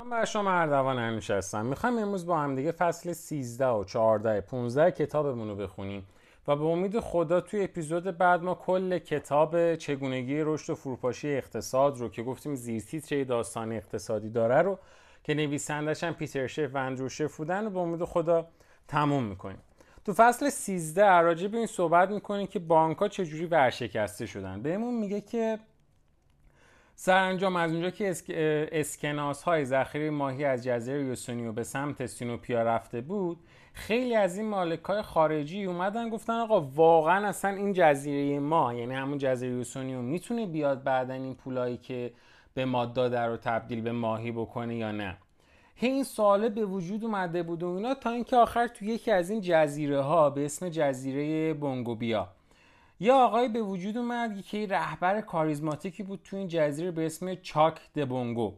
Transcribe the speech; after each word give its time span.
من 0.00 0.10
بر 0.10 0.24
شما 0.24 0.50
اردوان 0.50 0.98
هستم. 0.98 1.66
می‌خوایم 1.66 1.98
امروز 1.98 2.26
با 2.26 2.38
هم 2.38 2.54
دیگه 2.54 2.72
فصل 2.72 3.12
13 3.12 3.66
و 3.66 3.84
14 3.84 4.40
15 4.40 4.90
کتابمون 4.90 5.48
رو 5.48 5.56
بخونیم 5.56 6.06
و 6.48 6.56
به 6.56 6.64
امید 6.64 7.00
خدا 7.00 7.40
توی 7.40 7.64
اپیزود 7.64 8.18
بعد 8.18 8.42
ما 8.42 8.54
کل 8.54 8.98
کتاب 8.98 9.74
چگونگی 9.74 10.40
رشد 10.40 10.72
و 10.72 10.74
فروپاشی 10.74 11.36
اقتصاد 11.36 11.98
رو 11.98 12.08
که 12.08 12.22
گفتیم 12.22 12.54
زیرتیتر 12.54 13.24
داستان 13.24 13.72
اقتصادی 13.72 14.30
داره 14.30 14.62
رو 14.62 14.78
که 15.22 15.34
نویسندش 15.34 16.04
هم 16.04 16.14
پیتر 16.14 16.46
شف 16.46 16.74
و 16.74 16.76
اندرو 16.76 17.08
شف 17.08 17.36
بودن 17.36 17.66
و 17.66 17.70
به 17.70 17.78
امید 17.78 18.04
خدا 18.04 18.46
تموم 18.88 19.24
می‌کنیم. 19.24 19.62
تو 20.04 20.12
فصل 20.12 20.50
13 20.50 21.20
راجع 21.20 21.48
به 21.48 21.58
این 21.58 21.66
صحبت 21.66 22.10
می‌کنیم 22.10 22.46
که 22.46 22.58
بانک 22.58 22.98
ها 22.98 23.08
چجوری 23.08 23.46
ورشکسته 23.46 24.26
شدن. 24.26 24.62
بهمون 24.62 24.94
میگه 24.94 25.20
که 25.20 25.58
سرانجام 26.96 27.56
از 27.56 27.72
اونجا 27.72 27.90
که 27.90 28.14
اسکناس 28.72 29.42
های 29.42 29.64
ذخیره 29.64 30.10
ماهی 30.10 30.44
از 30.44 30.64
جزیره 30.64 31.04
یوسونیو 31.04 31.52
به 31.52 31.64
سمت 31.64 32.06
سینوپیا 32.06 32.62
رفته 32.62 33.00
بود 33.00 33.38
خیلی 33.72 34.14
از 34.14 34.38
این 34.38 34.48
مالک 34.48 34.82
های 34.82 35.02
خارجی 35.02 35.64
اومدن 35.64 36.08
گفتن 36.08 36.32
آقا 36.32 36.60
واقعا 36.60 37.28
اصلا 37.28 37.50
این 37.50 37.72
جزیره 37.72 38.38
ما 38.38 38.74
یعنی 38.74 38.94
همون 38.94 39.18
جزیره 39.18 39.52
یوسونیو 39.52 40.02
می‌تونه 40.02 40.46
بیاد 40.46 40.82
بعدا 40.82 41.14
این 41.14 41.34
پولایی 41.34 41.76
که 41.76 42.12
به 42.54 42.64
ما 42.64 42.86
داده 42.86 43.20
رو 43.20 43.36
تبدیل 43.36 43.80
به 43.80 43.92
ماهی 43.92 44.32
بکنه 44.32 44.76
یا 44.76 44.92
نه؟ 44.92 45.16
هی 45.76 45.88
این 45.88 46.04
سواله 46.04 46.48
به 46.48 46.64
وجود 46.64 47.04
اومده 47.04 47.42
بود 47.42 47.62
و 47.62 47.68
اینا 47.68 47.94
تا 47.94 48.10
اینکه 48.10 48.36
آخر 48.36 48.66
تو 48.66 48.84
یکی 48.84 49.10
از 49.10 49.30
این 49.30 49.40
جزیره 49.40 50.00
ها 50.00 50.30
به 50.30 50.44
اسم 50.44 50.68
جزیره 50.68 51.54
بونگوبیا 51.54 52.28
یه 53.04 53.12
آقای 53.12 53.48
به 53.48 53.62
وجود 53.62 53.96
اومد 53.96 54.42
که 54.42 54.66
رهبر 54.66 55.20
کاریزماتیکی 55.20 56.02
بود 56.02 56.20
تو 56.24 56.36
این 56.36 56.48
جزیره 56.48 56.90
به 56.90 57.06
اسم 57.06 57.34
چاک 57.34 57.92
دبونگو. 57.96 58.52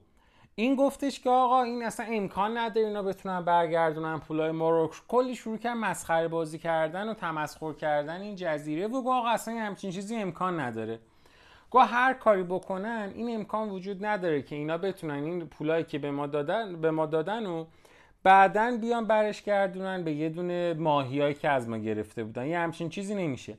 این 0.54 0.76
گفتش 0.76 1.20
که 1.20 1.30
آقا 1.30 1.62
این 1.62 1.82
اصلا 1.82 2.06
امکان 2.08 2.58
نداره 2.58 2.86
اینا 2.86 3.02
بتونن 3.02 3.44
برگردونن 3.44 4.18
پولای 4.18 4.50
ما 4.50 4.70
رو. 4.70 4.90
کلی 5.08 5.34
شروع 5.34 5.56
کرد 5.56 5.76
مسخره 5.76 6.28
بازی 6.28 6.58
کردن 6.58 7.08
و 7.08 7.14
تمسخر 7.14 7.72
کردن 7.72 8.20
این 8.20 8.36
جزیره 8.36 8.86
و 8.86 8.96
آقا 8.96 9.28
اصلا 9.28 9.54
همچین 9.54 9.90
چیزی 9.90 10.16
امکان 10.16 10.60
نداره. 10.60 10.98
گو 11.70 11.78
هر 11.78 12.14
کاری 12.14 12.42
بکنن 12.42 13.12
این 13.14 13.34
امکان 13.34 13.70
وجود 13.70 14.06
نداره 14.06 14.42
که 14.42 14.56
اینا 14.56 14.78
بتونن 14.78 15.24
این 15.24 15.46
پولایی 15.46 15.84
که 15.84 15.98
به 15.98 16.10
ما 16.10 16.26
دادن 16.26 16.80
به 16.80 16.90
ما 16.90 17.06
دادن 17.06 17.46
و 17.46 17.64
بعدا 18.22 18.78
بیان 18.80 19.04
برش 19.06 19.42
گردونن 19.42 20.04
به 20.04 20.12
یه 20.12 20.28
دونه 20.28 20.74
ماهیایی 20.74 21.34
که 21.34 21.48
از 21.48 21.68
ما 21.68 21.78
گرفته 21.78 22.24
بودن. 22.24 22.46
یه 22.46 22.58
همچین 22.58 22.88
چیزی 22.88 23.14
نمیشه. 23.14 23.58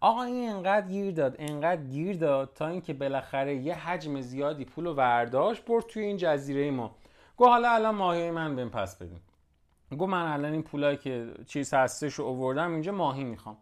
آقا 0.00 0.22
این 0.22 0.50
انقدر 0.50 0.88
گیر 0.88 1.14
داد 1.14 1.36
انقدر 1.38 1.82
گیر 1.82 2.16
داد 2.16 2.52
تا 2.54 2.68
اینکه 2.68 2.94
بالاخره 2.94 3.56
یه 3.56 3.74
حجم 3.74 4.20
زیادی 4.20 4.64
پول 4.64 4.86
و 4.86 4.94
ورداشت 4.94 5.64
برد 5.64 5.84
توی 5.86 6.02
این 6.04 6.16
جزیره 6.16 6.70
ما. 6.70 6.94
گو 7.36 7.46
حالا 7.46 7.70
الان 7.70 7.94
ماهی 7.94 8.30
من 8.30 8.56
بهم 8.56 8.70
پس 8.70 8.96
بدین. 8.96 9.20
گو 9.98 10.06
من 10.06 10.32
الان 10.32 10.52
این 10.52 10.62
پولایی 10.62 10.96
که 10.96 11.34
چیز 11.46 11.74
هستش 11.74 12.14
رو 12.14 12.24
اووردم 12.24 12.72
اینجا 12.72 12.92
ماهی 12.92 13.24
می‌خوام. 13.24 13.56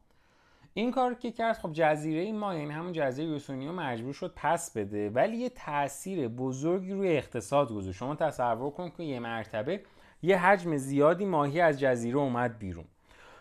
این 0.75 0.91
کار 0.91 1.15
که 1.15 1.33
کرد 1.33 1.59
خب 1.59 1.73
جزیره 1.73 2.33
ما 2.33 2.55
یعنی 2.55 2.73
همون 2.73 2.93
جزیره 2.93 3.29
یوسونیو 3.29 3.73
مجبور 3.73 4.13
شد 4.13 4.33
پس 4.37 4.77
بده 4.77 5.11
ولی 5.11 5.37
یه 5.37 5.49
تاثیر 5.49 6.29
بزرگی 6.29 6.93
روی 6.93 7.17
اقتصاد 7.17 7.73
گذاشت. 7.73 7.99
شما 7.99 8.15
تصور 8.15 8.71
کن 8.71 8.91
که 8.91 9.03
یه 9.03 9.21
مرتبه 9.21 9.81
یه 10.23 10.39
حجم 10.39 10.77
زیادی 10.77 11.25
ماهی 11.25 11.61
از 11.61 11.81
جزیره 11.81 12.19
اومد 12.19 12.59
بیرون. 12.59 12.85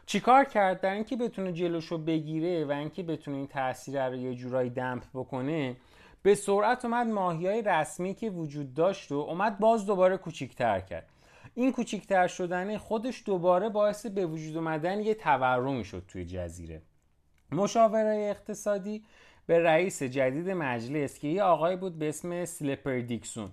چیکار 0.06 0.44
کرد؟ 0.44 0.82
در 0.82 0.94
اینکه 0.94 1.16
بتونه 1.16 1.54
جلوشو 1.54 1.98
بگیره 1.98 2.66
و 2.66 2.72
اینکه 2.72 3.04
بتونه 3.04 3.38
این 3.38 3.48
تاثیر 3.48 4.08
رو 4.08 4.16
یه 4.16 4.36
جورایی 4.36 4.70
دمپ 4.70 5.04
بکنه 5.14 5.76
به 6.24 6.36
سرعت 6.36 6.86
اومد 6.86 7.08
ماهی 7.08 7.48
های 7.48 7.62
رسمی 7.62 8.14
که 8.14 8.30
وجود 8.30 8.74
داشت 8.74 9.12
و 9.12 9.16
اومد 9.16 9.60
باز 9.60 9.86
دوباره 9.86 10.18
کوچیکتر 10.18 10.80
کرد. 10.80 11.10
این 11.56 11.72
کوچیکتر 11.72 12.28
شدن 12.28 12.78
خودش 12.78 13.24
دوباره 13.26 13.70
باعث 13.70 14.06
به 14.06 14.26
وجود 14.26 14.58
اومدن 14.58 15.00
یه 15.00 15.14
تورمی 15.14 15.84
شد 15.84 16.04
توی 16.08 16.26
جزیره. 16.26 16.82
مشاوره 17.52 18.28
اقتصادی 18.30 19.04
به 19.48 19.60
رئیس 19.60 20.04
جدید 20.04 20.50
مجلس 20.50 21.20
که 21.20 21.28
یه 21.28 21.44
آقای 21.44 21.76
بود 21.76 22.00
به 22.00 22.10
اسم 22.10 22.46
سلیپر 22.46 23.00
دیکسون. 23.00 23.50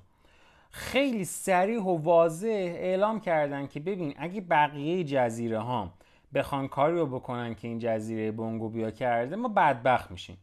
خیلی 0.70 1.24
سریع 1.24 1.82
و 1.82 1.96
واضح 1.96 2.72
اعلام 2.76 3.20
کردن 3.20 3.66
که 3.66 3.80
ببین 3.80 4.14
اگه 4.18 4.40
بقیه 4.40 5.04
جزیره 5.04 5.58
ها 5.58 5.92
بخوان 6.34 6.68
کاری 6.68 6.98
رو 6.98 7.06
بکنن 7.06 7.54
که 7.54 7.68
این 7.68 7.78
جزیره 7.78 8.30
بونگو 8.30 8.68
بیا 8.68 8.90
کرده 8.90 9.36
ما 9.36 9.48
بدبخت 9.48 10.10
میشیم. 10.10 10.38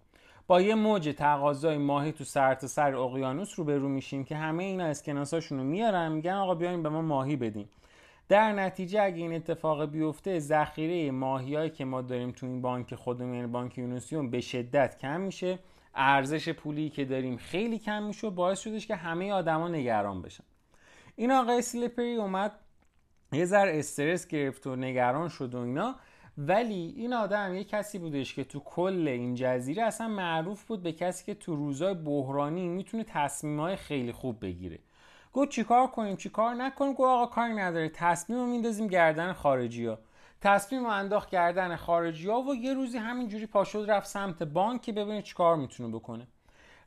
با 0.47 0.61
یه 0.61 0.75
موج 0.75 1.16
تقاضای 1.17 1.77
ماهی 1.77 2.11
تو 2.11 2.23
سر 2.23 2.55
تا 2.55 2.67
سر 2.67 2.95
اقیانوس 2.95 3.59
رو 3.59 3.66
برو 3.66 3.89
میشیم 3.89 4.23
که 4.23 4.35
همه 4.35 4.63
اینا 4.63 4.85
اسکناساشون 4.85 5.57
رو 5.57 5.63
میارن 5.63 6.11
میگن 6.11 6.33
آقا 6.33 6.55
بیاین 6.55 6.83
به 6.83 6.89
ما 6.89 7.01
ماهی 7.01 7.35
بدین. 7.35 7.66
در 8.29 8.53
نتیجه 8.53 9.03
اگه 9.03 9.17
این 9.17 9.33
اتفاق 9.33 9.85
بیفته 9.85 10.39
ذخیره 10.39 11.11
ماهیایی 11.11 11.69
که 11.69 11.85
ما 11.85 12.01
داریم 12.01 12.31
تو 12.31 12.45
این 12.45 12.61
بانک 12.61 12.95
خودمون 12.95 13.33
یعنی 13.33 13.47
بانک 13.47 13.77
یونوسیون 13.77 14.29
به 14.29 14.41
شدت 14.41 14.97
کم 14.97 15.21
میشه. 15.21 15.59
ارزش 15.95 16.50
پولی 16.50 16.89
که 16.89 17.06
داریم 17.06 17.38
خیلی 17.38 17.79
کم 17.79 18.03
میشه 18.03 18.27
و 18.27 18.31
باعث 18.31 18.59
شدش 18.59 18.88
که 18.88 18.95
همه 18.95 19.31
آدما 19.31 19.67
نگران 19.67 20.21
بشن. 20.21 20.44
این 21.16 21.31
آقای 21.31 21.61
سلیپری 21.61 22.16
اومد 22.16 22.51
یه 23.31 23.45
ذره 23.45 23.79
استرس 23.79 24.28
گرفت 24.28 24.67
و 24.67 24.75
نگران 24.75 25.29
شد 25.29 25.56
و 25.56 25.57
اینا. 25.59 25.95
ولی 26.38 26.94
این 26.97 27.13
آدم 27.13 27.56
یه 27.56 27.63
کسی 27.63 28.00
بودش 28.00 28.34
که 28.34 28.44
تو 28.44 28.59
کل 28.59 29.07
این 29.07 29.35
جزیره 29.35 29.84
اصلا 29.84 30.07
معروف 30.07 30.63
بود 30.63 30.84
به 30.84 30.91
کسی 30.91 31.25
که 31.25 31.34
تو 31.34 31.56
روزای 31.56 31.94
بحرانی 31.94 32.68
می‌تونه 32.68 33.03
تصمیمهای 33.03 33.75
خیلی 33.75 34.12
خوب 34.12 34.45
بگیره. 34.45 34.79
گفت 35.34 35.50
چیکار 35.50 35.88
کنیم 35.88 36.16
چیکار 36.16 36.56
نکنیم؟ 36.56 36.94
گفت 36.94 37.01
آقا 37.01 37.25
کاری 37.25 37.53
نداره 37.53 37.89
تصمیم 37.89 38.39
رو 38.39 38.45
میندازیم 38.45 38.88
گردن 38.88 39.34
خارجی 39.34 39.85
ها 39.85 40.00
تصمیم 40.41 40.84
رو 40.84 40.89
انداخت 40.89 41.29
گردن 41.29 41.75
خارجی 41.75 42.29
ها 42.29 42.41
و 42.41 42.56
یه 42.56 42.73
روزی 42.73 42.97
همینجوری 42.97 43.45
پاشد 43.45 43.85
رفت 43.88 44.07
سمت 44.07 44.44
بانک 44.44 44.81
که 44.81 44.91
ببینه 44.91 45.22
چیکار 45.22 45.56
می‌تونه 45.56 45.95
بکنه. 45.95 46.28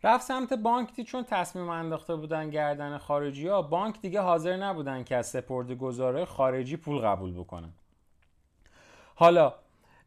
رفت 0.05 0.27
سمت 0.27 0.53
بانک 0.53 0.95
دی 0.95 1.05
چون 1.05 1.25
تصمیم 1.25 1.69
انداخته 1.69 2.17
بودن 2.17 2.51
گردن 2.51 2.99
خارجی 2.99 3.49
ها. 3.49 3.63
بانک 3.63 4.01
دیگه 4.01 4.21
حاضر 4.21 4.57
نبودن 4.57 5.05
که 5.05 5.17
از 5.17 5.27
سپرد 5.27 5.73
گذاره 5.73 6.25
خارجی 6.25 6.77
پول 6.77 6.99
قبول 6.99 7.33
بکنن. 7.35 7.73
حالا 9.15 9.55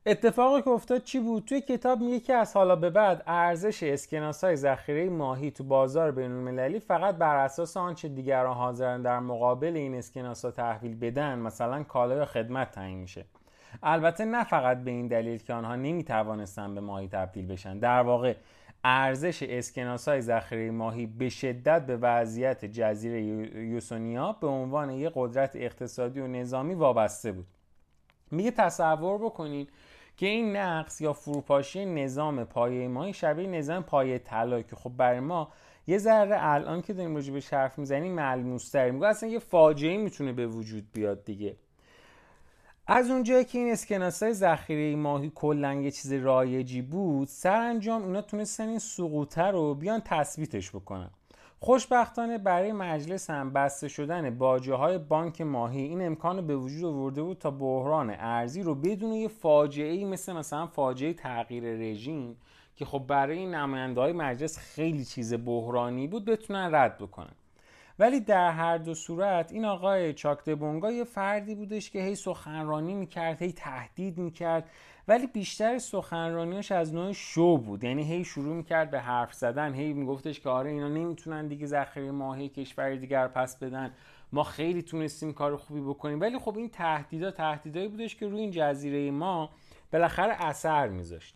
اتفاقی 0.05 0.61
که 0.61 0.69
افتاد 0.69 1.03
چی 1.03 1.19
بود؟ 1.19 1.45
توی 1.45 1.61
کتاب 1.61 1.99
میگه 1.99 2.19
که 2.19 2.33
از 2.33 2.55
حالا 2.55 2.75
به 2.75 2.89
بعد 2.89 3.23
ارزش 3.27 3.83
اسکناس 3.83 4.43
های 4.43 4.55
ذخیره 4.55 5.09
ماهی 5.09 5.51
تو 5.51 5.63
بازار 5.63 6.11
بین 6.11 6.31
المللی 6.31 6.79
فقط 6.79 7.15
بر 7.15 7.35
اساس 7.35 7.77
آنچه 7.77 8.07
دیگران 8.07 8.55
حاضرن 8.55 9.01
در 9.01 9.19
مقابل 9.19 9.75
این 9.75 9.95
اسکناس 9.95 10.45
ها 10.45 10.51
تحویل 10.51 10.99
بدن 10.99 11.39
مثلا 11.39 11.83
کالا 11.83 12.15
یا 12.15 12.25
خدمت 12.25 12.71
تعیین 12.71 12.97
میشه. 12.97 13.25
البته 13.83 14.25
نه 14.25 14.43
فقط 14.43 14.77
به 14.77 14.91
این 14.91 15.07
دلیل 15.07 15.43
که 15.43 15.53
آنها 15.53 15.75
نمی‌توانستن 15.75 16.75
به 16.75 16.81
ماهی 16.81 17.07
تبدیل 17.07 17.47
بشن. 17.47 17.79
در 17.79 18.01
واقع 18.01 18.35
ارزش 18.87 19.43
اسکناس 19.43 20.07
های 20.07 20.21
ذخیره 20.21 20.71
ماهی 20.71 21.05
به 21.05 21.29
شدت 21.29 21.85
به 21.85 21.97
وضعیت 21.97 22.65
جزیره 22.65 23.23
یوسونیا 23.65 24.31
به 24.41 24.47
عنوان 24.47 24.91
یک 24.91 25.11
قدرت 25.15 25.55
اقتصادی 25.55 26.19
و 26.19 26.27
نظامی 26.27 26.73
وابسته 26.73 27.31
بود. 27.31 27.47
میگه 28.31 28.51
تصور 28.51 29.17
بکنید 29.17 29.69
که 30.17 30.25
این 30.25 30.55
نقص 30.55 31.01
یا 31.01 31.13
فروپاشی 31.13 31.85
نظام 31.85 32.43
پایه 32.43 32.87
ماهی 32.87 33.13
شبیه 33.13 33.47
نظام 33.47 33.83
پایه 33.83 34.19
طلا 34.19 34.61
که 34.61 34.75
خب 34.75 34.91
برای 34.97 35.19
ما 35.19 35.51
یه 35.87 35.97
ذره 35.97 36.37
الان 36.39 36.81
که 36.81 36.93
داریم 36.93 37.15
راجع 37.15 37.33
به 37.33 37.43
حرف 37.51 37.79
می‌زنیم 37.79 38.13
ملموس 38.13 38.75
میگه 38.75 39.07
اصلا 39.07 39.29
یه 39.29 39.39
فاجعه 39.39 39.97
می‌تونه 39.97 40.33
به 40.33 40.47
وجود 40.47 40.91
بیاد 40.93 41.23
دیگه. 41.23 41.55
از 42.87 43.09
اونجایی 43.09 43.45
که 43.45 43.57
این 43.57 43.71
اسکناس 43.71 44.23
های 44.23 44.33
ذخیره 44.33 44.95
ماهی 44.95 45.31
کلا 45.35 45.73
یه 45.73 45.91
چیز 45.91 46.13
رایجی 46.13 46.81
بود 46.81 47.27
سرانجام 47.27 48.03
اونا 48.03 48.21
تونستن 48.21 48.69
این 48.69 48.79
سقوطه 48.79 49.43
رو 49.43 49.75
بیان 49.75 50.01
تثبیتش 50.05 50.69
بکنن. 50.69 51.09
خوشبختانه 51.59 52.37
برای 52.37 52.71
مجلس 52.71 53.29
هم 53.29 53.53
بسته 53.53 53.87
شدن 53.87 54.37
باجه 54.37 54.73
های 54.73 54.97
بانک 54.97 55.41
ماهی 55.41 55.81
این 55.81 56.05
امکان 56.05 56.35
رو 56.35 56.41
به 56.41 56.55
وجود 56.55 56.85
آورده 56.85 57.23
بود 57.23 57.37
تا 57.37 57.51
بحران 57.51 58.09
ارزی 58.09 58.63
رو 58.63 58.75
بدون 58.75 59.13
یه 59.13 59.27
فاجعه 59.27 59.91
ای 59.91 60.05
مثل 60.05 60.33
مثلا 60.33 60.67
فاجعه 60.67 61.13
تغییر 61.13 61.63
رژیم 61.63 62.37
که 62.75 62.85
خب 62.85 62.99
برای 63.07 63.37
این 63.37 63.55
نماینده 63.55 64.13
مجلس 64.13 64.57
خیلی 64.57 65.05
چیز 65.05 65.33
بحرانی 65.33 66.07
بود 66.07 66.25
بتونن 66.25 66.69
رد 66.75 66.97
بکنن. 66.97 67.35
ولی 67.99 68.19
در 68.19 68.51
هر 68.51 68.77
دو 68.77 68.93
صورت 68.93 69.51
این 69.51 69.65
آقای 69.65 70.13
چاکدبونگا 70.13 70.91
یه 70.91 71.03
فردی 71.03 71.55
بودش 71.55 71.89
که 71.89 72.01
هی 72.01 72.15
سخنرانی 72.15 72.93
می‌کرد 72.93 73.41
هی 73.41 73.51
تهدید 73.51 74.17
می‌کرد 74.17 74.69
ولی 75.07 75.27
بیشتر 75.27 75.77
سخنرانیاش 75.77 76.71
از 76.71 76.93
نوع 76.93 77.11
شو 77.11 77.57
بود. 77.57 77.83
یعنی 77.83 78.03
هی 78.03 78.25
شروع 78.25 78.55
می‌کرد 78.55 78.91
به 78.91 78.99
حرف 78.99 79.33
زدن 79.33 79.73
هی 79.73 79.93
میگفتش 79.93 80.39
که 80.39 80.49
آره 80.49 80.69
اینا 80.71 80.87
نمی‌تونن 80.87 81.47
دیگه 81.47 81.65
ذخیره 81.65 82.11
ماهی 82.11 82.49
کشور 82.49 82.95
دیگر 82.95 83.27
پس 83.27 83.57
بدن 83.59 83.91
ما 84.31 84.43
خیلی 84.43 84.81
تونستیم 84.81 85.33
کار 85.33 85.57
خوبی 85.57 85.81
بکنیم. 85.81 86.21
ولی 86.21 86.39
خب 86.39 86.57
این 86.57 86.69
تهدیدا 86.69 87.31
تهدیدایی 87.31 87.87
بودش 87.87 88.15
که 88.15 88.27
روی 88.27 88.41
این 88.41 88.51
جزیره 88.51 89.11
ما 89.11 89.49
بالاخره 89.93 90.45
اثر 90.45 90.87
میذاشت. 90.87 91.35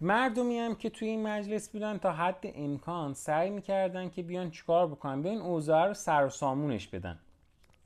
مردمی 0.00 0.58
هم 0.58 0.74
که 0.74 0.90
توی 0.90 1.08
این 1.08 1.22
مجلس 1.22 1.68
بودن 1.68 1.98
تا 1.98 2.12
حد 2.12 2.44
امکان 2.54 3.14
سعی 3.14 3.50
می‌کردن 3.50 4.08
که 4.08 4.22
بیان 4.22 4.50
چیکار 4.50 4.86
بکنن؟ 4.86 5.22
بیان 5.22 5.38
اوضاع 5.38 5.86
رو 5.86 5.94
سر 5.94 6.26
و 6.26 6.30
سامونش 6.30 6.88
بدن. 6.88 7.18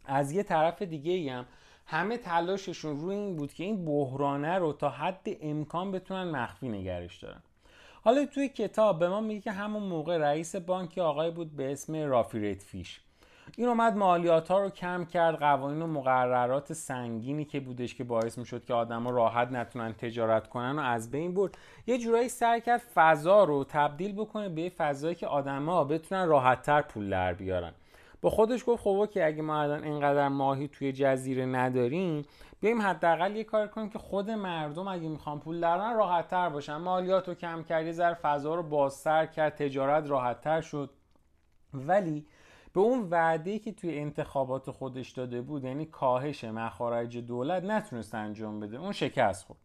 از 0.05 0.33
یه 0.33 0.43
طرف 0.43 0.83
دیگه 0.83 1.13
ای 1.13 1.29
هم 1.29 1.47
همه 1.87 2.17
تلاششون 2.17 3.01
روی 3.01 3.15
این 3.15 3.37
بود 3.37 3.53
که 3.53 3.65
این 3.65 3.85
بحرانه 3.85 4.59
رو 4.59 4.73
تا 4.73 4.89
حد 4.89 5.27
امکان 5.41 5.93
بتونن 5.93 6.31
مخفی 6.31 6.69
نگرش 6.69 7.23
دارن. 7.23 7.43
حالا 8.05 8.27
توی 8.27 8.49
کتاب 8.49 8.99
به 8.99 9.09
ما 9.09 9.21
میگه 9.21 9.41
که 9.41 9.53
همون 9.53 9.83
موقع 9.83 10.19
رئیس 10.19 10.57
بانکی 10.57 11.01
آقای 11.01 11.31
بود 11.31 11.57
به 11.57 11.73
اسم 11.73 11.97
رافی 11.97 12.55
فیش 12.55 13.01
این 13.57 13.69
اومد 13.69 13.97
مالیات 13.97 14.51
ها 14.51 14.61
رو 14.61 14.71
کم 14.71 15.05
کرد 15.05 15.39
قوانین 15.39 15.83
و 15.83 15.87
مقررات 15.87 16.73
سنگینی 16.73 17.45
که 17.45 17.61
بودش 17.61 17.95
که 17.95 18.05
باعث 18.05 18.39
می‌شد 18.39 18.65
که 18.65 18.75
آدما 18.75 19.11
راحت 19.11 19.53
نتونن 19.53 19.93
تجارت 19.93 20.49
کنن 20.49 20.79
و 20.79 20.83
از 20.83 21.11
بین 21.11 21.35
برد. 21.35 21.59
یه 21.87 21.99
جورایی 21.99 22.29
سعی 22.29 22.61
کرد 22.61 22.83
فضا 22.95 23.45
رو 23.45 23.65
تبدیل 23.65 24.13
بکنه 24.13 24.49
به 24.49 24.69
فضایی 24.69 25.15
که 25.15 25.27
آدما 25.27 25.85
بتونن 25.85 26.29
راحتتر 26.29 26.83
پول 26.83 27.11
در 27.11 27.35
بیارن. 27.35 27.73
با 28.23 28.31
خودش 28.31 28.65
گفت 28.67 28.83
خب 28.83 29.09
که 29.11 29.27
اگه 29.27 29.43
ما 29.43 29.63
الان 29.63 29.85
اینقدر 29.85 30.29
ماهی 30.29 30.69
توی 30.69 30.93
جزیره 30.93 31.47
نداریم 31.47 32.25
بیایم 32.61 32.83
حداقل 32.83 33.37
یه 33.37 33.45
کار 33.45 33.67
کنیم 33.67 33.91
که 33.91 33.99
خود 33.99 34.31
مردم 34.31 34.89
اگه 34.89 35.09
می‌خوان 35.09 35.41
پول 35.41 35.61
درن 35.61 35.97
راحت 35.97 36.29
تر 36.29 36.49
باشن. 36.49 36.77
مالیات 36.77 37.29
رو 37.29 37.35
کم 37.35 37.63
کرد 37.63 37.87
یه 37.87 38.15
فضا 38.15 38.55
رو 38.55 38.63
بازتر 38.63 39.27
کرد 39.27 39.55
تجارت 39.55 40.11
راحت 40.11 40.41
تر 40.41 40.61
شد. 40.61 40.91
ولی 41.75 42.27
به 42.75 42.81
اون 42.81 43.09
وعده 43.11 43.59
که 43.59 43.73
توی 43.73 43.99
انتخابات 43.99 44.71
خودش 44.71 45.11
داده 45.11 45.43
بود 45.43 45.65
یعنی 45.65 45.87
کاهش 45.87 46.45
مخارج 46.45 47.19
دولت 47.19 47.65
نتونست 47.65 48.15
انجام 48.15 48.61
بده. 48.61 48.77
اون 48.77 48.93
شکست 48.93 49.47
خورد. 49.47 49.59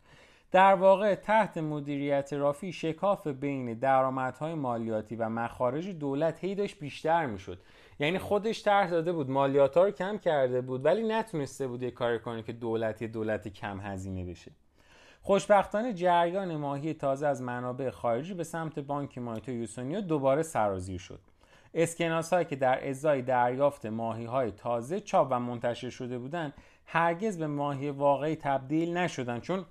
در 0.51 0.73
واقع 0.73 1.15
تحت 1.15 1.57
مدیریت 1.57 2.33
رافی 2.33 2.71
شکاف 2.71 3.27
بین 3.27 3.73
درآمدهای 3.73 4.53
مالیاتی 4.53 5.15
و 5.15 5.29
مخارج 5.29 5.89
دولت 5.89 6.43
هی 6.43 6.55
داشت 6.55 6.79
بیشتر 6.79 7.25
می‌شد. 7.25 7.59
یعنی 7.99 8.19
خودش 8.19 8.63
طرح 8.63 8.89
داده 8.89 9.13
بود 9.13 9.29
مالیات 9.29 9.77
ها 9.77 9.83
رو 9.83 9.91
کم 9.91 10.17
کرده 10.17 10.61
بود 10.61 10.85
ولی 10.85 11.07
نتونسته 11.07 11.67
بود 11.67 11.83
یه 11.83 11.91
کار 11.91 12.17
کنه 12.17 12.43
که 12.43 12.53
دولت 12.53 13.03
دولت 13.03 13.47
کم 13.47 13.79
هزینه 13.79 14.25
بشه. 14.25 14.51
خوشبختانه 15.21 15.93
جریان 15.93 16.55
ماهی 16.55 16.93
تازه 16.93 17.27
از 17.27 17.41
منابع 17.41 17.89
خارجی 17.89 18.33
به 18.33 18.43
سمت 18.43 18.79
بانک 18.79 19.17
مایتو 19.17 19.51
یوسونیو 19.51 20.01
دوباره 20.01 20.43
سرازیر 20.43 20.99
شد. 20.99 21.19
اسکناس 21.73 22.33
هایی 22.33 22.45
که 22.45 22.55
در 22.55 22.89
ازای 22.89 23.21
دریافت 23.21 23.85
ماهی 23.85 24.25
های 24.25 24.51
تازه 24.51 24.99
چاپ 24.99 25.27
و 25.31 25.39
منتشر 25.39 25.89
شده 25.89 26.19
بودند 26.19 26.53
هرگز 26.85 27.37
به 27.37 27.47
ماهی 27.47 27.89
واقعی 27.89 28.35
تبدیل 28.35 28.97
نشدن 28.97 29.39
چون 29.39 29.65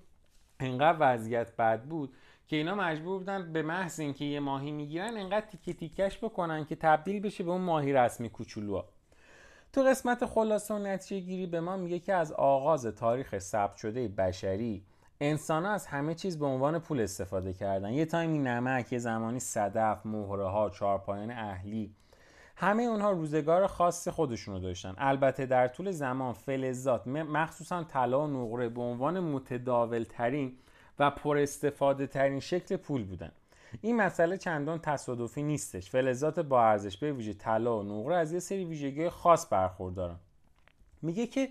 انقدر 0.61 0.97
وضعیت 1.01 1.57
بد 1.57 1.83
بود 1.83 2.15
که 2.47 2.57
اینا 2.57 2.75
مجبور 2.75 3.19
بودن 3.19 3.53
به 3.53 3.63
محض 3.63 4.01
اینکه 4.01 4.25
یه 4.25 4.41
ماهی 4.41 4.73
می‌گیرن 4.73 5.17
انقدر 5.17 5.47
تیکه 5.47 5.73
تیکش 5.73 6.19
بکنن 6.25 6.65
که 6.65 6.77
تبدیل 6.77 7.21
بشه 7.21 7.45
به 7.45 7.51
اون 7.51 7.61
ماهی 7.61 7.93
رسمی 7.93 8.31
کوچولو. 8.31 8.83
تو 9.73 9.83
قسمت 9.83 10.27
خلاصه 10.27 10.75
و 10.75 10.79
نتیجه 10.79 11.27
گیری 11.27 11.47
به 11.47 11.61
ما 11.61 11.77
میگه 11.77 11.99
که 11.99 12.15
از 12.15 12.33
آغاز 12.33 12.87
تاریخ 12.87 13.39
ثبت 13.39 13.77
شده 13.77 14.09
بشری 14.09 14.85
انسان 15.21 15.65
ها 15.65 15.73
از 15.73 15.87
همه 15.87 16.15
چیز 16.15 16.39
به 16.39 16.47
عنوان 16.47 16.79
پول 16.79 17.01
استفاده 17.01 17.53
کردن. 17.53 17.93
یه 17.93 18.05
تایمی 18.05 18.39
نمک 18.39 18.93
یه 18.93 18.99
زمانی 18.99 19.41
صدف 19.41 20.07
مهره 20.07 20.49
ها 20.49 20.71
چارپایان 20.71 21.31
اهلی. 21.31 21.95
همه 22.57 22.83
اونها 22.83 23.11
روزگار 23.11 23.67
خاص 23.67 24.09
خودشونو 24.09 24.59
داشتن. 24.59 24.95
البته 24.99 25.47
در 25.47 25.69
طول 25.69 25.91
زمان 25.91 26.33
فلزات 26.33 27.07
مخصوصا 27.07 27.85
طلا 27.85 28.21
و 28.21 28.27
نقره 28.27 28.69
به 28.69 28.81
عنوان 28.81 29.21
متداول 29.21 30.05
ترین 30.09 30.53
و 30.99 31.11
پر 31.11 31.39
استفاده 31.39 32.07
ترین 32.07 32.41
شکل 32.41 32.77
پول 32.77 33.05
بودن. 33.05 33.33
این 33.81 33.97
مسئله 33.97 34.37
چندان 34.37 34.79
تصادفی 34.79 35.43
نیستش. 35.43 35.91
فلزات 35.91 36.41
با 36.41 36.65
ارزش 36.65 36.97
به 36.97 37.13
ویژه 37.13 37.35
طلا 37.35 37.79
و 37.79 37.83
نقره 37.83 38.17
از 38.17 38.33
یه 38.33 38.39
سری 38.39 38.65
ویژگی 38.65 39.09
خاص 39.09 39.47
برخوردارن. 39.51 40.17
میگه 41.03 41.27
که 41.27 41.49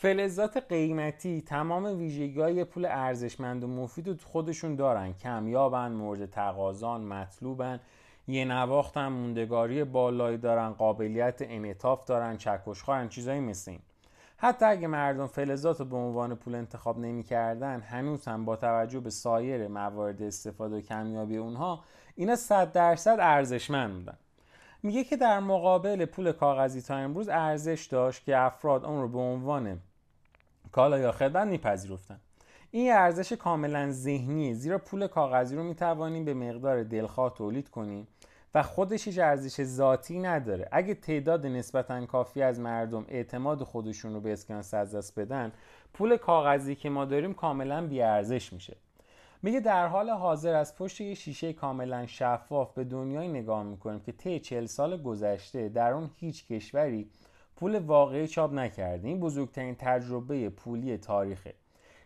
فلزات 0.00 0.56
قیمتی 0.56 1.42
تمام 1.42 1.98
ویژگی 1.98 2.40
های 2.40 2.64
پول 2.64 2.84
ارزشمند 2.84 3.64
و 3.64 3.66
مفید 3.66 4.08
رو 4.08 4.14
خودشون 4.24 4.76
دارن. 4.76 5.12
کمیابن 5.12 5.92
مورد 5.92 6.30
تقاضان 6.30 7.00
مطلوبن. 7.00 7.80
یه 8.28 8.44
نواختن 8.44 9.08
موندگاری 9.08 9.84
بالایی 9.84 10.38
دارن 10.38 10.70
قابلیت 10.70 11.36
انعطاف 11.40 12.04
دارن 12.04 12.36
چکشخوارن 12.36 13.08
چیزایی 13.08 13.40
مثل 13.40 13.70
این. 13.70 13.80
حتی 14.36 14.64
اگه 14.66 14.86
مردم 14.86 15.26
فلزات 15.26 15.80
رو 15.80 15.86
به 15.86 15.96
عنوان 15.96 16.34
پول 16.34 16.54
انتخاب 16.54 16.98
نمی‌کردن 16.98 17.80
هنوز 17.80 18.28
هم 18.28 18.44
با 18.44 18.56
توجه 18.56 19.00
به 19.00 19.10
سایر 19.10 19.68
موارد 19.68 20.22
استفاده 20.22 20.76
و 20.76 20.80
کمیابی 20.80 21.36
اونها 21.36 21.84
اینا 22.14 22.36
صد 22.36 22.72
درصد 22.72 23.16
ارزشمند 23.20 23.94
بودن. 23.94 24.18
میگه 24.82 25.04
که 25.04 25.16
در 25.16 25.40
مقابل 25.40 26.04
پول 26.04 26.32
کاغذی 26.32 26.82
تا 26.82 26.96
امروز 26.96 27.28
ارزش 27.28 27.86
داشت 27.90 28.24
که 28.24 28.38
افراد 28.38 28.84
اون 28.84 29.02
رو 29.02 29.08
به 29.08 29.18
عنوان 29.18 29.80
کالا 30.78 30.98
یا 30.98 31.12
خدمت 31.12 31.46
میپذیرفتن. 31.46 32.20
این 32.70 32.92
ارزش 32.92 33.32
کاملا 33.32 33.90
ذهنیه 33.90 34.54
زیرا 34.54 34.78
پول 34.78 35.06
کاغذی 35.06 35.56
رو 35.56 35.62
می‌توانیم 35.62 36.24
به 36.24 36.34
مقدار 36.34 36.82
دلخواه 36.82 37.34
تولید 37.34 37.68
کنیم 37.68 38.08
و 38.54 38.62
خودش 38.62 39.08
هیچ 39.08 39.18
ارزش 39.18 39.64
ذاتی 39.64 40.18
نداره. 40.18 40.68
اگه 40.72 40.94
تعداد 40.94 41.46
نسبتا 41.46 42.06
کافی 42.06 42.42
از 42.42 42.60
مردم 42.60 43.04
اعتماد 43.08 43.62
خودشون 43.62 44.14
رو 44.14 44.20
به 44.20 44.32
اسکناس 44.32 44.74
از 44.74 44.94
دست 44.94 45.18
بدن 45.18 45.52
پول 45.94 46.16
کاغذی 46.16 46.74
که 46.74 46.90
ما 46.90 47.04
داریم 47.04 47.34
کاملا 47.34 47.86
بیارزش 47.86 48.52
میشه. 48.52 48.76
میگه 49.42 49.60
در 49.60 49.86
حال 49.86 50.10
حاضر 50.10 50.54
از 50.54 50.76
پشت 50.76 51.00
یه 51.00 51.14
شیشه 51.14 51.52
کاملا 51.52 52.06
شفاف 52.06 52.74
به 52.74 52.84
دنیای 52.84 53.28
نگاه 53.28 53.62
می‌کنیم 53.62 54.00
که 54.00 54.12
طی 54.12 54.40
چل 54.40 54.66
سال 54.66 55.02
گذشته 55.02 55.68
در 55.68 55.92
اون 55.92 56.10
هیچ 56.16 56.46
کشوری 56.46 57.10
پول 57.58 57.78
واقعی 57.78 58.28
چاپ 58.28 58.52
نکرده. 58.52 59.08
این 59.08 59.20
بزرگترین 59.20 59.74
تجربه 59.78 60.48
پولی 60.48 60.96
تاریخه. 60.96 61.54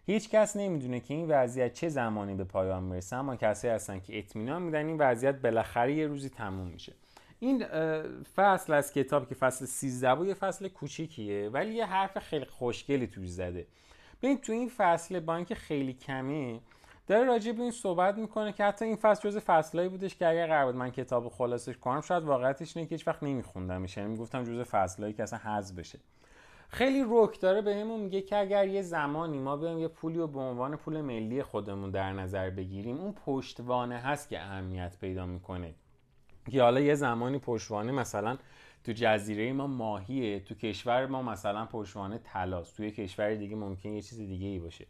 هیچ 0.07 0.31
کس 0.31 0.57
نمی‌دونه 0.57 1.01
که 1.01 1.15
این 1.15 1.29
وضعیت 1.29 1.75
چه 1.75 1.89
زمانی 1.89 2.35
به 2.35 2.45
پایان 2.45 2.83
می‌رسه 2.83 3.17
اما 3.17 3.37
کسی 3.37 3.69
هستن 3.69 4.01
که 4.01 4.19
اطمینان 4.19 4.63
میدن 4.63 4.87
این 4.87 4.97
وضعیت 4.99 5.43
بالاخره 5.43 5.95
یه 5.95 6.07
روزی 6.07 6.29
تموم 6.29 6.69
میشه. 6.69 6.93
این 7.41 7.65
فصل 8.37 8.73
از 8.73 8.93
کتاب 8.93 9.29
که 9.29 9.35
فصل 9.35 9.67
13 9.67 10.13
و 10.13 10.27
یه 10.27 10.35
فصل 10.35 10.69
کوچیکیه 10.69 11.49
ولی 11.49 11.75
یه 11.75 11.87
حرف 11.87 12.19
خیلی 12.19 12.45
خوشگلی 12.45 13.07
توش 13.07 13.29
زده. 13.29 13.67
ببین 14.23 14.39
تو 14.39 14.53
این 14.53 14.71
فصل 14.77 15.21
با 15.21 15.37
اینکه 15.37 15.55
خیلی 15.55 15.93
کمه 15.93 16.61
داره 17.07 17.25
راجع 17.25 17.53
به 17.53 17.63
این 17.63 17.71
صحبت 17.71 18.19
می‌کنه 18.19 18.53
که 18.53 18.65
حتی 18.65 18.85
این 18.85 18.97
فصل 18.97 19.31
جز 19.31 19.39
فصلایی 19.39 19.89
بودش 19.89 20.17
که 20.17 20.29
اگر 20.29 20.47
قرار 20.47 20.67
بود 20.67 20.75
من 20.75 20.91
کتاب 20.91 21.29
خلاصش 21.29 21.77
کنم 21.77 22.01
شاید 22.01 22.23
واقعیتش 22.23 22.77
اینه 22.77 22.89
که 22.89 22.95
هیچ 22.95 23.09
وقت 23.09 23.23
نمیخوندمش. 23.23 23.97
یعنی 23.97 24.11
می‌گفتم 24.11 24.45
جز 24.45 24.61
فصلایی 24.61 25.13
که 25.13 25.23
اصلا 25.23 25.39
حذف 25.39 25.79
بشه. 25.79 25.99
خیلی 26.69 27.03
روک 27.03 27.41
داره 27.41 27.63
بهمون 27.63 28.01
میگه 28.01 28.23
که 28.23 28.39
اگر 28.39 28.69
یه 28.69 28.83
زمانی 28.83 29.39
ما 29.39 29.57
بیایم 29.57 29.79
یه 29.79 29.89
پولی 29.89 30.19
رو 30.19 30.27
به 30.27 30.41
عنوان 30.41 30.77
پول 30.77 31.01
ملی 31.01 31.43
خودمون 31.43 31.91
در 31.91 32.13
نظر 32.13 32.51
بگیریم 32.51 32.99
اون 32.99 33.15
پشتوانه 33.27 33.99
هست 33.99 34.29
که 34.29 34.41
اهمیت 34.41 34.97
پیدا 35.01 35.27
می‌کنه. 35.27 35.75
که 36.51 36.63
حالا 36.63 36.81
یه 36.81 36.95
زمانی 36.95 37.39
پشتوانه 37.39 37.93
مثلا 37.93 38.39
تو 38.85 38.93
جزیره 38.93 39.53
ما 39.53 39.67
ماهیه 39.67 40.41
تو 40.41 40.55
کشور 40.55 41.07
ما 41.07 41.23
مثلا 41.23 41.67
پشتوانه 41.67 42.19
طلاست 42.19 42.77
توی 42.77 42.91
کشور 42.91 43.35
دیگه 43.35 43.57
ممکن 43.57 43.89
یه 43.89 44.03
چیز 44.03 44.19
دیگه 44.19 44.47
ای 44.47 44.59
باشه. 44.59 44.87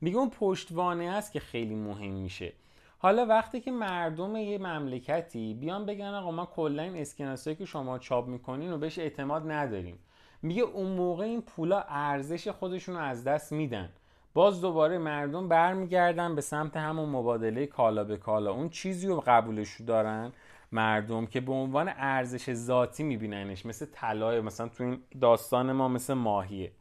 میگه 0.00 0.16
اون 0.16 0.30
پشتوانه 0.30 1.04
است 1.04 1.32
که 1.32 1.40
خیلی 1.40 1.74
مهم 1.74 2.12
میشه. 2.12 2.52
حالا 2.98 3.26
وقتی 3.26 3.60
که 3.60 3.70
مردم 3.70 4.36
یه 4.36 4.58
مملکتی 4.58 5.54
بیان 5.54 5.86
بگن 5.86 6.14
آقا 6.14 6.30
ما 6.30 6.46
کلا 6.46 6.82
این 6.82 6.96
اسکناسایی 6.96 7.56
که 7.56 7.64
شما 7.64 7.98
چاپ 7.98 8.26
می‌کنین 8.26 8.72
و 8.72 8.78
بهش 8.78 8.98
اعتماد 8.98 9.50
نداریم. 9.50 9.98
میگه 10.42 10.62
اون 10.62 10.92
موقع 10.92 11.24
این 11.24 11.42
پولا 11.42 11.84
ارزش 11.88 12.48
خودشون 12.48 12.94
رو 12.94 13.00
از 13.00 13.24
دست 13.24 13.52
میدن. 13.52 13.88
باز 14.34 14.60
دوباره 14.60 14.98
مردم 14.98 15.48
برمیگردن 15.48 16.34
به 16.34 16.40
سمت 16.40 16.76
همون 16.76 17.08
مبادله 17.08 17.66
کالا 17.66 18.04
به 18.04 18.16
کالا. 18.16 18.52
اون 18.52 18.68
چیزی 18.68 19.08
رو 19.08 19.22
قبولش 19.26 19.80
دارن 19.80 20.32
مردم 20.72 21.26
که 21.26 21.40
به 21.40 21.52
عنوان 21.52 21.88
ارزش 21.96 22.52
ذاتی 22.52 23.02
میبیننش. 23.02 23.66
مثل 23.66 23.86
طلای 23.92 24.40
مثلا 24.40 24.68
تو 24.68 24.84
این 24.84 24.98
داستان 25.20 25.72
ما 25.72 25.88
مثل 25.88 26.14
ماهیه. 26.14 26.72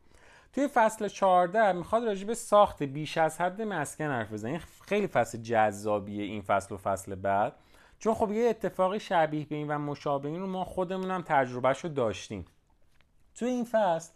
توی 0.55 0.67
فصل 0.67 1.07
14 1.07 1.71
می‌خواد 1.71 2.03
راجع 2.03 2.27
به 2.27 2.35
ساخت 2.35 2.83
بیش 2.83 3.17
از 3.17 3.41
حد 3.41 3.61
مسکن 3.61 4.03
حرف 4.05 4.33
بزنه. 4.33 4.61
خیلی 4.87 5.07
فصل 5.07 5.37
جذابیه 5.37 6.23
این 6.23 6.41
فصل 6.41 6.75
و 6.75 6.77
فصل 6.77 7.15
بعد. 7.15 7.53
چون 7.99 8.13
خب 8.13 8.31
یه 8.31 8.49
اتفاقی 8.49 8.99
شبیه 8.99 9.45
به 9.45 9.55
این 9.55 9.67
و 9.67 9.77
مشابه 9.77 10.29
این 10.29 10.39
رو 10.39 10.47
ما 10.47 10.65
خودمون 10.65 11.11
هم 11.11 11.21
تجربهش 11.21 11.79
رو 11.79 11.89
داشتیم. 11.89 12.45
توی 13.35 13.49
این 13.49 13.67
فصل 13.71 14.11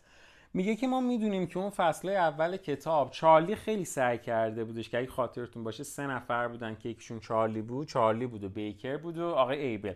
میگه 0.53 0.75
که 0.75 0.87
ما 0.87 1.01
می‌دونیم 1.01 1.47
که 1.47 1.59
اون 1.59 1.69
فصل 1.69 2.09
اول 2.09 2.57
کتاب 2.57 3.11
چارلی 3.11 3.55
خیلی 3.55 3.85
سعی 3.85 4.17
کرده 4.17 4.63
بودش 4.63 4.89
که 4.89 4.97
اگه 4.97 5.07
خاطرتون 5.07 5.63
باشه 5.63 5.83
سه 5.83 6.07
نفر 6.07 6.47
بودن 6.47 6.75
که 6.75 6.89
یکیشون 6.89 7.19
چارلی 7.19 7.61
بود 7.61 7.87
چارلی 7.87 8.27
بود 8.27 8.43
و 8.43 8.49
بیکر 8.49 8.97
بود 8.97 9.17
و 9.17 9.27
آقای 9.27 9.59
ایبل. 9.59 9.93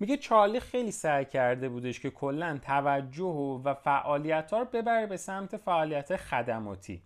میگه 0.00 0.16
چارلی 0.16 0.60
خیلی 0.60 0.90
سعی 0.90 1.24
کرده 1.24 1.68
بودش 1.68 2.00
که 2.00 2.10
کلا 2.10 2.58
توجه 2.62 3.60
و 3.64 3.74
فعالیت 3.74 4.50
ها 4.52 4.58
رو 4.58 4.64
ببره 4.64 5.06
به 5.06 5.16
سمت 5.16 5.56
فعالیت 5.56 6.16
خدماتی. 6.16 7.02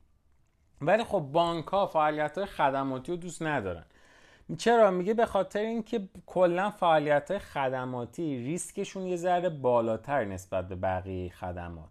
ولی 0.80 1.04
خب 1.04 1.18
بانک 1.18 1.66
ها 1.66 1.86
فعالیت 1.86 2.38
های 2.38 2.46
خدماتی 2.46 3.12
رو 3.12 3.18
دوست 3.18 3.42
ندارن. 3.42 3.84
چرا؟ 4.58 4.90
میگه 4.90 5.14
به 5.14 5.26
خاطر 5.26 5.60
اینکه 5.60 6.08
کلا 6.26 6.70
فعالیت 6.70 7.30
های 7.30 7.40
خدماتی 7.40 8.38
ریسکشون 8.38 9.06
یه 9.06 9.16
ذره 9.16 9.48
بالاتر 9.48 10.24
نسبت 10.24 10.68
به 10.68 10.76
بقیه 10.76 11.30
خدمات. 11.30 11.90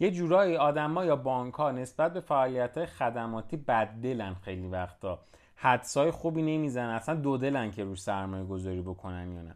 یه 0.00 0.10
جورایی 0.10 0.56
آدما 0.56 1.04
یا 1.04 1.16
بانک 1.16 1.54
ها 1.54 1.70
نسبت 1.70 2.12
به 2.12 2.20
فعالیت 2.20 2.78
های 2.78 2.86
خدماتی 2.86 3.56
بددلن 3.56 4.34
خیلی 4.34 4.66
وقتا. 4.66 5.18
حدسای 5.56 6.10
خوبی 6.10 6.42
نمی‌زنن. 6.42 6.94
اصلا 6.94 7.14
دو 7.14 7.36
دلن 7.36 7.70
که 7.70 7.84
روش 7.84 8.00
سرمایه 8.02 8.44
گذاری 8.44 8.82
بکنن 8.82 9.32
یا 9.32 9.42
نه. 9.42 9.54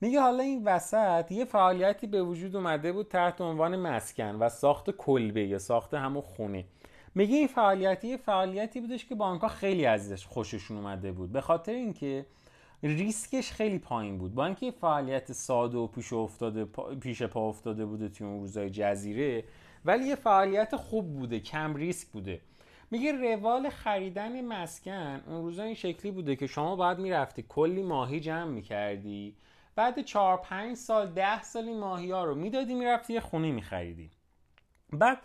میگه 0.00 0.20
حالا 0.20 0.42
این 0.42 0.64
وسط 0.64 1.32
یه 1.32 1.44
فعالیتی 1.44 2.06
به 2.06 2.22
وجود 2.22 2.56
اومده 2.56 2.92
بود 2.92 3.08
تحت 3.08 3.40
عنوان 3.40 3.76
مسکن 3.76 4.34
و 4.34 4.48
ساخت 4.48 4.90
کلبه 4.90 5.46
یا 5.46 5.58
ساخت 5.58 5.94
همون 5.94 6.22
خونه. 6.22 6.64
میگه 7.14 7.36
این 7.36 7.46
فعالیتی 7.46 8.08
یه 8.08 8.16
فعالیتی 8.16 8.80
بودش 8.80 9.04
که 9.04 9.14
بانک 9.14 9.46
خیلی 9.46 9.86
ازش 9.86 10.26
خوششون 10.26 10.76
اومده 10.76 11.12
بود. 11.12 11.32
به 11.32 11.40
خاطر 11.40 11.72
اینکه 11.72 12.26
ریسکش 12.82 13.52
خیلی 13.52 13.78
پایین 13.78 14.18
بود. 14.18 14.34
با 14.34 14.46
اینکه 14.46 14.70
فعالیت 14.70 15.32
ساده 15.32 15.78
و 15.78 15.86
پیش 15.86 16.12
افتاده 16.12 16.64
پیش 17.00 17.22
پا 17.22 17.48
افتاده 17.48 17.86
بوده 17.86 18.08
توی 18.08 18.26
اون 18.26 18.40
روزای 18.40 18.70
جزیره 18.70 19.44
ولی 19.84 20.04
یه 20.04 20.14
فعالیت 20.14 20.76
خوب 20.76 21.14
بوده 21.14 21.40
کم 21.40 21.74
ریسک 21.74 22.08
بوده. 22.08 22.40
میگه 22.90 23.12
روال 23.12 23.68
خریدن 23.70 24.44
مسکن 24.44 25.20
اون 25.26 25.42
روزا 25.42 25.62
این 25.62 25.74
شکلی 25.74 26.12
بوده 26.12 26.36
که 26.36 26.46
شما 26.46 26.76
باید 26.76 26.98
می‌رفتی 26.98 27.44
کلی 27.48 27.82
ماهی 27.82 28.20
جمع 28.20 28.50
می‌کردی 28.50 29.34
بعد 29.76 30.02
چهار 30.02 30.36
پنج 30.36 30.76
سال 30.76 31.06
ده 31.06 31.42
سال 31.42 31.64
این 31.64 31.78
ماهی 31.78 32.10
ها 32.10 32.24
رو 32.24 32.34
می‌دادی 32.34 32.74
می‌رفتی 32.74 33.12
یه 33.12 33.20
خونه 33.20 33.50
میخریدی. 33.50 34.10
بعد 34.92 35.18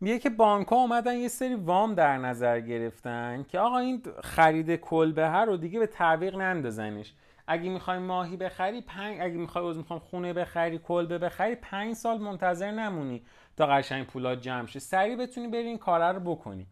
میگه 0.00 0.18
که 0.18 0.30
بانک 0.30 0.68
ها 0.68 0.76
اومدن 0.76 1.16
یه 1.16 1.28
سری 1.28 1.54
وام 1.54 1.94
در 1.94 2.18
نظر 2.18 2.60
گرفتن 2.60 3.44
که 3.48 3.58
آقا 3.58 3.78
این 3.78 4.02
خرید 4.22 4.76
کلبه 4.76 5.28
هر 5.28 5.44
رو 5.44 5.56
دیگه 5.56 5.78
به 5.78 5.86
تعویق 5.86 6.36
نندازنش. 6.36 7.14
اگه 7.46 7.70
می‌خوای 7.70 7.98
ماهی 7.98 8.36
بخری 8.36 8.80
پنج 8.80 9.18
اگه 9.20 9.36
می‌خوای 9.36 9.68
از 9.68 9.76
می‌خوام 9.76 9.98
خونه 9.98 10.32
بخری 10.32 10.78
کلبه 10.78 11.18
بخری 11.18 11.54
پنج 11.54 11.94
سال 11.94 12.18
منتظر 12.18 12.70
نمونی 12.70 13.24
تا 13.56 13.66
قشنگ 13.66 14.06
پولات 14.06 14.40
جمع 14.40 14.66
شه. 14.66 14.78
سریع 14.78 15.16
بتونی 15.16 15.48
بری 15.48 15.66
این 15.66 15.78
کارا 15.78 16.10
رو 16.10 16.20
بکنی. 16.20 16.66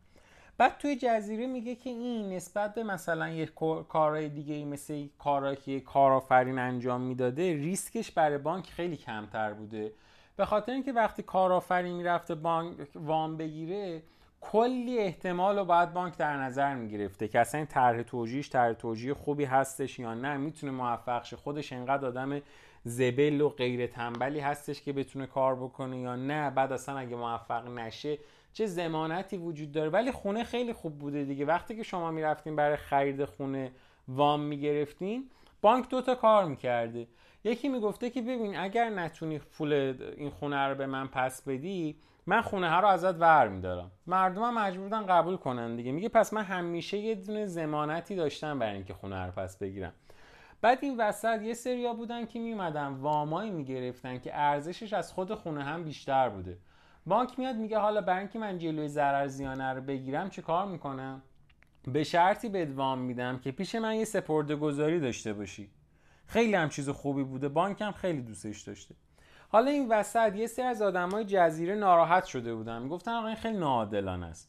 بعد 0.63 0.79
توی 0.79 0.97
جزیره 0.97 1.47
میگه 1.47 1.75
که 1.75 1.91
این 1.91 2.33
نسبت 2.33 2.75
به 2.75 2.83
مثلا 2.83 3.29
یه 3.29 3.47
کارهای 3.89 4.29
دیگه 4.29 4.55
ای 4.55 4.65
مثل 4.65 5.07
کارهایی 5.19 5.57
که 5.57 5.81
کارآفرین 5.81 6.59
انجام 6.59 7.01
می‌داده 7.01 7.53
ریسکش 7.53 8.11
برای 8.11 8.39
بانک 8.39 8.71
خیلی 8.71 8.97
کمتر 8.97 9.53
بوده. 9.53 9.93
به 10.37 10.45
خاطر 10.45 10.73
اینکه 10.73 10.93
وقتی 10.93 11.23
کارآفرین 11.23 11.97
می‌رفته 11.97 12.35
بانک 12.35 12.77
وام 12.95 13.37
بگیره 13.37 14.03
کلی 14.41 14.99
احتمال 14.99 15.59
رو 15.59 15.65
باید 15.65 15.93
بانک 15.93 16.17
در 16.17 16.37
نظر 16.37 16.75
می‌گرفته 16.75 17.29
که 17.29 17.41
اصلا 17.41 17.59
این 17.59 17.67
طرح 17.67 18.03
توجیهش 18.03 18.51
طرح 18.51 18.73
توجیه 18.73 19.15
خوبی 19.15 19.45
هستش 19.45 19.99
یا 19.99 20.15
نه. 20.15 20.37
می‌تونه 20.37 20.73
موفق 20.73 21.25
شه. 21.25 21.37
خودش 21.37 21.73
انقدر 21.73 22.07
آدم 22.07 22.41
زبل 22.85 23.41
و 23.41 23.49
غیر 23.49 23.87
تنبلی 23.87 24.41
هستش 24.41 24.83
که 24.83 24.93
بتونه 24.93 25.27
کار 25.27 25.55
بکنه 25.57 25.99
یا 25.99 26.17
نه. 26.17 26.51
بعد 26.51 26.73
اصلا 26.73 26.99
اگه 26.99 27.17
موفق 27.17 27.69
نشه 27.69 28.19
چه 28.53 28.67
زمانتی 28.67 29.37
وجود 29.37 29.73
داره. 29.73 29.91
ولی 29.91 30.13
خونه 30.13 30.45
خیلی 30.45 30.73
خوب 30.73 30.99
بوده 30.99 31.25
دیگه. 31.25 31.45
وقتی 31.45 31.77
که 31.77 31.83
شما 31.83 32.11
می‌رفتین 32.11 32.57
برای 32.57 32.77
خرید 32.77 33.25
خونه 33.25 33.73
وام 34.09 34.41
می‌گرفتین 34.41 35.31
بانک 35.63 35.89
دوتا 35.89 36.15
کار 36.15 36.45
می‌کرده. 36.45 37.07
یکی 37.45 37.69
می‌گفته 37.69 38.11
که 38.11 38.23
ببین 38.23 38.57
اگر 38.57 38.91
نتونی 38.91 39.39
پول 39.39 39.73
این 40.17 40.31
خونه 40.31 40.69
رو 40.69 40.75
به 40.75 40.87
من 40.87 41.07
پس 41.07 41.43
بدی 41.43 41.97
من 42.27 42.41
خونه 42.41 42.71
ها 42.71 42.81
رو 42.81 42.89
ازت 42.89 43.15
ور 43.21 43.49
میدارم. 43.49 43.91
مردم 44.07 44.43
هم 44.43 44.59
مجبورن 44.59 45.07
قبول 45.07 45.37
کنن 45.37 45.77
دیگه. 45.77 45.93
میگه 45.93 46.09
پس 46.09 46.33
من 46.33 46.43
همیشه 46.43 46.99
یه 46.99 47.15
دونه 47.15 47.47
زمانتی 47.47 48.17
داشتم 48.17 48.59
برای 48.59 48.75
اینکه 48.75 48.95
خونه 48.95 49.27
رو 49.27 49.33
پس 49.33 49.59
بگیرم. 49.59 49.93
بعد 50.61 50.79
این 50.83 50.97
وسط 50.99 51.43
یه 51.43 51.55
سریا 51.55 51.95
بودن 51.95 52.27
که 52.27 52.39
میمدن 52.39 52.87
وامایی 52.87 53.51
می‌گرفتن 53.51 54.19
که 54.19 54.31
ارزشش 54.35 54.93
از 54.93 55.13
خود 55.13 55.35
خونه 55.35 55.65
هم 55.65 55.85
بیشتر 55.85 56.29
بوده. 56.29 56.59
بانک 57.07 57.39
میاد 57.39 57.57
میگه 57.57 57.79
حالا 57.79 58.17
اینکه 58.17 58.39
من 58.39 58.59
جلوی 58.59 58.89
ضرر 58.89 59.27
زیانه 59.27 59.73
رو 59.73 59.81
بگیرم 59.81 60.31
چه 60.31 60.43
کار 60.43 60.67
می‌کنم؟ 60.67 61.23
به 61.85 62.05
شرطی 62.05 62.49
بهت 62.49 62.69
وام 62.75 62.99
میدم 62.99 63.39
که 63.39 63.53
پیش 63.53 63.75
من 63.75 63.95
یه 63.95 64.05
سپرده 64.05 64.57
گذاری 64.57 65.01
داشته 65.01 65.33
باشی. 65.33 65.71
خیلی 66.27 66.55
هم 66.55 66.69
چیز 66.69 66.89
خوبی 66.89 67.25
بوده. 67.25 67.49
بانک 67.49 67.81
هم 67.81 67.93
خیلی 67.93 68.23
دوستش 68.23 68.61
داشته. 68.61 68.95
حالا 69.49 69.71
این 69.71 69.89
وسط 69.89 70.37
یه 70.37 70.47
سری 70.47 70.65
از 70.65 70.83
آدمای 70.83 71.25
جزیره 71.25 71.75
ناراحت 71.75 72.25
شده 72.25 72.55
بودن. 72.55 72.83
می‌گفتن 72.83 73.11
آقا 73.11 73.27
این 73.27 73.37
خیلی 73.37 73.59
ناعادلانه 73.59 74.27
است. 74.27 74.49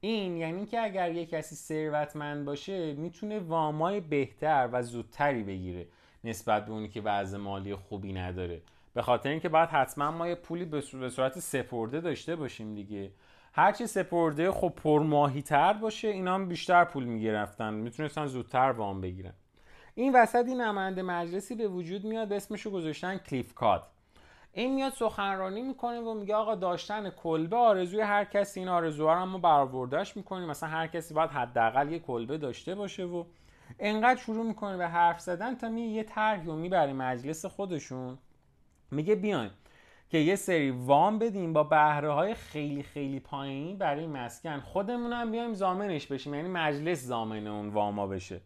این 0.00 0.36
یعنی 0.36 0.66
که 0.66 0.80
اگر 0.80 1.12
یه 1.12 1.26
کسی 1.26 1.54
ثروتمند 1.54 2.44
باشه 2.44 2.94
می‌تونه 2.94 3.38
وامای 3.38 4.00
بهتر 4.00 4.68
و 4.72 4.82
زودتری 4.82 5.42
بگیره 5.42 5.86
نسبت 6.24 6.66
به 6.66 6.72
اونی 6.72 6.88
که 6.88 7.00
وضع 7.00 7.38
مالی 7.38 7.74
خوبی 7.74 8.12
نداره. 8.12 8.62
به 8.94 9.02
خاطر 9.02 9.28
اینکه 9.28 9.48
باید 9.48 9.68
حتما 9.68 10.10
ما 10.10 10.28
یه 10.28 10.34
پولی 10.34 10.64
به 10.64 10.80
صورت 10.80 11.38
سپرده 11.38 12.00
داشته 12.00 12.36
باشیم 12.36 12.74
دیگه. 12.74 13.12
هرچی 13.52 13.86
سپرده 13.86 14.50
خب 14.50 14.72
پرماهی 14.76 15.42
تر 15.42 15.72
باشه 15.72 16.08
اینا 16.08 16.34
هم 16.34 16.48
بیشتر 16.48 16.84
پول 16.84 17.04
می‌گرفتن. 17.04 17.74
می‌تونستن 17.74 18.26
زودتر 18.26 18.70
وام 18.70 19.00
بگیرن. 19.00 19.32
این 19.94 20.12
وسط 20.16 20.44
این 20.46 20.60
نماینده 20.60 21.02
مجلسی 21.02 21.54
به 21.54 21.68
وجود 21.68 22.04
میاد 22.04 22.32
اسمشو 22.32 22.70
گذاشتن 22.70 23.18
کلیف 23.18 23.54
کات 23.54 23.82
این 24.52 24.74
میاد 24.74 24.92
سخنرانی 24.92 25.62
می‌کنه 25.62 26.00
و 26.00 26.14
میگه 26.14 26.34
آقا 26.34 26.54
داشتن 26.54 27.10
کلبه 27.10 27.56
آرزوی 27.56 28.00
هر 28.00 28.24
کسی 28.24 28.60
این 28.60 28.68
آرزوها 28.68 29.14
رو 29.14 29.26
ما 29.26 29.38
برآوردهش 29.38 30.16
می‌کنیم. 30.16 30.48
مثلا 30.48 30.68
هر 30.68 30.86
کسی 30.86 31.14
باید 31.14 31.30
حداقل 31.30 31.92
یه 31.92 31.98
کلبه 31.98 32.38
داشته 32.38 32.74
باشه 32.74 33.04
و 33.04 33.24
انقدر 33.78 34.20
شروع 34.20 34.46
می‌کنه 34.46 34.76
به 34.76 34.88
حرف 34.88 35.20
زدن 35.20 35.54
تا 35.54 35.68
می 35.68 35.82
یه 35.82 36.02
طرحی 36.02 36.48
و 36.48 36.52
می‌بره 36.52 36.92
مجلس 36.92 37.46
خودشون. 37.46 38.18
میگه 38.92 39.14
بیاین 39.14 39.50
که 40.10 40.18
یه 40.18 40.36
سری 40.36 40.70
وام 40.70 41.18
بدیم 41.18 41.52
با 41.52 41.64
بهره 41.64 42.12
های 42.12 42.34
خیلی 42.34 42.82
خیلی 42.82 43.20
پایینی 43.20 43.74
برای 43.74 44.06
مسکن. 44.06 44.60
خودمون 44.60 45.12
هم 45.12 45.30
بیایم 45.30 45.54
زامنش 45.54 46.06
بشیم 46.06 46.34
یعنی 46.34 46.48
مجلس 46.48 47.04
زامن 47.04 47.46
اون 47.46 47.68
واما 47.68 48.06
بشه. 48.06 48.40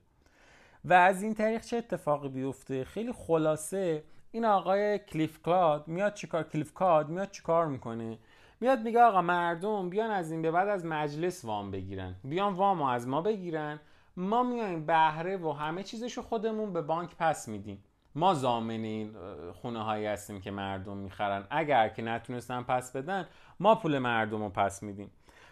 و 0.85 0.93
از 0.93 1.23
این 1.23 1.35
طریق 1.35 1.61
چه 1.61 1.77
اتفاقی 1.77 2.29
بیفته؟ 2.29 2.85
خیلی 2.85 3.13
خلاصه 3.13 4.05
این 4.33 4.45
آقای 4.45 4.99
کلیف 4.99 5.43
کلاد 5.43 5.89
میاد 5.89 6.15
چیکار 6.15 6.43
کلیف 6.43 6.75
کاد 6.75 7.09
میاد 7.09 7.31
چیکار 7.31 7.67
می‌کنه؟ 7.67 8.19
میاد 8.61 8.83
میگه 8.83 9.03
آقا 9.03 9.23
مردم 9.23 9.91
بیان 9.91 10.11
از 10.11 10.31
این 10.31 10.43
به 10.43 10.51
بعد 10.51 10.69
از 10.69 10.85
مجلس 10.85 11.45
وام 11.45 11.71
بگیرن. 11.71 12.15
بیان 12.25 12.55
وام 12.55 12.83
از 12.83 13.09
ما 13.09 13.23
بگیرن. 13.23 13.81
ما 14.17 14.43
میایم 14.43 14.87
بهره 14.87 15.37
و 15.37 15.53
همه 15.53 15.83
چیزشو 15.83 16.23
خودمون 16.23 16.73
به 16.73 16.83
بانک 16.83 17.17
پس 17.19 17.49
میدیم. 17.49 17.85
ما 18.17 18.35
زامن 18.35 18.71
این 18.71 19.11
خونه 19.53 19.83
هایی 19.83 20.07
هستیم 20.07 20.41
که 20.41 20.51
مردم 20.51 20.97
می‌خرن. 20.97 21.45
اگر 21.51 21.89
که 21.89 22.03
نتونستن 22.03 22.63
پس 22.63 22.97
بدن 22.97 23.27
ما 23.61 23.75
پول 23.75 23.99
مردم 23.99 24.43
رو 24.43 24.49
پس 24.49 24.83
میدیم. 24.83 25.11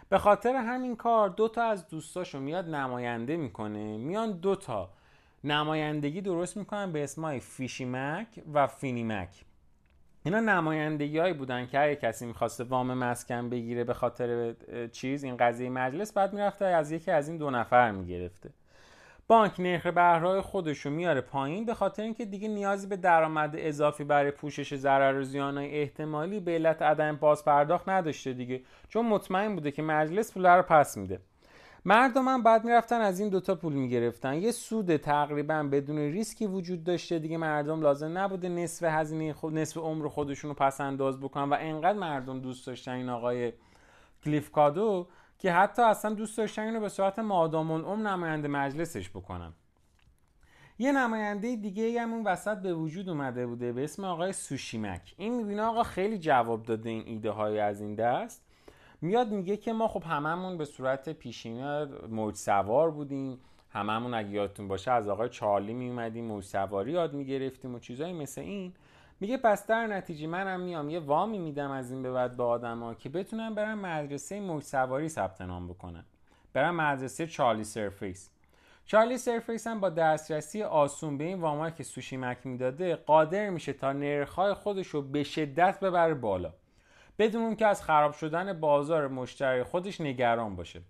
به 0.08 0.18
خاطر 0.18 0.54
همین 0.56 0.96
کار 0.96 1.28
دو 1.28 1.48
تا 1.48 1.62
از 1.62 1.88
دوستاشو 1.88 2.40
میاد 2.40 2.68
نماینده 2.68 3.36
می‌کنه. 3.36 3.96
میان 3.96 4.32
دو 4.32 4.56
تا 4.56 4.90
نمایندگی 5.44 6.20
درست 6.20 6.56
می‌کنن 6.56 6.92
به 6.92 7.04
اسمای 7.04 7.40
فیشیمک 7.40 8.26
و 8.54 8.66
فینیمک 8.66 9.44
اینا 10.24 10.40
نمایندگی 10.40 11.18
هایی 11.18 11.32
بودن 11.32 11.66
که 11.66 11.80
اگه 11.80 11.96
کسی 11.96 12.26
می‌خواسته 12.26 12.64
وام 12.64 12.94
مسکن 12.94 13.50
بگیره 13.50 13.84
به 13.84 13.94
خاطر 13.94 14.54
چیز 14.92 15.24
این 15.24 15.36
قضیه 15.36 15.70
مجلس 15.70 16.12
بعد 16.12 16.32
می‌رفته 16.32 16.64
از 16.64 16.92
یکی 16.92 17.10
از 17.10 17.28
این 17.28 17.38
دو 17.38 17.50
نفر 17.50 17.90
می‌گرفته. 17.90 18.50
بانک 19.28 19.60
نرخ 19.60 19.86
بهرهای 19.86 20.40
خودش 20.40 20.78
رو 20.78 20.90
میاره 20.90 21.20
پایین 21.20 21.64
به 21.64 21.74
خاطر 21.74 22.02
اینکه 22.02 22.24
دیگه 22.24 22.48
نیازی 22.48 22.86
به 22.86 22.96
درآمد 22.96 23.54
اضافی 23.58 24.04
برای 24.04 24.30
پوشش 24.30 24.74
ضرر 24.74 25.18
و 25.18 25.24
زیانهای 25.24 25.80
احتمالی 25.80 26.40
به 26.40 26.52
علت 26.52 26.82
عدم 26.82 27.16
باز 27.16 27.44
پرداخت 27.44 27.88
نداشته 27.88 28.32
دیگه. 28.32 28.62
چون 28.88 29.06
مطمئن 29.06 29.54
بوده 29.54 29.70
که 29.70 29.82
مجلس 29.82 30.32
پول 30.32 30.46
رو 30.46 30.62
پس 30.62 30.96
میده. 30.96 31.20
مردم 31.84 32.28
هم 32.28 32.42
بعد 32.42 32.64
می‌رفتن 32.64 33.00
از 33.00 33.20
این 33.20 33.28
دوتا 33.28 33.54
پول 33.54 33.72
می‌گرفتن. 33.72 34.34
یه 34.34 34.50
سود 34.50 34.96
تقریبا 34.96 35.62
بدون 35.62 35.98
ریسکی 35.98 36.46
وجود 36.46 36.84
داشته. 36.84 37.18
دیگه 37.18 37.36
مردم 37.36 37.80
لازم 37.80 38.18
نبوده 38.18 38.48
نصف 38.48 38.86
هزینه 38.90 39.32
خود 39.32 39.58
نصف 39.58 39.76
عمر 39.76 40.08
خودشون 40.08 40.48
رو 40.48 40.54
پس 40.54 40.80
انداز 40.80 41.20
بکنن 41.20 41.50
و 41.50 41.56
انقدر 41.60 41.98
مردم 41.98 42.40
دوست 42.40 42.66
داشتن 42.66 42.92
این 42.92 43.08
آقای 43.08 43.52
کلیف 44.24 44.50
کادو 44.50 45.06
که 45.44 45.52
حتی 45.52 45.82
اصلا 45.82 46.14
دوست 46.14 46.38
داشتن 46.38 46.62
اینو 46.62 46.80
به 46.80 46.88
صورت 46.88 47.18
مادام 47.18 47.70
ام 47.70 48.08
نماینده 48.08 48.48
مجلسش 48.48 49.10
بکنن. 49.10 49.52
یه 50.78 50.92
نماینده 50.92 51.56
دیگه 51.56 52.00
هم 52.00 52.12
اون 52.12 52.24
وسط 52.24 52.58
به 52.58 52.74
وجود 52.74 53.08
اومده 53.08 53.46
بوده 53.46 53.72
به 53.72 53.84
اسم 53.84 54.04
آقای 54.04 54.32
سوشیمک. 54.32 55.14
این 55.16 55.34
می‌بینه 55.36 55.62
آقا 55.62 55.82
خیلی 55.82 56.18
جواب 56.18 56.62
داده 56.62 56.90
این 56.90 57.02
ایده 57.06 57.30
های 57.30 57.58
از 57.58 57.80
این 57.80 57.94
دست. 57.94 58.42
میاد 59.00 59.30
میگه 59.30 59.56
که 59.56 59.72
ما 59.72 59.88
خب 59.88 60.02
هممون 60.02 60.58
به 60.58 60.64
صورت 60.64 61.08
پیشینه 61.08 61.88
موج 62.08 62.34
سوار 62.34 62.90
بودیم. 62.90 63.38
هممون 63.70 64.14
اگه 64.14 64.30
یادتون 64.30 64.68
باشه 64.68 64.90
از 64.90 65.08
آقای 65.08 65.28
چارلی 65.28 65.74
میومدیم 65.74 66.24
موج 66.24 66.44
سواری 66.44 66.92
یاد 66.92 67.14
می‌گرفتیم 67.14 67.74
و 67.74 67.78
چیزایی 67.78 68.12
مثل 68.12 68.40
این. 68.40 68.72
میگه 69.20 69.36
پس 69.36 69.66
در 69.66 69.86
نتیجه 69.86 70.26
منم 70.26 70.60
میام 70.60 70.90
یه 70.90 71.00
وامی 71.00 71.38
میدم 71.38 71.70
از 71.70 71.90
این 71.90 72.02
به 72.02 72.12
بعد 72.12 72.36
به 72.36 72.42
آدما 72.42 72.94
که 72.94 73.08
بتونن 73.08 73.54
برن 73.54 73.74
مدرسه 73.74 74.40
موج 74.40 74.62
سواری 74.62 75.08
ثبت 75.08 75.40
نام 75.40 75.68
بکنن. 75.68 76.04
برن 76.52 76.70
مدرسه 76.70 77.26
چارلی 77.26 77.64
سرفیس. 77.64 78.30
چارلی 78.86 79.18
سرفیس 79.18 79.66
هم 79.66 79.80
با 79.80 79.90
دسترسی 79.90 80.62
آسون 80.62 81.18
به 81.18 81.24
این 81.24 81.40
وامایی 81.40 81.74
که 81.74 81.82
سوشی 81.82 82.16
مک 82.16 82.46
می‌داده 82.46 82.96
قادر 82.96 83.50
میشه 83.50 83.72
تا 83.72 83.92
نرخهای 83.92 84.54
خودش 84.54 84.86
رو 84.86 85.02
به 85.02 85.22
شدت 85.22 85.80
ببره 85.80 86.14
بالا. 86.14 86.52
بدون 87.18 87.56
که 87.56 87.66
از 87.66 87.82
خراب 87.82 88.12
شدن 88.12 88.60
بازار 88.60 89.08
مشتری 89.08 89.62
خودش 89.62 90.00
نگران 90.00 90.56
باشه. 90.56 90.82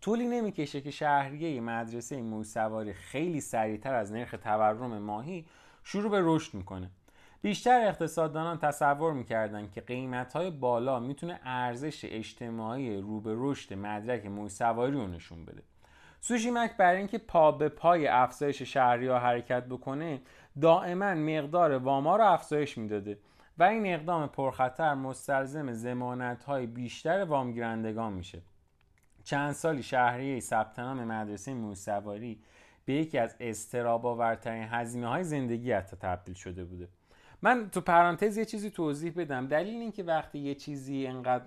طولی 0.00 0.26
نمی‌کشه 0.26 0.80
که 0.80 0.90
شهریه 0.90 1.60
مدرسه 1.60 2.22
موسواری 2.22 2.92
خیلی 2.92 3.40
سریعتر 3.40 3.94
از 3.94 4.12
نرخ 4.12 4.34
تورم 4.42 4.98
ماهی 4.98 5.46
شروع 5.84 6.10
به 6.10 6.20
رشد 6.22 6.54
می‌کنه. 6.54 6.90
بیشتر 7.42 7.80
اقتصاددانان 7.88 8.58
تصور 8.58 9.12
می‌کردن 9.12 9.70
که 9.70 9.80
قیمت 9.80 10.32
های 10.32 10.50
بالا 10.50 11.00
می‌تونه 11.00 11.40
ارزش 11.44 12.04
اجتماعی 12.04 13.00
رو 13.00 13.20
به 13.20 13.34
رشد 13.36 13.74
مدرک 13.74 14.26
موسواری 14.26 14.92
رو 14.92 15.06
نشون 15.06 15.44
بده. 15.44 15.62
سوشیمک 16.20 16.76
برای 16.76 16.98
اینکه 16.98 17.18
پا 17.18 17.52
به 17.52 17.68
پای 17.68 18.06
افزایش 18.06 18.62
شهری 18.62 19.06
ها 19.06 19.18
حرکت 19.18 19.64
بکنه 19.64 20.20
دائما 20.60 21.14
مقدار 21.14 21.72
واما 21.72 22.16
رو 22.16 22.24
افزایش 22.24 22.78
می‌داده 22.78 23.18
و 23.58 23.62
این 23.62 23.86
اقدام 23.86 24.26
پرخطر 24.26 24.94
مستلزم 24.94 25.72
زمانت 25.72 26.44
های 26.44 26.66
بیشتر 26.66 27.24
وامگیرندگان 27.24 28.12
میشه. 28.12 28.42
چند 29.24 29.52
سالی 29.52 29.82
شهریه 29.82 30.40
ثبت 30.40 30.78
نام 30.78 31.04
مدرسه 31.04 31.54
موسواری 31.54 32.42
به 32.84 32.92
یکی 32.92 33.18
از 33.18 33.36
استراب 33.40 34.06
آورترین 34.06 34.68
هزینه 34.70 35.08
های 35.08 35.24
زندگی 35.24 35.72
حتی 35.72 35.96
تبدیل 35.96 36.34
شده 36.34 36.64
بوده. 36.64 36.88
من 37.42 37.70
تو 37.70 37.80
پرانتز 37.80 38.36
یه 38.36 38.44
چیزی 38.44 38.70
توضیح 38.70 39.12
بدم. 39.16 39.46
دلیل 39.46 39.80
این 39.80 39.92
که 39.92 40.02
وقتی 40.02 40.38
یه 40.38 40.54
چیزی 40.54 41.06
انقدر 41.06 41.44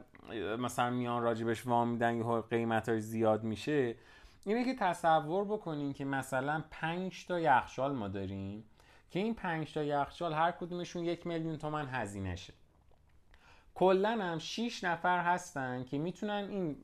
مثلا 0.59 0.89
میان 0.89 1.23
راجبش 1.23 1.67
وام 1.67 1.89
میدن 1.89 2.17
یه 2.17 2.41
قیمتاش 2.41 3.01
زیاد 3.01 3.43
میشه 3.43 3.95
اینه 4.45 4.65
که 4.65 4.75
تصور 4.75 5.45
بکنین 5.45 5.93
که 5.93 6.05
مثلا 6.05 6.63
5 6.71 7.25
تا 7.25 7.39
یخچال 7.39 7.91
ما 7.91 8.07
داریم 8.07 8.63
که 9.09 9.19
این 9.19 9.33
5 9.33 9.73
تا 9.73 9.83
یخچال 9.83 10.33
هر 10.33 10.51
کدومشون 10.51 11.03
یک 11.03 11.27
میلیون 11.27 11.57
تومن 11.57 11.87
هزینهشه. 11.87 12.53
کلا 13.75 14.09
هم 14.09 14.37
6 14.37 14.83
نفر 14.83 15.19
هستن 15.19 15.83
که 15.83 15.97
می‌تونن 15.97 16.47
این 16.49 16.77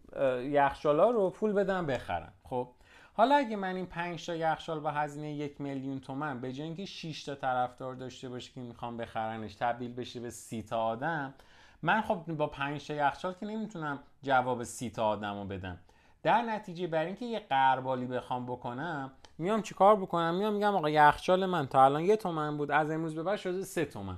یخچالا 0.54 1.10
رو 1.10 1.30
پول 1.30 1.54
بدن 1.54 1.86
بخرن. 1.86 2.32
خب 2.44 2.70
حالا 3.18 3.36
اگه 3.36 3.56
من 3.56 3.76
این 3.76 3.86
5 3.86 4.26
تا 4.26 4.36
یخچال 4.36 4.80
با 4.80 4.92
هزینه 4.92 5.34
یک 5.34 5.62
میلیون 5.62 6.00
تومن 6.00 6.42
به 6.42 6.54
جای 6.54 6.68
اینکه 6.68 6.86
6 6.86 7.24
تا 7.24 7.36
طرفدار 7.36 7.96
داشته 7.96 8.30
باشه 8.30 8.52
که 8.54 8.62
می‌خوام 8.62 8.98
بخرنش 8.98 9.56
تبدیل 9.56 9.94
بشه 9.94 10.20
به 10.20 10.30
30 10.30 10.64
تا 10.64 10.84
آدم 10.84 11.34
من 11.82 12.02
خب 12.02 12.16
با 12.16 12.48
5 12.48 12.88
تا 12.88 12.94
یخچال 12.94 13.34
که 13.34 13.46
نمی‌تونم 13.46 14.00
جواب 14.24 14.64
30 14.64 14.90
تا 14.90 15.08
آدمو 15.08 15.46
بدم. 15.46 15.78
در 16.24 16.42
نتیجه 16.42 16.88
بر 16.88 17.06
اینکه 17.06 17.26
یه 17.26 17.40
قربالی 17.40 18.06
بخوام 18.06 18.46
بکنم 18.46 19.12
میام 19.38 19.62
چیکار 19.62 19.96
بکنم؟ 19.96 20.36
میام 20.36 20.54
میگم 20.54 20.76
آقا 20.76 20.90
یخچال 20.90 21.46
من 21.46 21.68
تا 21.68 21.86
الان 21.86 22.04
یه 22.04 22.16
تومن 22.16 22.58
بود 22.58 22.72
از 22.72 22.92
امروز 22.92 23.16
به 23.16 23.24
بعد 23.24 23.38
شده 23.38 23.64
سه 23.64 23.86
تومن. 23.86 24.18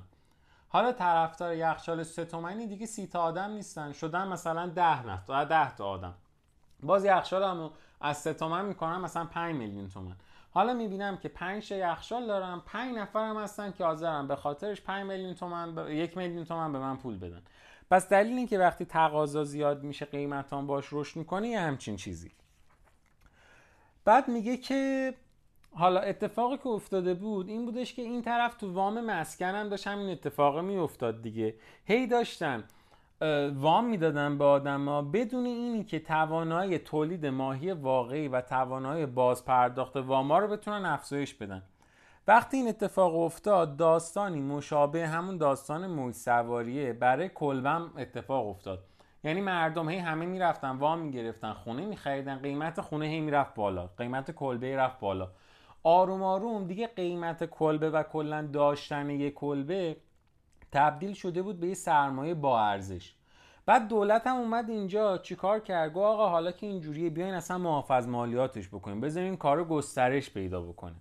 حالا 0.70 0.91
طرفدار 0.91 1.56
یخچال 1.56 2.03
سه 2.03 2.25
تومنی 2.25 2.68
دیگه 2.68 2.86
سی 2.86 3.08
تا 3.08 3.22
آدم 3.22 3.51
نیستن 3.51 3.91
شدن 3.91 4.27
مثلا 4.27 4.68
ده 4.68 5.08
نفر 5.08 5.46
ده 5.46 5.75
تا 5.75 5.86
آدم. 5.86 6.13
باز 6.84 7.06
یخچالمو 7.06 7.70
از 8.02 8.18
سه 8.18 8.34
تومن 8.34 8.66
می‌کنم 8.66 9.02
مثلا 9.02 9.26
5 9.26 9.56
میلیون 9.56 9.90
تومن. 9.90 10.16
حالا 10.52 10.74
می‌بینم 10.74 11.18
که 11.18 11.30
5 11.30 11.72
یخچال 11.72 12.28
دارم 12.28 12.64
5 12.66 12.98
نفرم 12.98 13.38
هستن 13.38 13.72
که 13.72 13.84
حاضرن. 13.84 14.28
به 14.28 14.36
خاطرش 14.36 14.82
5 14.82 15.06
میلیون 15.06 15.34
تومن 15.34 15.76
ب... 15.76 15.90
یک 15.90 16.18
میلیون 16.18 16.46
تومن 16.46 16.72
به 16.72 16.80
من 16.80 16.98
پول 16.98 17.18
بدن. 17.18 17.42
پس 17.92 18.10
دلیل 18.10 18.38
این 18.38 18.48
که 18.48 18.60
وقتی 18.60 18.86
تقاضا 18.86 19.44
زیاد 19.44 19.84
میشه 19.84 20.06
قیمت 20.06 20.54
هم 20.54 20.68
باش 20.68 20.88
رشد 20.92 21.18
می‌کنه 21.18 21.48
یه 21.48 21.60
همچین 21.60 21.96
چیزی. 21.96 22.32
بعد 24.06 24.28
میگه 24.28 24.58
که 24.58 25.14
حالا 25.76 26.00
اتفاقی 26.00 26.58
که 26.58 26.68
افتاده 26.68 27.14
بود 27.14 27.50
این 27.50 27.66
بودش 27.66 27.94
که 27.94 28.02
این 28.02 28.22
طرف 28.22 28.56
تو 28.56 28.74
وام 28.74 29.06
مسکن 29.06 29.46
هم 29.46 29.70
داشت 29.70 29.88
همین 29.88 30.10
اتفاق 30.10 30.60
میافتاد 30.60 31.22
دیگه. 31.22 31.56
هی 31.86 32.08
داشتن 32.08 32.64
وام 33.56 33.86
می‌دادن 33.86 34.38
به 34.38 34.44
آدما 34.46 35.02
بدون 35.02 35.46
اینی 35.46 35.84
که 35.84 36.00
توانایی 36.00 36.78
تولید 36.78 37.26
ماهی 37.26 37.72
واقعی 37.72 38.28
و 38.28 38.41
توانایی 38.41 39.06
باز 39.06 39.46
پرداخت 39.46 39.98
واما 39.98 40.39
رو 40.39 40.48
بتونن 40.48 40.86
افزایش 40.86 41.34
بدن. 41.34 41.63
وقتی 42.28 42.58
این 42.58 42.67
اتفاق 42.67 43.15
افتاد 43.15 43.78
داستانی 43.78 44.41
مشابه 44.41 45.08
همون 45.08 45.38
داستان 45.38 45.88
موج 45.88 46.13
سواریه 46.13 46.93
برای 46.93 47.30
کلبم 47.30 47.91
اتفاق 47.98 48.48
افتاد. 48.48 48.84
یعنی 49.24 49.41
مردم 49.41 49.89
هی 49.89 49.98
همه 49.98 50.26
می‌رفتن 50.26 50.70
وام 50.70 51.00
می‌گرفتن 51.00 51.54
خونه 51.54 51.86
میخریدن 51.86 52.39
قیمت 52.39 52.82
خونه 52.82 53.06
هی 53.06 53.20
می‌رفت 53.20 53.56
بالا 53.56 53.89
قیمت 53.98 54.32
کلبه 54.32 54.78
رفت 54.78 55.00
بالا. 55.00 55.32
آروم 55.84 56.24
آروم 56.24 56.67
دیگه 56.67 56.88
قیمت 56.88 57.46
کلبه 57.46 57.89
و 57.89 58.04
کلا 58.04 58.50
داشتن 58.54 59.10
یک 59.10 59.34
کلبه 59.34 59.98
تبدیل 60.72 61.13
شده 61.13 61.41
بود 61.41 61.60
به 61.60 61.67
یه 61.67 61.74
سرمایه 61.74 62.34
با 62.34 62.62
ارزش. 62.62 63.15
بعد 63.69 63.88
دولت 63.88 64.27
هم 64.27 64.36
اومد 64.36 64.69
اینجا 64.69 65.17
چیکار 65.17 65.60
کرد؟ 65.60 65.93
گو 65.93 66.01
آقا 66.01 66.29
حالا 66.29 66.51
که 66.51 66.67
اینجوریه 66.67 67.10
بیاین 67.10 67.34
اصلا 67.34 67.58
محافظ 67.58 68.08
مالیاتش 68.08 68.67
بکنیم. 68.67 69.01
بذارین 69.01 69.38
کارو 69.38 69.65
گسترش 69.65 70.29
پیدا 70.29 70.62
بکنه. 70.62 70.95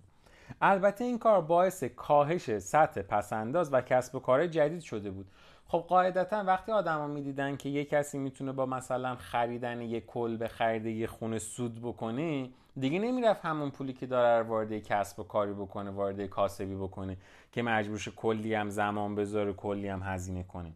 البته 0.61 1.03
این 1.03 1.19
کار 1.19 1.41
باعث 1.41 1.83
کاهش 1.83 2.57
سطح 2.57 3.01
پسنداز 3.01 3.73
و 3.73 3.81
کسب 3.81 4.15
و 4.15 4.19
کار 4.19 4.47
جدید 4.47 4.81
شده 4.81 5.11
بود. 5.11 5.25
خب 5.67 5.85
قاعدتا 5.87 6.43
وقتی 6.43 6.71
آدما 6.71 7.07
می‌دیدن 7.07 7.55
که 7.57 7.69
یه 7.69 7.85
کسی 7.85 8.17
می‌تونه 8.17 8.51
با 8.51 8.65
مثلا 8.65 9.15
خریدن 9.15 9.81
یه 9.81 10.01
کلبه 10.01 10.47
خرید 10.47 10.85
یه 10.85 11.07
خونه 11.07 11.39
سود 11.39 11.81
بکنه 11.81 12.49
دیگه 12.79 12.99
نمی‌رفت 12.99 13.45
همون 13.45 13.69
پولی 13.69 13.93
که 13.93 14.05
داره 14.05 14.47
وارد 14.47 14.79
کسب 14.79 15.19
و 15.19 15.23
کاری 15.23 15.53
بکنه 15.53 15.91
وارد 15.91 16.25
کاسبی 16.25 16.75
بکنه 16.75 17.17
که 17.51 17.61
مجبورش 17.61 18.09
کلی 18.09 18.53
هم 18.53 18.69
زمان 18.69 19.15
بذاره 19.15 19.53
کلی 19.53 19.87
هم 19.87 20.01
هزینه 20.03 20.43
کنه. 20.43 20.71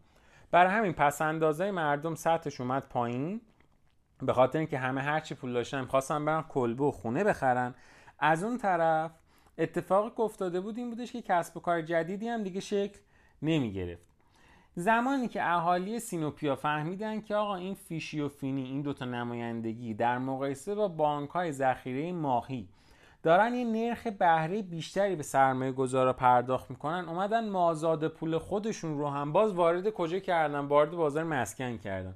برای 0.53 0.71
همین 0.71 0.93
پس 0.93 1.21
اندازه 1.21 1.71
مردم 1.71 2.15
سطحش 2.15 2.61
اومد 2.61 2.89
پایین. 2.89 3.41
به 4.21 4.33
خاطر 4.33 4.59
اینکه 4.59 4.77
همه 4.77 5.01
هرچی 5.01 5.35
پول 5.35 5.53
داشتن 5.53 5.85
خواستن 5.85 6.25
برن 6.25 6.41
کلبه 6.41 6.83
و 6.83 6.91
خونه 6.91 7.23
بخرن. 7.23 7.75
از 8.19 8.43
اون 8.43 8.57
طرف 8.57 9.11
اتفاقی 9.57 10.09
که 10.09 10.21
افتاده 10.21 10.61
بود 10.61 10.77
این 10.77 10.89
بودش 10.89 11.11
که 11.11 11.21
کسب 11.21 11.57
و 11.57 11.59
کار 11.59 11.81
جدیدی 11.81 12.27
هم 12.27 12.43
دیگه 12.43 12.59
شکل 12.59 12.99
نمی 13.41 13.73
گرفت 13.73 14.03
زمانی 14.75 15.27
که 15.27 15.49
اهالی 15.49 15.99
سینوپیا 15.99 16.55
فهمیدن 16.55 17.21
که 17.21 17.35
آقا 17.35 17.55
این 17.55 17.73
فیشی 17.73 18.21
و 18.21 18.29
فینی 18.29 18.63
این 18.63 18.81
دوتا 18.81 19.05
نمایندگی 19.05 19.93
در 19.93 20.17
مقایسه 20.17 20.75
با 20.75 20.87
بانک 20.87 21.29
های 21.29 21.51
ذخیره 21.51 22.11
ماهی 22.11 22.67
دارن 23.23 23.53
یه 23.53 23.65
نرخ 23.65 24.07
بهره 24.07 24.61
بیشتری 24.61 25.15
به 25.15 25.23
سرمایه 25.23 25.71
گذارا 25.71 26.13
پرداخت 26.13 26.69
می‌کنن. 26.69 27.09
اومدن 27.09 27.49
مازاد 27.49 28.07
پول 28.07 28.37
خودشون 28.37 28.97
رو 28.97 29.09
هم 29.09 29.31
باز 29.31 29.53
وارد 29.53 29.89
کجا 29.89 30.19
کردن؟ 30.19 30.59
وارد 30.59 30.91
بازار 30.91 31.23
مسکن 31.23 31.77
کردن. 31.77 32.15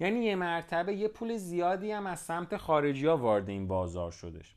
یعنی 0.00 0.18
یه 0.18 0.36
مرتبه 0.36 0.94
یه 0.94 1.08
پول 1.08 1.36
زیادی 1.36 1.92
هم 1.92 2.06
از 2.06 2.20
سمت 2.20 2.56
خارجی 2.56 3.06
ها 3.06 3.16
وارد 3.16 3.48
این 3.48 3.68
بازار 3.68 4.10
شدش. 4.10 4.54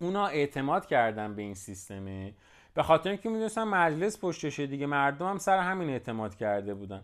اونا 0.00 0.26
اعتماد 0.26 0.86
کردن 0.86 1.34
به 1.34 1.42
این 1.42 1.54
سیستمه. 1.54 2.34
به 2.74 2.82
خاطر 2.82 3.10
اینکه 3.10 3.28
می‌دونستن 3.28 3.64
مجلس 3.64 4.18
پشتشه 4.20 4.66
دیگه 4.66 4.86
مردم 4.86 5.26
هم 5.26 5.38
سر 5.38 5.58
همین 5.58 5.90
اعتماد 5.90 6.34
کرده 6.34 6.74
بودن. 6.74 7.02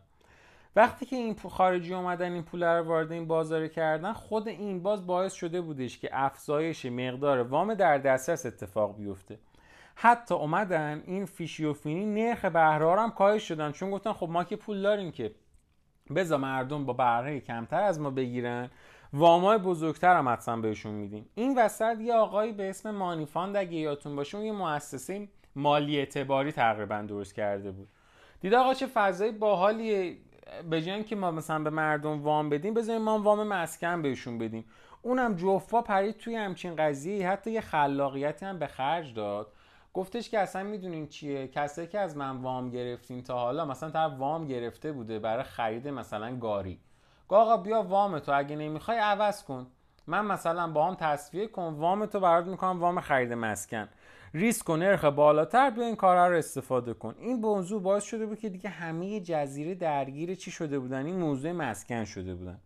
وقتی 0.78 1.06
که 1.06 1.16
این 1.16 1.34
خارجی 1.34 1.94
اومدن 1.94 2.32
این 2.32 2.42
پول 2.42 2.64
رو 2.64 2.84
وارد 2.84 3.12
این 3.12 3.26
بازار 3.26 3.68
کردن 3.68 4.12
خود 4.12 4.48
این 4.48 4.82
باز 4.82 5.06
باعث 5.06 5.32
شده 5.32 5.60
بودش 5.60 5.98
که 5.98 6.08
افزایش 6.12 6.86
مقدار 6.86 7.38
وام 7.38 7.74
در 7.74 7.98
دسترس 7.98 8.46
اتفاق 8.46 8.96
بیفته. 8.96 9.38
حتی 9.94 10.34
اومدن 10.34 11.02
این 11.06 11.24
فیشی 11.24 11.64
و 11.64 11.72
فینی 11.72 12.06
نرخ 12.06 12.44
بهره 12.44 13.00
هم 13.00 13.10
کاهش 13.10 13.48
شدن 13.48 13.72
چون 13.72 13.90
گفتن 13.90 14.12
خب 14.12 14.28
ما 14.28 14.44
که 14.44 14.56
پول 14.56 14.82
داریم 14.82 15.12
که 15.12 15.34
بذار 16.14 16.38
مردم 16.38 16.84
با 16.84 16.92
بهره 16.92 17.40
کمتر 17.40 17.82
از 17.82 18.00
ما 18.00 18.10
بگیرن 18.10 18.70
وامای 19.12 19.58
بزرگتر 19.58 20.16
هم 20.16 20.28
حتما 20.28 20.56
بهشون 20.56 20.94
میدیم. 20.94 21.28
این 21.34 21.58
وسط 21.58 21.96
یه 22.00 22.14
آقایی 22.14 22.52
به 22.52 22.70
اسم 22.70 22.90
مانیفاند 22.90 23.56
اگه 23.56 23.74
یادتون 23.74 24.16
باشه 24.16 24.38
اون 24.38 24.46
یه 24.46 24.52
مؤسسه 24.52 25.28
مالی 25.56 25.98
اعتباری 25.98 26.52
تقریبا 26.52 27.02
درست 27.08 27.34
کرده 27.34 27.70
بود. 27.70 27.88
دید 28.40 28.54
آقا 28.54 28.74
چه 28.74 28.86
فضای 28.86 29.32
باحالیه. 29.32 30.16
به 30.70 31.02
که 31.02 31.16
ما 31.16 31.30
مثلا 31.30 31.58
به 31.58 31.70
مردم 31.70 32.22
وام 32.22 32.48
بدیم 32.50 32.74
بذاریم 32.74 33.02
ما 33.02 33.18
وام 33.18 33.46
مسکن 33.46 34.02
بهشون 34.02 34.38
بدیم. 34.38 34.64
اونم 35.02 35.34
جوفا 35.34 35.82
پرید 35.82 36.16
توی 36.16 36.36
همچین 36.36 36.76
قضیه 36.76 37.30
حتی 37.30 37.50
یه 37.50 37.60
خلاقیتی 37.60 38.46
هم 38.46 38.58
به 38.58 38.66
خرج 38.66 39.14
داد. 39.14 39.52
گفتش 39.94 40.30
که 40.30 40.38
اصلا 40.38 40.62
می‌دونین 40.62 41.06
چیه؟ 41.06 41.48
کسایی 41.48 41.88
که 41.88 42.00
از 42.00 42.16
من 42.16 42.36
وام 42.36 42.70
گرفتین 42.70 43.22
تا 43.22 43.38
حالا 43.38 43.64
مثلا 43.64 43.90
تا 43.90 44.14
وام 44.18 44.46
گرفته 44.46 44.92
بوده 44.92 45.18
برای 45.18 45.42
خرید 45.42 45.88
مثلا 45.88 46.36
گاری. 46.36 46.80
آقا 47.28 47.56
بیا 47.56 47.82
وام 47.82 48.18
تو 48.18 48.32
اگه 48.38 48.56
نمی‌خوای 48.56 48.98
عوض 48.98 49.44
کن. 49.44 49.66
من 50.06 50.24
مثلا 50.24 50.72
با 50.72 50.86
هم 50.86 50.94
تصفیه 50.94 51.46
کن 51.46 51.74
وام 51.74 52.06
تو 52.06 52.20
برات 52.20 52.46
می‌کنم 52.46 52.80
وام 52.80 53.00
خرید 53.00 53.32
مسکن. 53.32 53.88
ریسک 54.34 54.70
و 54.70 54.76
نرخ 54.76 55.04
بالاتر 55.04 55.70
بیا 55.70 55.84
این 55.86 55.96
کارا 55.96 56.28
رو 56.28 56.36
استفاده 56.36 56.94
کن. 56.94 57.14
این 57.18 57.36
موضوع 57.36 57.82
باعث 57.82 58.04
شده 58.04 58.26
بود 58.26 58.38
که 58.38 58.48
دیگه 58.48 58.70
همه 58.70 59.20
جزیره 59.20 59.74
درگیر 59.74 60.34
چی 60.34 60.50
شده 60.50 60.78
بودن؟ 60.78 61.06
این 61.06 61.16
موضوع 61.16 61.52
مسکن 61.52 62.04
شده 62.04 62.34
بودن. 62.34 62.58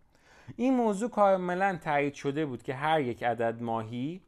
این 0.56 0.74
موضوع 0.74 1.10
کاملا 1.10 1.78
تایید 1.82 2.14
شده 2.14 2.46
بود 2.46 2.62
که 2.62 2.74
هر 2.74 3.00
یک 3.00 3.22
عدد 3.22 3.62
ماهی 3.62 4.20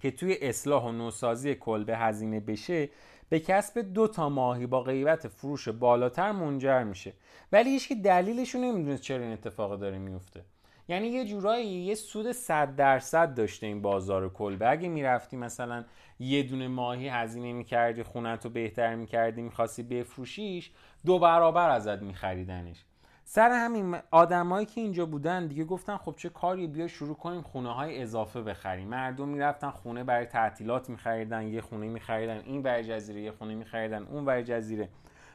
که 0.00 0.10
توی 0.10 0.36
اصلاح 0.40 0.84
و 0.84 0.92
نوسازی 0.92 1.54
کلبه 1.54 1.96
هزینه 1.96 2.40
بشه 2.40 2.88
به 3.28 3.40
کسب 3.40 3.80
دو 3.80 4.08
تا 4.08 4.28
ماهی 4.28 4.66
با 4.66 4.82
قیمت 4.82 5.28
فروش 5.28 5.68
بالاتر 5.68 6.32
منجر 6.32 6.82
میشه. 6.82 7.12
ولی 7.52 7.70
هیچ 7.70 7.92
دلیلش 7.92 8.54
رو 8.54 8.60
نمی‌دونست 8.60 9.02
چرا 9.02 9.22
این 9.22 9.32
اتفاق 9.32 9.80
داره 9.80 9.98
میفته 9.98 10.44
یعنی 10.90 11.06
یه 11.06 11.24
جورایی 11.24 11.66
یه 11.66 11.94
سود 11.94 12.32
100 12.32 12.76
درصد 12.76 13.34
داشته 13.34 13.66
این 13.66 13.82
بازار 13.82 14.28
کلبه. 14.28 14.70
اگه 14.70 14.88
می‌رفتی 14.88 15.36
مثلا 15.36 15.84
یه 16.18 16.42
دونه 16.42 16.68
ماهی 16.68 17.08
هزینه 17.08 17.52
می‌کردی 17.52 18.02
خونت 18.02 18.44
رو 18.44 18.50
بهتر 18.50 18.94
می‌کردی 18.94 19.42
می‌خواستی 19.42 19.82
بفروشیش 19.82 20.70
دو 21.06 21.18
برابر 21.18 21.70
ازت 21.70 22.02
میخریدنش. 22.02 22.84
سر 23.24 23.50
همین 23.50 23.96
آدمایی 24.10 24.66
که 24.66 24.80
اینجا 24.80 25.06
بودن 25.06 25.46
دیگه 25.46 25.64
گفتن 25.64 25.96
خب 25.96 26.14
چه 26.16 26.28
کاری 26.28 26.66
بیا 26.66 26.88
شروع 26.88 27.16
کنیم 27.16 27.42
خونه 27.42 27.74
های 27.74 28.02
اضافه 28.02 28.42
بخریم. 28.42 28.88
مردم 28.88 29.28
می‌رفتن 29.28 29.70
خونه 29.70 30.04
برای 30.04 30.26
تعطیلات 30.26 30.90
میخریدن 30.90 31.46
یه 31.46 31.60
خونه 31.60 31.86
میخریدن 31.86 32.42
این 32.44 32.62
ور 32.62 32.82
جزیره 32.82 33.20
یه 33.20 33.32
خونه 33.32 33.54
میخریدن 33.54 34.02
اون 34.02 34.24
ور 34.24 34.42
جزیره. 34.42 34.88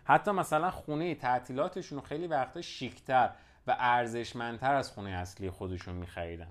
حتی 0.04 0.32
مثلا 0.32 0.72
خونه 0.72 1.16
تعطیلاتشون 1.16 2.02
خیلی 2.02 2.28
وقتا 2.28 2.62
شیکتر. 2.62 3.30
و 3.68 3.76
ارزشمندتر 3.80 4.76
از 4.76 4.92
خونه 4.92 5.10
اصلی 5.10 5.50
خودشون 5.50 5.96
میخریدن. 5.96 6.50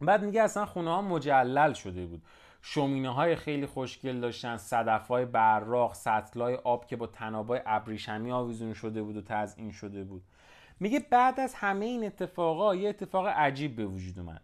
بعد 0.00 0.24
میگه 0.24 0.42
اصلا 0.42 0.66
خونه 0.66 0.90
ها 0.90 1.02
مجلل 1.02 1.72
شده 1.72 2.06
بود. 2.06 2.22
شومینه 2.62 3.14
های 3.14 3.36
خیلی 3.36 3.66
خوشگل 3.66 4.20
داشتن 4.20 4.56
صدف 4.56 5.08
های 5.08 5.24
براق 5.24 5.94
سطلای 5.94 6.54
آب 6.54 6.86
که 6.86 6.96
با 6.96 7.06
تنابای 7.06 7.60
ابریشمی 7.66 8.32
آویزون 8.32 8.72
شده 8.72 9.02
بود 9.02 9.16
و 9.16 9.22
تزئین 9.22 9.72
شده 9.72 10.04
بود. 10.04 10.22
میگه 10.80 11.00
بعد 11.10 11.40
از 11.40 11.54
همه 11.54 11.84
این 11.84 12.04
اتفاقا 12.04 12.74
یه 12.74 12.88
اتفاق 12.88 13.26
عجیب 13.26 13.76
به 13.76 13.86
وجود 13.86 14.18
اومد. 14.18 14.40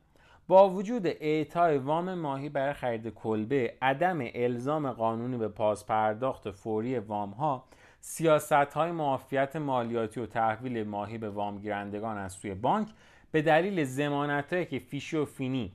با 0.49 0.71
وجود 0.71 1.07
اعطای 1.07 1.79
وام 1.79 2.15
ماهی 2.15 2.49
برای 2.49 2.73
خرید 2.73 3.09
کلبه 3.09 3.75
عدم 3.83 4.19
الزام 4.35 4.93
قانونی 4.93 5.37
به 5.37 5.49
پاس 5.49 5.85
پرداخت 5.85 6.51
فوری 6.51 6.99
وام 6.99 7.31
ها 7.31 7.65
سیاست 8.01 8.53
های 8.53 8.91
معافیت 8.91 9.57
مالیاتی 9.57 10.21
و 10.21 10.27
تحویل 10.27 10.85
ماهی 10.85 11.19
به 11.19 11.31
وامگیرندگان 11.31 12.19
از 12.19 12.33
سوی 12.33 12.55
بانک 12.55 12.89
به 13.31 13.43
دلیل 13.43 13.85
زمانت 13.85 14.69
که 14.69 14.79
فیشی 14.79 15.17
و 15.17 15.25
فینی 15.25 15.73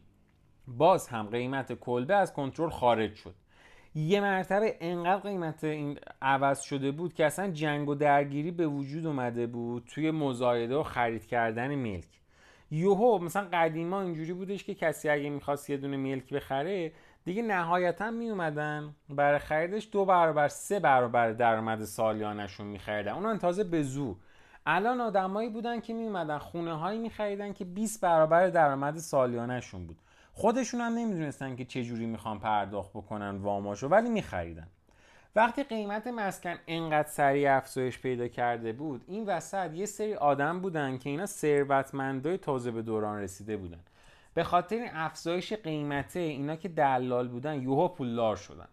باز 0.67 1.07
هم 1.07 1.27
قیمت 1.27 1.73
کلبه 1.73 2.15
از 2.15 2.33
کنترل 2.33 2.69
خارج 2.69 3.15
شد. 3.15 3.35
یه 3.95 4.21
مرتبه 4.21 4.77
انقدر 4.81 5.29
قیمت 5.29 5.63
این 5.63 5.99
عوض 6.21 6.61
شده 6.61 6.91
بود 6.91 7.13
که 7.13 7.25
اصلا 7.25 7.51
جنگ 7.51 7.89
و 7.89 7.95
درگیری 7.95 8.51
به 8.51 8.67
وجود 8.67 9.05
اومده 9.07 9.47
بود 9.47 9.83
توی 9.85 10.11
مزایده 10.11 10.75
و 10.75 10.83
خرید 10.83 11.25
کردن 11.25 11.75
ملک. 11.75 12.07
یوهو 12.71 13.19
مثلا 13.19 13.47
قدیما 13.53 14.01
اینجوری 14.01 14.33
بودش 14.33 14.63
که 14.63 14.75
کسی 14.75 15.09
اگه 15.09 15.29
می‌خواست 15.29 15.69
یه 15.69 15.77
دونه 15.77 15.97
ملک 15.97 16.33
بخره 16.33 16.91
دیگه 17.25 17.41
نهایتا 17.41 18.11
می 18.11 18.29
اومدن 18.29 18.95
برای 19.09 19.39
خریدش 19.39 19.89
دو 19.91 20.05
برابر 20.05 20.47
سه 20.47 20.79
برابر 20.79 21.31
درآمد 21.31 21.83
سالیانشون 21.83 22.67
میخریدن. 22.67 23.11
اونم 23.11 23.37
تازه 23.37 23.63
به 23.63 23.83
زور. 23.83 24.15
الان 24.65 25.01
آدمایی 25.01 25.49
بودن 25.49 25.79
که 25.79 25.93
می 25.93 26.05
اومدن 26.05 26.37
خونه 26.37 26.73
هایی 26.73 26.99
میخریدن 26.99 27.53
که 27.53 27.65
20 27.65 28.01
برابر 28.01 28.47
درآمد 28.47 28.97
سالیانشون 28.97 29.87
بود. 29.87 29.97
خودشون 30.33 30.81
هم 30.81 30.93
نمی‌دونستن 30.93 31.55
که 31.55 31.65
چجوری 31.65 32.05
می‌خوان 32.05 32.39
پرداخت 32.39 32.89
بکنن 32.89 33.37
واماشو 33.37 33.87
ولی 33.87 34.09
میخریدن. 34.09 34.67
وقتی 35.35 35.63
قیمت 35.63 36.07
مسکن 36.07 36.55
انقدر 36.67 37.07
سریع 37.07 37.57
افزایش 37.57 37.99
پیدا 37.99 38.27
کرده 38.27 38.73
بود 38.73 39.03
این 39.07 39.25
وسط 39.25 39.73
یه 39.73 39.85
سری 39.85 40.15
آدم 40.15 40.59
بودن 40.59 40.97
که 40.97 41.09
اینا 41.09 41.25
ثروتمندای 41.25 42.37
تازه 42.37 42.71
به 42.71 42.81
دوران 42.81 43.21
رسیده 43.21 43.57
بودن. 43.57 43.79
به 44.35 44.43
خاطر 44.43 44.75
این 44.75 44.89
افزایش 44.93 45.53
قیمته 45.53 46.19
اینا 46.19 46.55
که 46.55 46.69
دلال 46.69 47.27
بودن 47.27 47.61
یوهو 47.61 47.87
پولدار 47.87 48.35
شدن. 48.35 48.67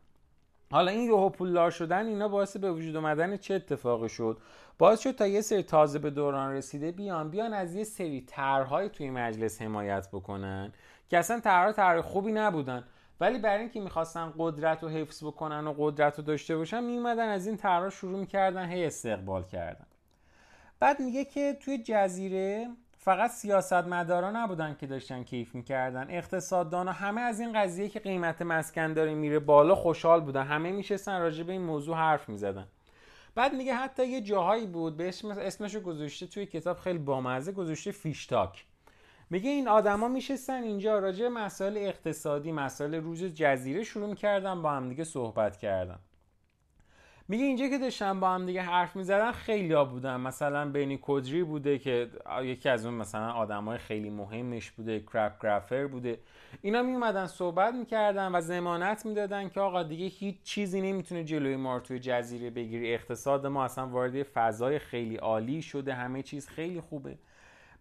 حالا 0.70 0.90
این 0.90 1.00
یوهو 1.00 1.28
پولدار 1.28 1.70
شدن 1.70 2.06
اینا 2.06 2.28
باعث 2.28 2.56
به 2.56 2.72
وجود 2.72 2.96
اومدن 2.96 3.36
چه 3.36 3.54
اتفاقی 3.54 4.08
شد؟ 4.08 4.38
باعث 4.78 5.00
شد 5.00 5.10
تا 5.10 5.26
یه 5.26 5.40
سری 5.40 5.62
تازه 5.62 5.98
به 5.98 6.10
دوران 6.10 6.52
رسیده 6.52 6.92
بیان 6.92 7.30
بیان 7.30 7.52
از 7.52 7.74
یه 7.74 7.84
سری 7.84 8.20
طرحهای 8.20 8.88
توی 8.88 9.10
مجلس 9.10 9.62
حمایت 9.62 10.08
بکنن 10.12 10.72
که 11.08 11.18
اصلا 11.18 11.40
طرح 11.40 11.72
طرح 11.72 12.00
خوبی 12.00 12.32
نبودن. 12.32 12.84
ولی 13.20 13.38
برای 13.38 13.60
اینکه 13.60 13.80
می‌خواستن 13.80 14.32
قدرت 14.38 14.82
رو 14.82 14.88
حفظ 14.88 15.24
بکنن 15.24 15.66
و 15.66 15.74
قدرت 15.78 16.18
رو 16.18 16.24
داشته 16.24 16.56
باشن 16.56 16.84
میومدن 16.84 17.28
از 17.28 17.46
این 17.46 17.56
طرح 17.56 17.88
شروع 17.88 18.18
می‌کردن 18.18 18.68
هی 18.68 18.84
استقبال 18.84 19.42
کردن. 19.42 19.86
بعد 20.80 21.00
میگه 21.00 21.24
که 21.24 21.58
توی 21.60 21.78
جزیره 21.78 22.68
فقط 23.04 23.30
سیاستمدارا 23.30 24.30
نبودن 24.30 24.76
که 24.80 24.86
داشتن 24.86 25.22
کیف 25.22 25.54
می‌کردن. 25.54 26.06
اقتصاددان 26.10 26.88
همه 26.88 27.20
از 27.20 27.40
این 27.40 27.52
قضیه 27.52 27.88
که 27.88 28.00
قیمت 28.00 28.42
مسکن 28.42 28.92
داره 28.92 29.14
میره 29.14 29.38
بالا 29.38 29.74
خوشحال 29.74 30.20
بودن. 30.20 30.42
همه 30.42 30.72
میشستن 30.72 31.20
راجع 31.20 31.42
به 31.42 31.52
این 31.52 31.62
موضوع 31.62 31.96
حرف 31.96 32.28
می‌زدن. 32.28 32.66
بعد 33.34 33.54
میگه 33.54 33.74
حتی 33.74 34.06
یه 34.06 34.20
جاهایی 34.20 34.66
بود 34.66 34.96
به 34.96 35.08
اسم 35.08 35.30
اسمشو 35.30 35.80
گذاشته 35.80 36.26
توی 36.26 36.46
کتاب 36.46 36.78
خیلی 36.78 36.98
بامزه 36.98 37.52
گذاشته 37.52 37.90
فیشتاک. 37.90 38.64
میگه 39.30 39.50
این 39.50 39.68
آدما 39.68 40.08
میشستن 40.08 40.62
اینجا 40.62 40.98
راجع 40.98 41.28
مسائل 41.28 41.76
اقتصادی 41.76 42.52
مسائل 42.52 42.94
روز 42.94 43.24
جزیره 43.24 43.84
شروع 43.84 44.08
می‌کردن 44.08 44.62
با 44.62 44.70
هم 44.70 44.88
دیگه 44.88 45.04
صحبت 45.04 45.56
کردن. 45.56 45.98
میگه 47.28 47.44
اینجا 47.44 47.68
که 47.68 47.78
داشتن 47.78 48.20
با 48.20 48.30
هم 48.30 48.46
دیگه 48.46 48.62
حرف 48.62 48.96
می‌زدن 48.96 49.32
خیلی 49.32 49.72
ها 49.72 49.84
بودن. 49.84 50.16
مثلا 50.16 50.70
بینی 50.70 50.98
کدری 51.02 51.44
بوده 51.44 51.78
که 51.78 52.10
یکی 52.42 52.68
از 52.68 52.86
اون 52.86 52.94
مثلا 52.94 53.32
آدمای 53.32 53.78
خیلی 53.78 54.10
مهمش 54.10 54.70
بوده 54.70 55.00
کرپ 55.12 55.42
گرافر 55.42 55.86
بوده. 55.86 56.18
اینا 56.62 56.82
میومدن 56.82 57.26
صحبت 57.26 57.74
می‌کردن 57.74 58.34
و 58.34 58.40
زمانت 58.40 59.06
می‌دادن 59.06 59.48
که 59.48 59.60
آقا 59.60 59.82
دیگه 59.82 60.06
هیچ 60.06 60.36
چیزی 60.44 60.80
نمی‌تونه 60.80 61.24
جلوی 61.24 61.56
ما 61.56 61.80
توی 61.80 61.98
جزیره 61.98 62.50
بگیری. 62.50 62.94
اقتصاد 62.94 63.46
ما 63.46 63.64
اصلا 63.64 63.86
وارد 63.86 64.22
فضای 64.22 64.78
خیلی 64.78 65.16
عالی 65.16 65.62
شده. 65.62 65.94
همه 65.94 66.22
چیز 66.22 66.48
خیلی 66.48 66.80
خوبه. 66.80 67.18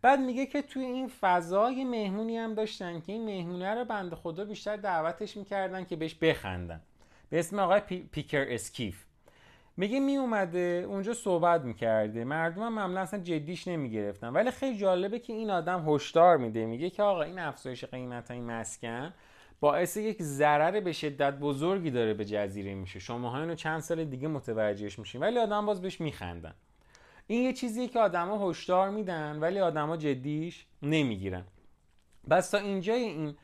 بعد 0.01 0.19
میگه 0.19 0.45
که 0.45 0.62
توی 0.62 0.84
این 0.84 1.12
فضای 1.21 1.84
مهمونی 1.84 2.38
هم 2.38 2.54
داشتن 2.54 3.01
که 3.01 3.12
این 3.12 3.25
مهمونه 3.25 3.75
رو 3.75 3.86
بنده 3.86 4.15
خدا 4.15 4.45
بیشتر 4.45 4.75
دعوتش 4.75 5.38
می‌کردن 5.38 5.86
که 5.86 5.95
بهش 5.95 6.15
بخندن. 6.15 6.82
به 7.30 7.39
اسم 7.39 7.60
آقای 7.60 7.80
پیکر 8.12 8.45
اسکیف. 8.49 9.06
میگه 9.78 10.00
می 10.00 10.18
اومده 10.18 10.86
اونجا 10.88 11.14
صحبت 11.14 11.62
می‌کرده. 11.62 12.24
مردم 12.24 12.62
هم 12.62 12.74
معمولا 12.74 13.02
اصلا 13.02 13.20
جدیش 13.20 13.68
نمی‌گرفتن. 13.68 14.28
ولی 14.28 14.52
خیلی 14.52 14.78
جالبه 14.78 15.20
که 15.20 15.34
این 15.34 15.50
آدم 15.50 15.90
هشدار 15.90 16.38
میده. 16.38 16.66
میگه 16.66 16.90
که 16.90 17.04
آقا 17.04 17.22
این 17.22 17.40
افزایش 17.40 17.86
قیمت 17.86 18.32
این 18.32 18.44
مسکن 18.44 19.14
باعث 19.60 19.98
یک 19.98 20.22
ضرر 20.22 20.80
به 20.82 20.92
شدت 20.92 21.34
بزرگی 21.34 21.92
داره 21.92 22.14
به 22.14 22.26
جزیره 22.26 22.74
میشه. 22.76 23.00
شما 23.00 23.42
اینو 23.42 23.56
چند 23.56 23.80
سال 23.80 24.06
دیگه 24.06 24.28
متوجهش 24.28 25.00
میشین. 25.00 25.22
ولی 25.22 25.40
آدم 25.40 25.66
باز 25.66 25.82
بهش 25.82 26.02
میخندن. 26.02 26.54
این 27.28 27.44
یه 27.44 27.54
چیزیه 27.54 27.88
که 27.88 28.00
آدما 28.00 28.50
هشدار 28.50 28.90
میدن 28.90 29.40
ولی 29.40 29.60
آدما 29.60 29.98
جدیش 29.98 30.66
نمی‌گیرن. 30.82 31.44
بس 32.30 32.50
تا 32.50 32.58
اینجای 32.58 33.04
این 33.04 33.36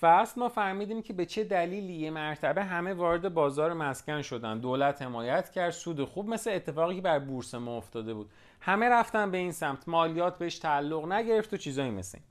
فصل 0.00 0.40
ما 0.40 0.48
فهمیدیم 0.48 1.02
که 1.02 1.12
به 1.12 1.26
چه 1.26 1.44
دلیلی 1.44 1.92
یه 1.92 2.10
مرتبه 2.10 2.64
همه 2.64 2.94
وارد 2.94 3.34
بازار 3.34 3.72
مسکن 3.72 4.22
شدن. 4.22 4.58
دولت 4.58 5.02
حمایت 5.02 5.50
کرد 5.50 5.70
سود 5.70 6.04
خوب 6.04 6.28
مثل 6.28 6.50
اتفاقی 6.50 6.94
که 6.94 7.00
بر 7.00 7.18
بورس 7.18 7.54
ما 7.54 7.76
افتاده 7.76 8.14
بود. 8.14 8.30
همه 8.60 8.88
رفتن 8.88 9.30
به 9.30 9.38
این 9.38 9.52
سمت. 9.52 9.88
مالیات 9.88 10.38
بهش 10.38 10.58
تعلق 10.58 11.12
نگرفت 11.12 11.54
و 11.54 11.56
چیزایی 11.56 11.90
مثل 11.90 12.18
این. 12.18 12.26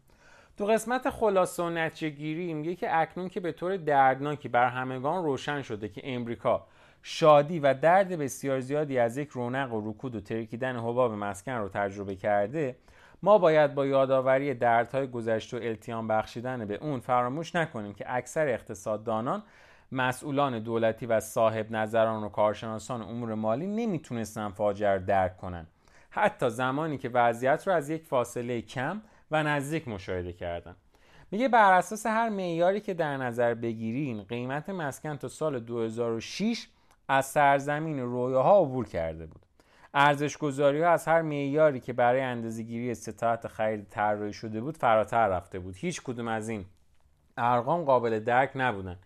تو 0.57 0.65
قسمت 0.65 1.09
خلاصه 1.09 1.63
و 1.63 1.69
نتیجه 1.69 2.09
گیری 2.09 2.53
میگه 2.53 2.75
که 2.75 2.97
اکنون 2.97 3.29
که 3.29 3.39
به 3.39 3.51
طور 3.51 3.77
دردناکی 3.77 4.49
بر 4.49 4.69
همگان 4.69 5.23
روشن 5.23 5.62
شده 5.62 5.89
که 5.89 6.01
امریکا 6.03 6.67
شادی 7.03 7.59
و 7.59 7.73
درد 7.73 8.07
بسیار 8.07 8.59
زیادی 8.59 8.97
از 8.97 9.17
یک 9.17 9.29
رونق 9.29 9.73
و 9.73 9.89
رکود 9.89 10.15
و 10.15 10.19
ترکیدن 10.19 10.75
حباب 10.75 11.12
مسکن 11.12 11.51
رو 11.51 11.69
تجربه 11.69 12.15
کرده 12.15 12.75
ما 13.23 13.38
باید 13.38 13.75
با 13.75 13.86
یادآوری 13.86 14.53
دردهای 14.53 15.08
گذشته 15.08 15.58
و 15.58 15.63
التیام 15.63 16.08
بخشیدن 16.08 16.65
به 16.65 16.75
اون 16.75 16.99
فراموش 16.99 17.55
نکنیم 17.55 17.93
که 17.93 18.05
اکثر 18.08 18.47
اقتصاددانان 18.47 19.43
مسئولان 19.91 20.60
دولتی 20.60 21.05
و 21.05 21.19
صاحب 21.19 21.71
نظران 21.71 22.23
و 22.23 22.29
کارشناسان 22.29 23.01
امور 23.01 23.34
مالی 23.34 23.67
نمی‌تونستن 23.67 24.49
فاجعه 24.49 24.93
رو 24.93 25.05
درک 25.05 25.38
کنن. 25.38 25.67
حتی 26.10 26.49
زمانی 26.49 26.97
که 26.97 27.10
وضعیت 27.10 27.67
رو 27.67 27.73
از 27.73 27.89
یک 27.89 28.03
فاصله 28.03 28.62
کم 28.62 29.01
و 29.32 29.43
نزدیک 29.43 29.88
مشاهده 29.88 30.34
کردن. 30.34 30.75
میگه 31.32 31.47
بر 31.47 31.73
اساس 31.73 32.05
هر 32.05 32.29
معیاری 32.29 32.82
که 32.82 32.93
در 32.93 33.17
نظر 33.17 33.53
بگیرین 33.53 34.23
قیمت 34.23 34.69
مسکن 34.69 35.17
تا 35.17 35.27
سال 35.27 35.60
2006 35.60 36.67
از 37.08 37.25
سرزمین 37.25 37.99
رویاها 37.99 38.62
عبور 38.62 38.88
کرده 38.88 39.25
بود. 39.25 39.45
ارزش 39.93 40.38
گذاری 40.38 40.82
ها 40.82 40.89
از 40.89 41.08
هر 41.08 41.21
معیاری 41.21 41.80
که 41.80 41.93
برای 41.93 42.21
اندازه‌گیری 42.21 42.91
استطاعت 42.91 43.47
خرید 43.47 43.88
طراحی 43.89 44.34
شده 44.34 44.62
بود 44.62 44.78
فراتر 44.78 45.28
رفته 45.28 45.60
بود. 45.60 45.75
هیچ 45.75 46.02
کدوم 46.02 46.28
از 46.28 46.49
این 46.49 46.65
ارقام 47.38 47.84
قابل 47.84 48.19
درک 48.19 48.52
نبودن. 48.56 48.97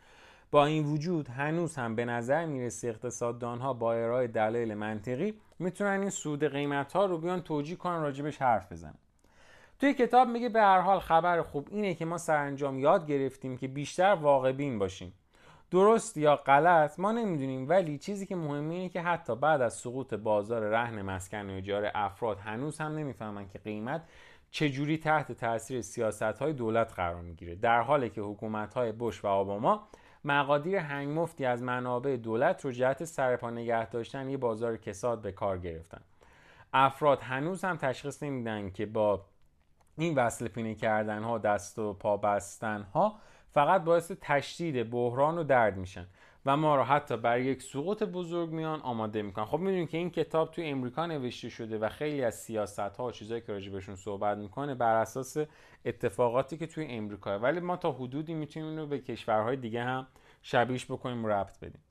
با 0.51 0.65
این 0.65 0.85
وجود 0.85 1.27
هنوز 1.27 1.75
هم 1.75 1.95
به 1.95 2.05
نظر 2.05 2.45
می‌رسه 2.45 2.87
اقتصاددان 2.87 3.59
ها 3.59 3.73
با 3.73 3.93
ارائه 3.93 4.27
دلایل 4.27 4.73
منطقی 4.73 5.33
می‌تونن 5.59 5.99
این 5.99 6.09
سود 6.09 6.43
قیمت 6.43 6.93
ها 6.93 7.05
رو 7.05 7.17
بیان 7.17 7.41
توجیه 7.41 7.75
کنن 7.75 8.01
راجبش 8.01 8.41
حرف 8.41 8.71
بزنن. 8.71 8.95
توی 9.79 9.93
کتاب 9.93 10.27
میگه 10.27 10.49
به 10.49 10.61
هر 10.61 10.79
حال 10.79 10.99
خبر 10.99 11.41
خوب 11.41 11.67
اینه 11.71 11.93
که 11.93 12.05
ما 12.05 12.17
سرانجام 12.17 12.79
یاد 12.79 13.07
گرفتیم 13.07 13.57
که 13.57 13.67
بیشتر 13.67 14.13
واقع 14.13 14.51
بین 14.51 14.79
باشیم. 14.79 15.13
درست 15.73 16.17
یا 16.17 16.35
غلط 16.35 16.99
ما 16.99 17.11
نمی‌دونیم. 17.11 17.69
ولی 17.69 17.97
چیزی 17.97 18.25
که 18.25 18.35
مهمه 18.35 18.73
اینه 18.73 18.89
که 18.89 19.01
حتی 19.01 19.35
بعد 19.35 19.61
از 19.61 19.73
سقوط 19.73 20.13
بازار 20.13 20.61
رهن 20.61 21.01
مسکن 21.01 21.49
و 21.49 21.53
اجاره 21.53 21.91
افراد 21.95 22.39
هنوز 22.39 22.77
هم 22.77 22.95
نمی‌فهمن 22.95 23.47
که 23.47 23.59
قیمت 23.59 24.01
چجوری 24.51 24.97
تحت 24.97 25.31
تاثیر 25.31 25.81
سیاست 25.81 26.23
های 26.23 26.53
دولت 26.53 26.93
قرار 26.93 27.21
می‌گیره. 27.21 27.55
در 27.55 27.81
حالی 27.81 28.09
که 28.09 28.21
حکومت 28.21 28.73
های 28.73 28.91
بش 28.91 29.23
و 29.23 29.27
آباما 29.27 29.87
مقادیر 30.23 30.77
هنگ 30.77 31.19
مفتی 31.19 31.45
از 31.45 31.63
منابع 31.63 32.17
دولت 32.17 32.65
رو 32.65 32.71
جهت 32.71 33.05
سرپا 33.05 33.49
نگه 33.49 33.89
داشتن 33.89 34.29
یه 34.29 34.37
بازار 34.37 34.77
کساد 34.77 35.21
به 35.21 35.31
کار 35.31 35.57
گرفتن. 35.57 36.01
افراد 36.73 37.21
هنوز 37.21 37.63
هم 37.63 37.77
تشخیص 37.77 38.23
نمیدن 38.23 38.69
که 38.69 38.85
با 38.85 39.25
این 39.97 40.15
وصل 40.15 40.47
پینه 40.47 40.75
کردن 40.75 41.23
ها 41.23 41.37
دست 41.37 41.79
و 41.79 41.93
پا 41.93 42.17
بستن 42.17 42.81
ها 42.81 43.19
فقط 43.53 43.83
باعث 43.83 44.11
تشدید 44.21 44.89
بحران 44.89 45.37
و 45.37 45.43
درد 45.43 45.77
میشن. 45.77 46.07
و 46.45 46.57
ما 46.57 46.75
رو 46.75 46.83
حتی 46.83 47.17
برای 47.17 47.45
یک 47.45 47.61
سقوط 47.61 48.03
بزرگ 48.03 48.49
میان 48.49 48.79
آماده 48.81 49.21
می‌کنن. 49.21 49.45
خب 49.45 49.59
می‌دونیم 49.59 49.87
که 49.87 49.97
این 49.97 50.09
کتاب 50.09 50.51
توی 50.51 50.65
امریکا 50.65 51.05
نوشته 51.05 51.49
شده 51.49 51.77
و 51.77 51.89
خیلی 51.89 52.23
از 52.23 52.35
سیاست 52.35 52.79
ها 52.79 53.05
و 53.05 53.11
چیزایی 53.11 53.41
که 53.41 53.51
راجبشون 53.51 53.95
صحبت 53.95 54.37
می‌کنه 54.37 54.75
بر 54.75 54.95
اساس 54.95 55.37
اتفاقاتی 55.85 56.57
که 56.57 56.67
توی 56.67 56.85
امریکا. 56.85 57.39
ولی 57.39 57.59
ما 57.59 57.77
تا 57.77 57.91
حدودی 57.91 58.33
می‌تونیم 58.33 58.69
اینو 58.69 58.87
به 58.87 58.99
کشورهای 58.99 59.55
دیگه 59.55 59.83
هم 59.83 60.07
شبیش 60.41 60.85
بکنیم 60.85 61.25
و 61.25 61.27
ربط 61.27 61.59
بدیم. 61.59 61.81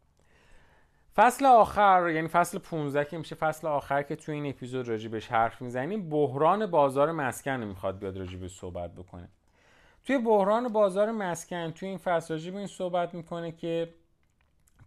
فصل 1.16 1.46
آخر 1.46 2.10
یعنی 2.14 2.28
فصل 2.28 2.58
15 2.58 3.04
که 3.04 3.18
میشه 3.18 3.34
فصل 3.34 3.66
آخر 3.66 4.02
که 4.02 4.16
توی 4.16 4.34
این 4.34 4.46
اپیزود 4.46 4.88
راجبش 4.88 5.28
حرف 5.28 5.62
می‌زنیم 5.62 6.08
بحران 6.08 6.66
بازار 6.66 7.12
مسکن 7.12 7.64
می‌خواد 7.64 7.98
بیاد 7.98 8.18
راجبش 8.18 8.50
صحبت 8.50 8.94
بکنه. 8.94 9.28
توی 10.06 10.18
بحران 10.18 10.68
بازار 10.68 11.10
مسکن 11.10 11.70
توی 11.70 11.88
این 11.88 11.98
فصل 11.98 12.34
راجب 12.34 12.56
این 12.56 12.66
صحبت 12.66 13.14
می‌کنه 13.14 13.52
که 13.52 13.94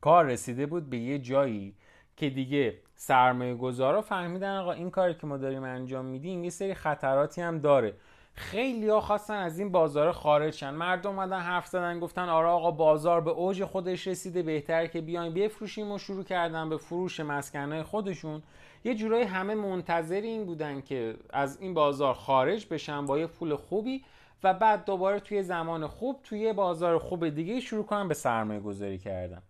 کار 0.02 0.26
رسیده 0.26 0.66
بود 0.66 0.90
به 0.90 0.98
یه 0.98 1.20
جایی 1.20 1.76
که 2.18 2.30
دیگه 2.30 2.78
سرمایه 2.96 3.56
گذارا 3.56 4.02
فهمیدن 4.02 4.58
آقا 4.58 4.72
این 4.72 4.90
کاری 4.90 5.14
که 5.14 5.28
ما 5.28 5.38
داریم 5.38 5.64
انجام 5.64 6.06
میدیم 6.06 6.44
یه 6.44 6.50
سری 6.50 6.74
خطراتی 6.74 7.42
هم 7.42 7.60
داره. 7.60 7.94
خیلی 8.36 8.90
ها 8.90 9.02
خواستن 9.02 9.34
از 9.34 9.60
این 9.60 9.72
بازار 9.72 10.12
خارج 10.12 10.54
شن 10.54 10.70
مردم 10.70 11.10
اومدن 11.10 11.40
حرف 11.40 11.68
زدن 11.68 12.00
گفتن 12.00 12.30
آره 12.30 12.48
آقا 12.48 12.72
بازار 12.72 13.22
به 13.22 13.32
اوج 13.32 13.64
خودش 13.64 14.08
رسیده 14.08 14.44
بهتر 14.44 14.88
که 14.88 15.02
بیایم 15.02 15.34
بفروشیم 15.34 15.92
و 15.92 15.98
شروع 15.98 16.24
کردن 16.24 16.70
به 16.70 16.78
فروش 16.78 17.20
مسکنهای 17.20 17.84
خودشون. 17.84 18.44
یه 18.84 18.96
جورایی 18.96 19.24
همه 19.24 19.56
منتظر 19.56 20.22
این 20.22 20.46
بودن 20.46 20.82
که 20.82 21.16
از 21.30 21.62
این 21.62 21.74
بازار 21.74 22.14
خارج 22.14 22.68
بشن 22.72 23.06
با 23.06 23.20
یه 23.20 23.28
پول 23.28 23.56
خوبی. 23.56 24.04
و 24.44 24.54
بعد 24.54 24.86
دوباره 24.86 25.20
توی 25.20 25.44
زمان 25.44 25.88
خوب 25.88 26.20
توی 26.24 26.54
بازار 26.54 26.98
خوب 26.98 27.30
دیگه 27.30 27.60
شروع 27.60 27.86
کنن 27.86 28.08
به 28.08 28.14
سرمایه 28.14 28.60
گذاری 28.60 28.98
کردن. 28.98 29.42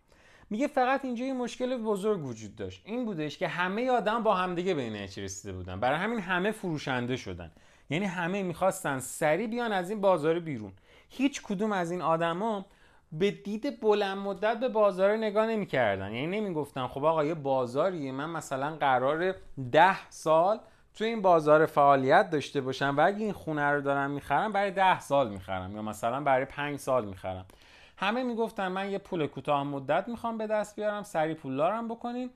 میگه 0.50 0.68
فقط 0.68 1.06
اینجا 1.06 1.26
یه 1.26 1.34
مشکل 1.34 1.78
بزرگ 1.78 2.26
وجود 2.26 2.56
داشت. 2.56 2.82
این 2.86 3.06
بودش 3.06 3.38
که 3.38 3.48
همه 3.48 3.92
آدم 3.92 4.24
با 4.24 4.36
همدیگه 4.36 4.74
به 4.74 4.82
این 4.82 4.96
رسیده 4.96 5.54
بودن. 5.54 5.80
برای 5.80 5.98
همین 5.98 6.20
همه 6.20 6.52
فروشنده 6.52 7.16
شدن. 7.16 7.52
یعنی 7.90 8.06
همه 8.06 8.44
می‌خواستن 8.44 9.00
سری 9.00 9.48
بیان 9.48 9.72
از 9.72 9.90
این 9.90 10.02
بازار 10.02 10.40
بیرون. 10.40 10.72
هیچ 11.10 11.42
کدوم 11.42 11.72
از 11.72 11.92
این 11.92 12.02
آدما 12.02 12.66
به 13.12 13.32
دید 13.32 13.80
بلند 13.80 14.18
مدت 14.18 14.60
به 14.60 14.70
بازار 14.70 15.18
نگاه 15.18 15.48
نمی‌کردن. 15.48 16.12
یعنی 16.14 16.42
نمی‌گفتن 16.42 16.88
خب 16.88 17.04
آقا 17.06 17.26
یه 17.26 17.34
بازاریه 17.34 18.12
من 18.12 18.30
مثلا 18.30 18.76
قرار 18.76 19.36
ده 19.72 20.10
سال 20.10 20.60
تو 20.96 21.04
این 21.04 21.22
بازار 21.22 21.66
فعالیت 21.66 22.30
داشته 22.30 22.62
باشم 22.62 22.96
و 22.98 23.06
اگه 23.06 23.18
این 23.18 23.34
خونه 23.34 23.72
رو 23.72 23.82
دارم 23.82 24.12
می‌خرم 24.12 24.52
برای 24.52 24.72
ده 24.72 25.00
سال 25.00 25.30
می‌خرم 25.30 25.76
یا 25.76 25.82
مثلا 25.82 26.22
برای 26.22 26.46
پنج 26.46 26.80
سال 26.80 27.06
می‌خرم. 27.06 27.46
همه 27.98 28.24
می‌گفتن 28.24 28.68
من 28.68 28.92
یه 28.92 28.98
پول 28.98 29.28
کوتاه 29.28 29.64
مدت 29.64 30.08
می‌خوام 30.08 30.38
به 30.38 30.48
دست 30.48 30.76
بیارم 30.76 31.04
سری 31.04 31.34
پولدارم 31.34 31.88
بکنیم 31.88 32.30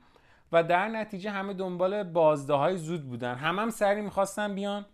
و 0.52 0.64
در 0.64 0.88
نتیجه 0.88 1.32
همه 1.32 1.54
دنبال 1.54 2.04
بازده 2.04 2.54
های 2.54 2.78
زود 2.78 3.10
بودن. 3.10 3.36
همه 3.36 3.62
هم 3.62 3.70
سری 3.70 4.02
می‌خواستن 4.02 4.56
بیان 4.56 4.86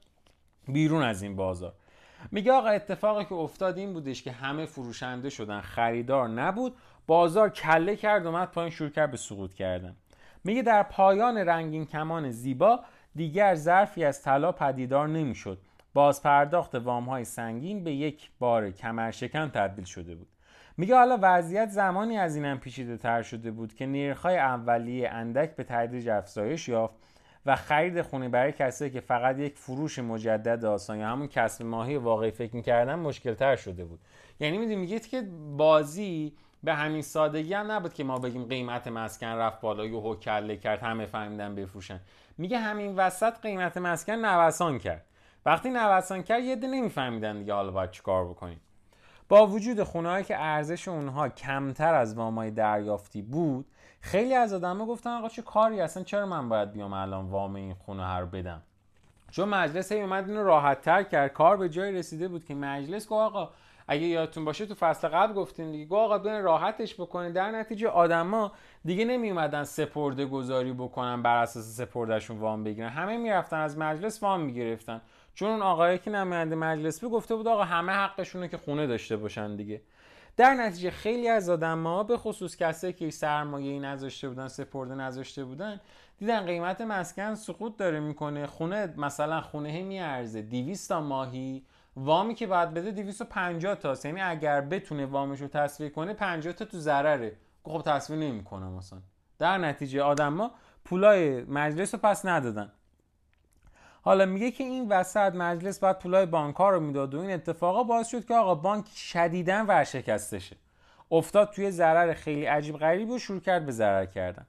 بیرون 0.68 1.04
از 1.04 1.22
این 1.22 1.36
بازار. 1.36 1.74
میگه 2.32 2.52
آقا 2.52 2.68
اتفاقی 2.68 3.26
که 3.26 3.36
افتاد 3.36 3.78
این 3.78 3.94
بودش 3.94 4.24
که 4.24 4.32
همه 4.32 4.66
فروشنده 4.66 5.30
شدن 5.30 5.62
خریدار 5.62 6.30
نبود. 6.30 6.76
بازار 7.08 7.50
کله 7.50 7.96
کرد 7.96 8.28
اومد 8.28 8.52
پایین 8.52 8.70
شروع 8.72 8.90
کرد 8.90 9.12
به 9.12 9.18
سقوط 9.18 9.54
کردن. 9.54 9.96
میگه 10.44 10.62
در 10.62 10.84
پایان 10.84 11.38
رنگین 11.38 11.86
کمان 11.86 12.32
زیبا 12.32 12.80
دیگر 13.16 13.56
ظرفی 13.56 14.04
از 14.04 14.22
طلا 14.22 14.52
پدیدار 14.52 15.08
نمی‌شد. 15.08 15.58
باز 15.94 16.24
پرداخت 16.24 16.76
وام 16.76 17.10
های 17.10 17.24
سنگین 17.24 17.84
به 17.84 17.92
یک 17.92 18.30
بار 18.40 18.72
کمرشکن 18.72 19.50
تبدیل 19.50 19.86
شده 19.86 20.16
بود. 20.16 20.28
میگه 20.78 20.96
حالا 20.96 21.18
وضعیت 21.22 21.70
زمانی 21.70 22.18
از 22.18 22.36
اینم 22.36 22.58
پیچیده 22.58 22.98
تر 22.98 23.22
شده 23.22 23.52
بود 23.52 23.74
که 23.74 23.86
نرخ‌های 23.86 24.38
اولیه 24.38 25.10
اندک 25.10 25.56
به 25.56 25.64
تدریج 25.64 26.10
افزایش 26.10 26.70
یافت 26.70 26.96
و 27.46 27.56
خرید 27.56 28.02
خونه 28.02 28.30
برای 28.30 28.52
کسایی 28.52 28.92
که 28.92 29.00
فقط 29.00 29.40
یک 29.40 29.58
فروش 29.58 30.00
مجدد 30.00 30.66
آسان 30.66 31.00
یا 31.00 31.08
همون 31.08 31.28
کسب 31.28 31.66
ماهی 31.66 31.96
واقعی 31.96 32.32
فکر 32.32 32.56
می‌کردن 32.56 32.96
مشکل 32.96 33.34
تر 33.34 33.56
شده 33.56 33.86
بود. 33.86 34.00
یعنی 34.40 34.58
می‌دونی 34.58 34.76
میگید 34.76 35.08
که 35.08 35.24
بازی 35.58 36.34
به 36.64 36.74
همین 36.74 37.02
سادگی 37.02 37.54
هم 37.54 37.72
نبود 37.72 37.94
که 37.94 38.04
ما 38.04 38.20
بگیم 38.20 38.44
قیمت 38.44 38.88
مسکن 38.88 39.28
رفت 39.28 39.62
بالا 39.62 40.00
و 40.00 40.16
کله 40.16 40.58
کرد 40.58 40.80
همه 40.80 41.06
فهمیدن 41.06 41.56
بفروشن. 41.56 42.00
میگه 42.38 42.60
همین 42.60 42.96
وسط 42.96 43.40
قیمت 43.42 43.78
مسکن 43.78 44.14
نوسان 44.14 44.80
کرد. 44.80 45.06
وقتی 45.46 45.70
نوسان 45.70 46.24
کرد 46.24 46.44
یه 46.44 46.56
ده 46.56 46.68
نمیفهمیدن 46.68 47.40
دیگه 47.40 47.54
حالا 47.54 47.72
باید 47.72 47.92
چیکار 47.92 48.26
بکنیم. 48.26 48.62
با 49.30 49.48
وجود 49.48 49.84
خونه 49.84 50.24
که 50.24 50.40
ارزش 50.40 50.88
اونها 50.88 51.30
کمتر 51.30 51.94
از 51.94 52.18
وامای 52.18 52.52
دریافتی 52.52 53.22
بود 53.22 53.66
خیلی 54.02 54.34
از 54.34 54.54
آدما 54.54 54.86
گفتن 54.86 55.10
آقا 55.10 55.30
چه 55.30 55.42
کاری 55.42 55.82
اصلا 55.82 56.04
چرا 56.04 56.26
من 56.26 56.50
باید 56.50 56.72
بیام 56.72 56.94
الان 56.94 57.26
وام 57.26 57.56
این 57.56 57.74
خونه 57.74 58.06
هر 58.06 58.26
بدم؟ 58.26 58.62
چون 59.32 59.50
مجلس 59.50 59.92
هی 59.92 60.02
اومد 60.02 60.30
اینو 60.30 60.44
راحت 60.44 60.82
تر 60.82 61.04
کرد. 61.04 61.34
کار 61.34 61.58
به 61.58 61.70
جای 61.70 61.92
رسیده 61.92 62.28
بود 62.28 62.46
که 62.46 62.56
مجلس 62.56 63.04
گفت 63.08 63.12
آقا 63.12 63.50
اگه 63.88 64.04
یادتون 64.06 64.46
باشه 64.46 64.66
تو 64.66 64.76
فصل 64.76 65.08
قبل 65.08 65.34
گفتیم 65.34 65.72
دیگه 65.72 65.86
گفت 65.86 66.00
آقا 66.02 66.18
بیان 66.18 66.44
راحتش 66.44 66.96
بکنید. 66.96 67.34
در 67.34 67.52
نتیجه 67.52 67.88
آدما 67.88 68.52
دیگه 68.86 69.06
نمی 69.06 69.30
اومدن 69.30 69.64
سپرده 69.64 70.26
گذاری 70.26 70.74
بکنن 70.74 71.22
بر 71.22 71.38
اساس 71.38 71.78
سپردهشون 71.78 72.40
وام 72.40 72.64
بگیرن. 72.64 72.90
همه 72.90 73.18
می‌رفتن 73.18 73.58
از 73.58 73.78
مجلس 73.78 74.24
وام 74.24 74.42
می‌گرفتن. 74.42 75.02
چون 75.34 75.50
اون 75.50 75.62
آقایی 75.62 75.98
که 75.98 76.12
نماینده 76.12 76.56
مجلس 76.56 77.00
بود 77.00 77.12
گفته 77.12 77.36
بود 77.36 77.48
آقا 77.48 77.64
همه 77.64 77.92
حقشونه 77.92 78.48
که 78.48 78.58
خونه 78.58 78.88
داشته 78.88 79.18
باشن 79.18 79.56
دیگه. 79.56 79.82
در 80.38 80.54
نتیجه 80.54 80.92
خیلی 80.92 81.30
از 81.30 81.50
آدم 81.50 82.04
به 82.04 82.18
خصوص 82.18 82.58
کسایی 82.58 82.94
که 82.94 83.10
سرمایه 83.10 83.72
ای 83.72 83.80
نذاشته 83.80 84.30
بودن 84.30 84.48
سپرده 84.48 84.96
نذاشته 84.96 85.46
بودن 85.46 85.82
دیدن 86.18 86.46
قیمت 86.46 86.82
مسکن 86.82 87.36
سقوط 87.36 87.78
داره 87.78 88.00
می‌کنه. 88.00 88.46
خونه 88.46 88.94
مثلا 88.98 89.42
خونه 89.42 89.82
میارزه. 89.82 90.42
200 90.42 90.90
تا 90.90 91.02
ماهی 91.02 91.66
وامی 91.96 92.36
که 92.36 92.48
باید 92.48 92.74
بده 92.74 92.92
250 92.92 93.76
تا. 93.76 93.96
یعنی 94.04 94.22
اگر 94.22 94.62
بتونه 94.62 95.06
وامش 95.06 95.42
رو 95.42 95.48
تصویر 95.48 95.90
کنه 95.90 96.14
50 96.14 96.54
تا 96.54 96.66
تو 96.66 96.78
ضرره. 96.78 97.36
خب 97.64 97.82
تصویر 97.86 98.20
نمی‌کنه 98.20 98.66
مثلا. 98.66 99.00
در 99.40 99.58
نتیجه 99.58 100.02
آدما 100.02 100.52
پولای 100.86 101.44
مجلس 101.44 101.94
رو 101.94 102.00
پس 102.04 102.26
ندادن. 102.26 102.72
حالا 104.02 104.26
میگه 104.26 104.52
که 104.52 104.64
این 104.64 104.90
وسط 104.90 105.36
مجلس 105.36 105.80
باید 105.80 106.00
پولای 106.00 106.26
بانک‌ها 106.26 106.70
رو 106.70 106.80
می‌داد 106.80 107.14
و 107.14 107.20
این 107.20 107.32
اتفاقا 107.32 107.84
باعث 107.84 108.08
شد 108.08 108.26
که 108.26 108.36
آقا 108.36 108.56
بانک 108.56 108.86
شدیداً 108.96 109.66
ورشکسته 109.68 110.40
شه 110.40 110.56
افتاد 111.12 111.52
توی 111.52 111.72
ضرر 111.72 112.14
خیلی 112.14 112.46
عجیب 112.46 112.78
غریب 112.78 113.10
و 113.10 113.20
شروع 113.20 113.40
کرد 113.40 113.66
به 113.66 113.72
ضرر 113.72 114.06
کردن. 114.06 114.46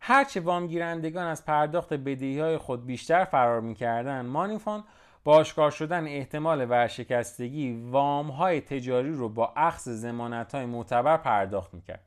هرچه 0.00 0.40
وام 0.40 0.66
گیرندگان 0.66 1.26
از 1.26 1.44
پرداخت 1.44 1.94
بدهی 1.94 2.40
های 2.40 2.58
خود 2.58 2.86
بیشتر 2.86 3.24
فرار 3.24 3.60
می‌کردن 3.60 4.26
مانیفان 4.26 4.84
با 5.26 5.36
آشکار 5.36 5.70
شدن 5.70 6.06
احتمال 6.06 6.70
ورشکستگی 6.70 7.86
وام 7.90 8.30
های 8.30 8.60
تجاری 8.60 9.12
رو 9.12 9.28
با 9.28 9.52
اخذ 9.56 9.88
زمانت 9.88 10.54
های 10.54 10.66
معتبر 10.66 11.16
پرداخت 11.16 11.74
می‌کرد. 11.74 12.00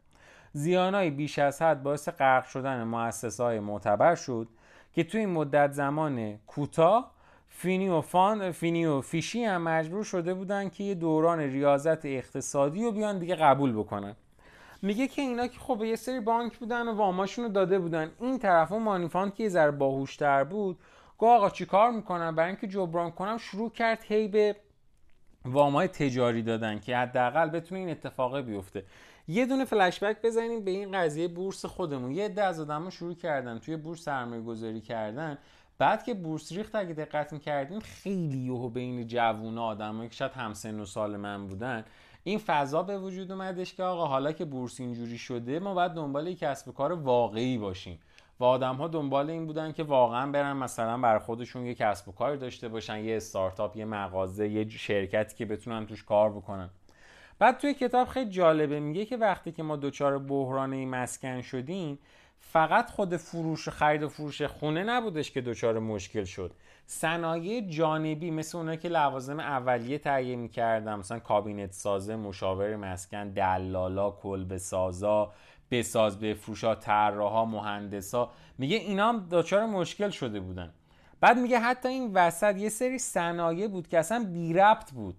زیانهای 0.54 1.10
بیش 1.10 1.40
از 1.40 1.62
حد 1.62 1.84
باعث 1.84 2.10
غرق 2.10 2.46
شدن 2.46 2.84
مؤسسه 2.84 3.44
های 3.44 3.60
معتبر 3.60 4.16
شد 4.16 4.48
که 4.94 5.04
توی 5.04 5.20
این 5.20 5.30
مدت 5.30 5.72
زمان 5.72 6.38
کوتاه 6.48 7.12
فینی 7.50 7.90
و, 7.90 8.02
فان، 8.02 8.52
فینی 8.52 8.86
و 8.86 9.02
فیشی 9.02 9.44
هم 9.44 9.62
مجبور 9.62 10.04
شده 10.04 10.34
بودن 10.34 10.70
که 10.70 10.84
یه 10.84 10.96
دوران 10.96 11.40
ریاضت 11.40 12.06
اقتصادی 12.06 12.84
رو 12.84 12.92
بیان 12.92 13.20
دیگه 13.20 13.36
قبول 13.36 13.74
بکنن. 13.74 14.16
میگه 14.82 15.08
که 15.08 15.22
اینا 15.22 15.48
که 15.48 15.60
خب 15.60 15.84
یه 15.84 15.96
سری 15.96 16.20
بانک 16.20 16.58
بودن 16.58 16.88
و 16.88 16.96
واماشون 16.96 17.46
رو 17.46 17.52
داده 17.52 17.80
بودن. 17.80 18.12
این 18.20 18.40
طرف 18.40 18.72
مانیفان 18.72 19.32
که 19.32 19.44
یه 19.44 19.50
ذره 19.50 19.72
باهوشتر 19.72 20.44
بود 20.44 20.78
گفت 21.20 21.32
آقا 21.32 21.50
چی 21.50 21.66
کار 21.66 21.92
می‌کنم؟ 21.92 22.36
برای 22.36 22.50
اینکه 22.50 22.68
جبران 22.68 23.12
کنم 23.12 23.38
شروع 23.38 23.70
کرد 23.70 24.00
هی 24.08 24.28
به 24.28 24.56
وامای 25.46 25.88
تجاری 25.88 26.44
دادن 26.44 26.80
که 26.80 26.98
حداقل 26.98 27.50
بتونه 27.50 27.80
این 27.80 27.90
اتفاق 27.90 28.40
بیفته. 28.40 28.86
یه 29.28 29.46
دونه 29.46 29.66
فلشبک 29.66 30.18
بزنیم 30.24 30.64
به 30.64 30.72
این 30.72 30.92
قضیه 30.92 31.28
بورس 31.28 31.66
خودمون. 31.66 32.12
یه 32.12 32.26
عده 32.26 32.44
از 32.44 32.60
آدما 32.60 32.90
شروع 32.90 33.16
کردن 33.16 33.60
توی 33.60 33.78
بورس 33.78 34.04
سرمایه 34.04 34.42
گذاری 34.42 34.82
کردن. 34.82 35.38
بعد 35.78 36.04
که 36.04 36.14
بورس 36.14 36.52
ریخت 36.52 36.76
اگه 36.76 36.94
دقت 36.94 37.34
می‌کردین 37.34 37.80
خیلی 37.80 38.38
یهو 38.38 38.70
بین 38.70 39.08
جوونا 39.08 39.66
آدمایی 39.66 40.10
که 40.10 40.16
شاید 40.16 40.32
همسن 40.32 40.80
و 40.80 40.86
سال 40.86 41.18
من 41.18 41.48
بودن 41.48 41.86
این 42.24 42.40
فضا 42.40 42.84
به 42.84 43.00
وجود 43.00 43.32
اومدش 43.32 43.74
که 43.74 43.84
آقا 43.84 44.06
حالا 44.06 44.32
که 44.32 44.46
بورس 44.46 44.80
اینجوری 44.80 45.18
شده 45.18 45.60
ما 45.60 45.74
باید 45.74 45.92
دنبال 45.92 46.28
یک 46.28 46.40
کسب 46.40 46.74
کار 46.74 46.92
واقعی 46.92 47.58
باشیم. 47.58 48.00
و 48.40 48.44
آدم 48.44 48.76
ها 48.76 48.88
دنبال 48.88 49.30
این 49.30 49.46
بودن 49.48 49.72
که 49.72 49.84
واقعا 49.84 50.32
برن 50.32 50.54
مثلا 50.54 50.98
بر 50.98 51.20
خودشون 51.20 51.66
یه 51.66 51.76
کسب 51.76 52.10
و 52.10 52.12
کار 52.12 52.36
داشته 52.36 52.68
باشن 52.68 53.00
یه 53.00 53.18
استارتاپ 53.18 53.78
یه 53.78 53.86
مغازه 53.86 54.48
یه 54.48 54.70
شرکتی 54.70 55.36
که 55.36 55.46
بتونن 55.46 55.86
توش 55.86 56.04
کار 56.04 56.30
بکنن. 56.30 56.70
بعد 57.40 57.58
توی 57.58 57.74
کتاب 57.74 58.08
خیلی 58.08 58.30
جالبه 58.30 58.80
میگه 58.80 59.06
که 59.06 59.18
وقتی 59.18 59.52
که 59.52 59.64
ما 59.64 59.76
دچار 59.76 60.20
بحران 60.20 60.86
مسکن 60.86 61.42
شدیم 61.42 62.00
فقط 62.40 62.90
خود 62.90 63.18
فروش 63.18 63.70
خرید 63.70 64.04
و 64.04 64.10
فروش 64.10 64.42
خونه 64.42 64.84
نبودش 64.84 65.32
که 65.32 65.42
دچار 65.42 65.80
مشکل 65.80 66.24
شد. 66.24 66.54
صنایع 66.86 67.62
جانبی 67.62 68.32
مثل 68.32 68.58
اونایی 68.58 68.78
که 68.78 68.90
لوازم 68.90 69.40
اولیه 69.40 69.98
تهیه 69.98 70.36
می‌کردن 70.36 70.96
مثلا 70.96 71.20
کابینت 71.20 71.72
سازه 71.72 72.16
مشاور 72.16 72.76
مسکن 72.76 73.30
دلالا 73.30 74.12
کلبه 74.12 74.58
سازا 74.58 75.34
بساز 75.72 76.20
بفروشا 76.20 76.76
طراحا 76.76 77.46
مهندسا. 77.46 78.32
میگه 78.58 78.78
اینا 78.78 79.10
هم 79.10 79.28
دچار 79.32 79.66
مشکل 79.66 80.10
شده 80.10 80.40
بودن. 80.40 80.74
بعد 81.22 81.38
میگه 81.38 81.60
حتی 81.60 81.90
این 81.90 82.12
وسط 82.14 82.58
یه 82.58 82.70
سری 82.70 83.00
صنایع 83.00 83.68
بود 83.68 83.88
که 83.88 84.00
اصلا 84.00 84.26
بی 84.34 84.54
ربط 84.54 84.92
بود 84.92 85.16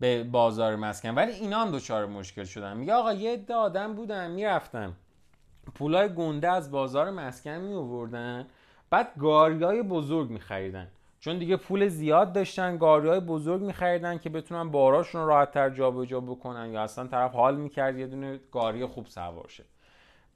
به 0.00 0.24
بازار 0.24 0.76
مسکن 0.76 1.14
ولی 1.14 1.32
اینا 1.32 1.60
هم 1.60 1.70
دچار 1.70 2.06
مشکل 2.06 2.44
شدن. 2.44 2.76
میگه 2.76 2.94
آقا 2.94 3.12
یه 3.12 3.32
عده 3.32 3.54
آدم 3.54 3.94
بودن 3.94 4.30
می‌رفتن. 4.30 4.96
پولای 5.74 6.14
گنده 6.14 6.50
از 6.50 6.70
بازار 6.70 7.10
مسکن 7.10 7.50
می 7.50 7.74
آوردن 7.74 8.46
بعد 8.90 9.12
گاریای 9.18 9.82
بزرگ 9.82 10.30
می 10.30 10.40
خریدن 10.40 10.88
چون 11.20 11.38
دیگه 11.38 11.56
پول 11.56 11.88
زیاد 11.88 12.32
داشتن 12.32 12.76
گاریای 12.76 13.20
بزرگ 13.20 13.62
می 13.62 13.72
خریدن 13.72 14.18
که 14.18 14.30
بتونن 14.30 14.70
باراشون 14.70 15.26
راحت 15.26 15.50
تر 15.50 15.70
جابجا 15.70 16.20
بکنن 16.20 16.72
یا 16.72 16.82
اصلا 16.82 17.06
طرف 17.06 17.32
حال 17.32 17.56
می‌کرد 17.56 17.98
یه 17.98 18.06
دونه 18.06 18.40
گاری 18.52 18.86
خوب 18.86 19.06
سوار 19.06 19.48
شه. 19.48 19.64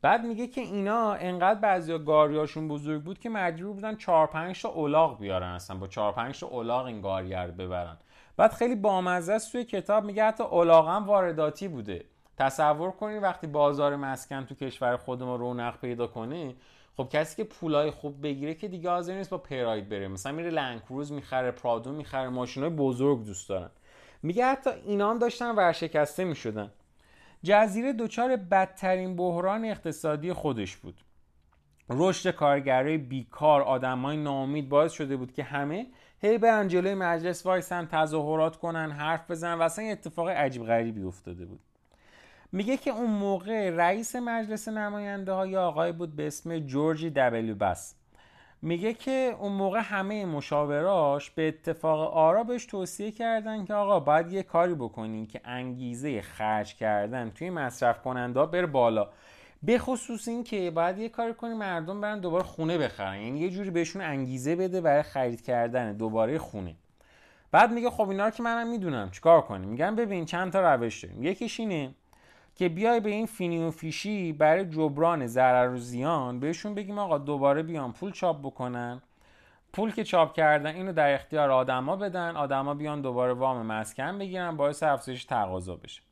بعد 0.05 0.25
میگه 0.25 0.47
که 0.47 0.61
اینا 0.61 1.13
انقدر 1.13 1.61
بعضیا 1.61 1.99
گاریاشون 1.99 2.69
بزرگ 2.69 3.03
بود 3.03 3.19
که 3.19 3.29
مجبور 3.31 3.73
بودن 3.73 3.97
4 3.97 4.27
5 4.27 4.63
تا 4.63 4.69
الاغ 4.69 5.19
بیارن 5.19 5.49
اصلا. 5.49 5.77
با 5.77 5.87
4 5.87 6.13
5 6.13 6.41
تا 6.41 6.47
الاغ 6.49 6.87
این 6.87 7.01
گاریه 7.01 7.41
رو 7.41 7.53
ببرن. 7.53 7.97
بعد 8.37 8.53
خیلی 8.53 8.75
بامزه 8.75 9.33
است 9.33 9.53
توی 9.53 9.65
کتاب 9.65 10.05
میگه 10.05 10.25
حتی 10.25 10.45
الاغ 10.45 10.89
هم 10.89 11.05
وارداتی 11.05 11.69
بوده. 11.69 12.05
تصور 12.39 12.91
کنید 12.91 13.23
وقتی 13.23 13.47
بازار 13.47 13.97
مسکن 13.97 14.45
تو 14.45 14.55
کشور 14.55 14.97
خود 14.97 15.23
ما 15.23 15.37
رونق 15.37 15.81
پیدا 15.81 16.07
کنه 16.07 16.55
خب 16.97 17.09
کسی 17.13 17.37
که 17.37 17.45
پولای 17.45 17.91
خوب 17.91 18.23
بگیره 18.23 18.55
که 18.55 18.69
دیگه 18.69 18.91
حاضر 18.91 19.15
نیست 19.15 19.31
با 19.31 19.39
پراید 19.39 19.89
بره. 19.89 20.09
مثلا 20.09 20.33
میره 20.33 20.51
لنکروز 20.51 21.13
می‌خره 21.13 21.51
پرادو 21.51 21.93
می‌خره 21.93 22.29
ماشینای 22.29 22.71
بزرگ 22.71 23.25
دوست 23.25 23.49
دارن. 23.49 23.71
میگه 24.23 24.47
حتی 24.47 24.71
اینا 24.71 25.11
هم 25.11 25.19
داشتن 25.19 25.55
ورشکسته 25.55 26.25
می‌شدن. 26.25 26.71
جزیره 27.45 27.93
دچار 27.93 28.37
بدترین 28.37 29.17
بحران 29.17 29.65
اقتصادی 29.65 30.33
خودش 30.33 30.77
بود. 30.77 31.01
رشد 31.91 32.31
کارگرای 32.31 32.99
بیکار 32.99 33.63
آدمای 33.63 34.17
ناامید 34.17 34.69
باعث 34.69 34.93
شده 34.93 35.17
بود 35.17 35.33
که 35.33 35.43
همه 35.43 35.87
هی 36.21 36.39
برن 36.39 36.69
جلوی 36.69 36.95
مجلس 36.95 37.47
وایسن 37.47 37.87
تظاهرات 37.87 38.57
کنن 38.57 38.91
حرف 38.91 39.31
بزنن 39.31 39.55
و 39.55 39.63
اصلا 39.63 39.85
اتفاق 39.85 40.29
عجیب 40.29 40.65
غریبی 40.65 41.03
افتاده 41.03 41.45
بود. 41.45 41.61
میگه 42.53 42.77
که 42.77 42.91
اون 42.91 43.11
موقع 43.11 43.71
رئیس 43.71 44.17
مجلس 44.17 44.69
نماینده 44.69 45.33
های 45.33 45.57
آقای 45.57 45.93
بود 45.93 46.17
به 46.17 46.27
اسم 46.27 46.59
جورجی 46.59 47.11
دبلیو 47.11 47.55
بس. 47.55 47.95
میگه 48.65 48.93
که 48.93 49.37
اون 49.41 49.53
موقع 49.53 49.81
همه 49.81 50.27
مشاوراش 50.27 51.31
به 51.31 51.49
اتفاق 51.49 52.15
آرا 52.15 52.45
بهش 52.45 52.67
توصیه 52.67 53.11
کردن 53.11 53.65
که 53.65 53.75
آقا 53.75 54.01
باید 54.01 54.33
یه 54.33 54.43
کاری 54.43 54.75
بکنین 54.75 55.27
که 55.27 55.41
انگیزه 55.45 56.23
خرج 56.23 56.75
کردن 56.75 57.31
توی 57.31 57.51
مصرف 57.51 58.03
کننده 58.03 58.47
بره 58.47 58.67
بالا. 58.67 59.09
به 59.63 59.79
خصوص 59.79 60.29
این 60.29 60.45
که 60.45 60.71
باید 60.71 60.99
یه 60.99 61.09
کاری 61.09 61.35
کنیم 61.35 61.57
مردم 61.57 62.01
برن 62.01 62.21
دوباره 62.21 62.45
خونه 62.45 62.79
بخرن. 62.79 63.21
یعنی 63.21 63.41
یه 63.41 63.51
جوری 63.51 63.71
بهشون 63.71 64.03
انگیزه 64.03 64.57
بده 64.57 64.81
برای 64.81 65.03
خرید 65.03 65.43
کردن 65.43 65.93
دوباره 65.93 66.39
خونه. 66.39 66.75
بعد 67.51 67.73
میگه 67.73 67.91
خب 67.91 68.09
اینا 68.09 68.25
رو 68.25 68.31
که 68.31 68.43
منم 68.43 68.71
می‌دونم 68.71 69.11
چیکار 69.11 69.41
کنیم؟ 69.41 69.69
میگن 69.69 69.97
ببین 69.97 70.25
چند 70.25 70.53
تا 70.53 70.75
روش 70.75 71.05
داریم. 71.05 71.23
یکیش 71.23 71.61
اینه 71.61 71.95
که 72.55 72.69
بیای 72.69 73.01
به 73.01 73.11
این 73.11 73.27
فینی 73.27 73.65
و 73.65 73.71
فیشی 73.71 74.33
برای 74.33 74.65
جبران 74.65 75.27
ضرر 75.27 75.69
و 75.69 75.77
زیان 75.77 76.41
بهشون 76.41 76.75
بگیم 76.75 76.99
آقا 76.99 77.19
دوباره 77.19 77.63
بیان 77.63 77.93
پول 77.93 78.13
چاپ 78.13 78.41
بکنن. 78.41 79.03
پول 79.73 79.93
که 79.93 80.05
چاپ 80.05 80.33
کردن 80.33 80.75
اینو 80.75 80.93
در 80.93 81.15
اختیار 81.15 81.51
آدما 81.51 81.97
بدن 81.97 82.37
آدما 82.37 82.75
بیان 82.75 83.01
دوباره 83.01 83.33
وام 83.33 83.67
مسکن 83.67 84.19
بگیرن 84.19 84.57
باعث 84.57 84.83
افزایش 84.83 85.25
تقاضا 85.25 85.77
بشه. 85.77 86.03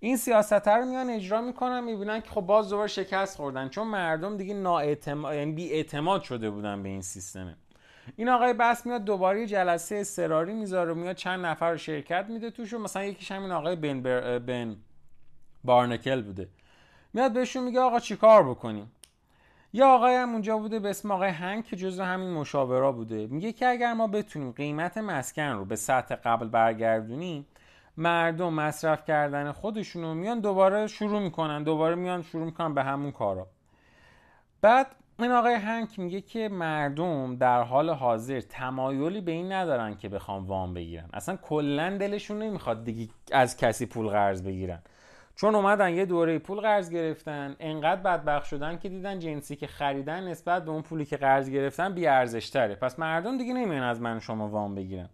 این 0.00 0.16
سیاست 0.16 0.68
رو 0.68 0.84
میان 0.84 1.10
اجرا 1.10 1.40
می‌کنن 1.40 1.84
می‌بینن 1.84 2.20
که 2.20 2.30
خب 2.30 2.40
باز 2.40 2.70
دوباره 2.70 2.88
شکست 2.88 3.36
خوردن. 3.36 3.68
چون 3.68 3.86
مردم 3.86 4.36
دیگه 4.36 4.54
نااعتماد 4.54 5.34
یعنی 5.34 5.52
بی 5.52 5.72
اعتماد 5.72 6.22
شده 6.22 6.50
بودن 6.50 6.82
به 6.82 6.88
این 6.88 7.02
سیستم. 7.02 7.56
این 8.16 8.28
آقای 8.28 8.52
بس 8.52 8.86
میاد 8.86 9.04
دوباره 9.04 9.46
جلسه 9.46 9.96
اضطراری 9.96 10.54
می‌ذاره 10.54 10.94
میاد 10.94 11.16
چند 11.16 11.46
نفر 11.46 11.70
رو 11.70 11.76
شرکت 11.76 12.26
میده 12.28 12.50
توش 12.50 12.74
مثلا 12.74 13.04
یکیش 13.04 13.32
همین 13.32 13.50
آقای 13.50 13.76
بن, 13.76 14.00
بن 14.38 14.76
بارنکل 15.64 16.22
بوده. 16.22 16.48
میاد 17.12 17.32
بهشون 17.32 17.64
میگه 17.64 17.80
آقا 17.80 18.00
چیکار 18.00 18.50
بکنیم 18.50 18.92
یا 19.72 19.88
آقای 19.88 20.14
هم 20.14 20.32
اونجا 20.32 20.58
بوده 20.58 20.78
به 20.78 20.90
اسم 20.90 21.10
آقای 21.10 21.30
هنگ 21.30 21.64
که 21.64 21.76
جزو 21.76 22.02
همین 22.02 22.30
مشاورا 22.30 22.92
بوده. 22.92 23.26
میگه 23.26 23.52
که 23.52 23.68
اگر 23.68 23.92
ما 23.92 24.06
بتونیم 24.06 24.52
قیمت 24.52 24.98
مسکن 24.98 25.42
رو 25.42 25.64
به 25.64 25.76
سطح 25.76 26.14
قبل 26.14 26.48
برگردونیم 26.48 27.46
مردم 27.96 28.52
مصرف 28.52 29.04
کردن 29.04 29.52
خودشونو 29.52 30.14
میان 30.14 30.40
دوباره 30.40 30.86
شروع 30.86 31.20
می‌کنن 31.20 31.62
دوباره 31.62 31.94
میان 31.94 32.22
شروع 32.22 32.44
می‌کنن 32.44 32.74
به 32.74 32.82
همون 32.82 33.12
کارا. 33.12 33.46
بعد 34.60 34.86
این 35.18 35.30
آقای 35.30 35.54
هنک 35.54 35.98
میگه 35.98 36.20
که 36.20 36.48
مردم 36.48 37.36
در 37.36 37.62
حال 37.62 37.90
حاضر 37.90 38.40
تمایلی 38.40 39.20
به 39.20 39.32
این 39.32 39.52
ندارن 39.52 39.96
که 39.96 40.08
بخوام 40.08 40.46
وام 40.46 40.74
بگیرن. 40.74 41.08
اصلا 41.12 41.36
کلا 41.36 41.96
دلشون 41.96 42.38
نمی‌خواد 42.38 42.84
دیگه 42.84 43.12
از 43.32 43.56
کسی 43.56 43.86
پول 43.86 44.08
قرض 44.08 44.42
بگیرن. 44.42 44.82
چون 45.36 45.54
اومدن 45.54 45.94
یه 45.94 46.04
دوره 46.04 46.38
پول 46.38 46.60
قرض 46.60 46.90
گرفتن 46.90 47.56
انقدر 47.60 48.00
بدبخت 48.00 48.46
شدن 48.46 48.78
که 48.78 48.88
دیدن 48.88 49.18
جنسی 49.18 49.56
که 49.56 49.66
خریدن 49.66 50.28
نسبت 50.28 50.64
به 50.64 50.70
اون 50.70 50.82
پولی 50.82 51.04
که 51.04 51.16
قرض 51.16 51.50
گرفتن 51.50 51.94
بی 51.94 52.04
تره 52.40 52.74
پس 52.74 52.98
مردم 52.98 53.38
دیگه 53.38 53.54
نمیان 53.54 53.82
از 53.82 54.00
من 54.00 54.20
شما 54.20 54.48
وام 54.48 54.74
بگیرن. 54.74 55.08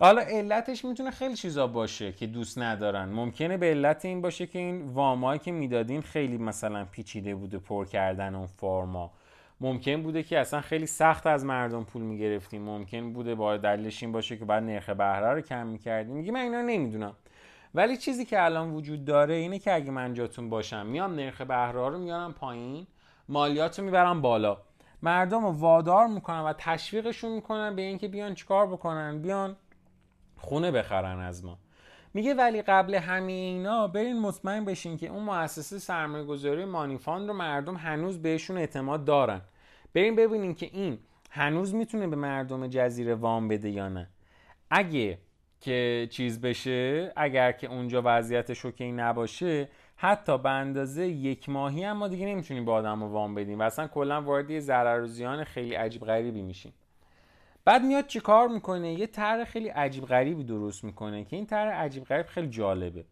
حالا 0.00 0.22
علتش 0.22 0.84
می‌تونه 0.84 1.10
خیلی 1.10 1.34
چیزا 1.34 1.66
باشه 1.66 2.12
که 2.12 2.26
دوست 2.26 2.58
ندارن. 2.58 3.08
ممکنه 3.08 3.56
به 3.56 3.66
علت 3.66 4.04
این 4.04 4.20
باشه 4.20 4.46
که 4.46 4.58
این 4.58 4.88
وامایی 4.88 5.38
که 5.38 5.52
می‌دادیم 5.52 6.00
خیلی 6.00 6.38
مثلا 6.38 6.84
پیچیده 6.84 7.34
بوده 7.34 7.58
پر 7.58 7.84
کردن 7.84 8.34
اون 8.34 8.46
فرما 8.46 9.10
ممکن 9.60 10.02
بوده 10.02 10.22
که 10.22 10.38
اصلا 10.38 10.60
خیلی 10.60 10.86
سخت 10.86 11.26
از 11.26 11.44
مردم 11.44 11.84
پول 11.84 12.02
می‌گرفتیم. 12.02 12.62
ممکن 12.62 13.12
بوده 13.12 13.34
با 13.34 13.56
دلیلش 13.56 14.02
این 14.02 14.12
باشه 14.12 14.36
که 14.36 14.44
بعد 14.44 14.62
نرخ 14.62 14.90
بهره 14.90 15.34
رو 15.34 15.40
کم 15.40 15.66
می‌کردیم. 15.66 16.16
میگه 16.16 16.32
من 16.32 16.40
اینا 16.40 16.62
نمی‌دونم. 16.62 17.12
ولی 17.74 17.96
چیزی 17.96 18.24
که 18.24 18.44
الان 18.44 18.70
وجود 18.70 19.04
داره 19.04 19.34
اینه 19.34 19.58
که 19.58 19.74
اگه 19.74 19.90
من 19.90 20.14
جاتون 20.14 20.50
باشم 20.50 20.86
میام 20.86 21.14
نرخ 21.14 21.40
بهره 21.40 21.88
رو 21.88 21.98
میارم 21.98 22.32
پایین 22.32 22.86
مالیات 23.28 23.78
رو 23.78 23.84
می‌برم 23.84 24.20
بالا. 24.22 24.58
مردم 25.02 25.44
رو 25.44 25.50
وادار 25.52 26.06
می‌کنن 26.06 26.40
و 26.40 26.52
تشویقشون 26.58 27.32
می‌کنن 27.32 27.76
به 27.76 27.82
اینکه 27.82 28.08
بیان 28.08 28.34
چیکار 28.34 28.66
بکنن؟ 28.66 29.22
بیان 29.22 29.56
خونه 30.36 30.70
بخرن 30.70 31.20
از 31.20 31.44
ما. 31.44 31.58
میگه 32.14 32.34
ولی 32.34 32.62
قبل 32.62 32.94
همه 32.94 33.32
اینا 33.32 33.88
برین 33.88 34.20
مطمئن 34.20 34.64
بشین 34.64 34.96
که 34.96 35.06
اون 35.08 35.22
مؤسسه 35.22 35.78
سرمایه 35.78 36.24
گذاری 36.24 36.64
مانیفاند 36.64 37.28
رو 37.28 37.34
مردم 37.34 37.76
هنوز 37.76 38.22
بهشون 38.22 38.58
اعتماد 38.58 39.04
دارن. 39.04 39.40
برین 39.94 40.16
ببینین 40.16 40.54
که 40.54 40.66
این 40.72 40.98
هنوز 41.30 41.74
می‌تونه 41.74 42.06
به 42.06 42.16
مردم 42.16 42.66
جزیره 42.66 43.14
وام 43.14 43.48
بده 43.48 43.70
یا 43.70 43.88
نه. 43.88 44.08
اگه 44.70 45.18
که 45.60 46.08
چیز 46.10 46.40
بشه 46.40 47.12
اگر 47.16 47.52
که 47.52 47.66
اونجا 47.66 48.02
وضعیت 48.04 48.52
شوکی 48.52 48.92
نباشه 48.92 49.68
حتی 49.96 50.38
به 50.38 50.50
اندازه 50.50 51.06
یک 51.06 51.48
ماهی 51.48 51.84
هم 51.84 51.96
ما 51.96 52.08
دیگه 52.08 52.26
نمی‌تونیم 52.26 52.64
با 52.64 52.74
آدم 52.74 53.02
وام 53.02 53.34
بدیم 53.34 53.58
و 53.58 53.62
اصلا 53.62 53.86
کلا 53.86 54.22
وارد 54.22 54.50
یه 54.50 54.60
ضرر 54.60 55.00
و 55.00 55.06
زیان 55.06 55.44
خیلی 55.44 55.74
عجیب 55.74 56.02
غریبی 56.02 56.42
میشیم. 56.42 56.72
بعد 57.64 57.82
میاد 57.82 58.06
چیکار 58.06 58.48
می‌کنه؟ 58.48 58.92
یه 58.92 59.06
طرح 59.06 59.44
خیلی 59.44 59.68
عجیب 59.68 60.04
غریبی 60.04 60.44
درست 60.44 60.84
می‌کنه 60.84 61.24
که 61.24 61.36
این 61.36 61.46
طرح 61.46 61.74
عجیب 61.74 62.04
غریب 62.04 62.26
خیلی 62.26 62.48
جالبه. 62.48 63.04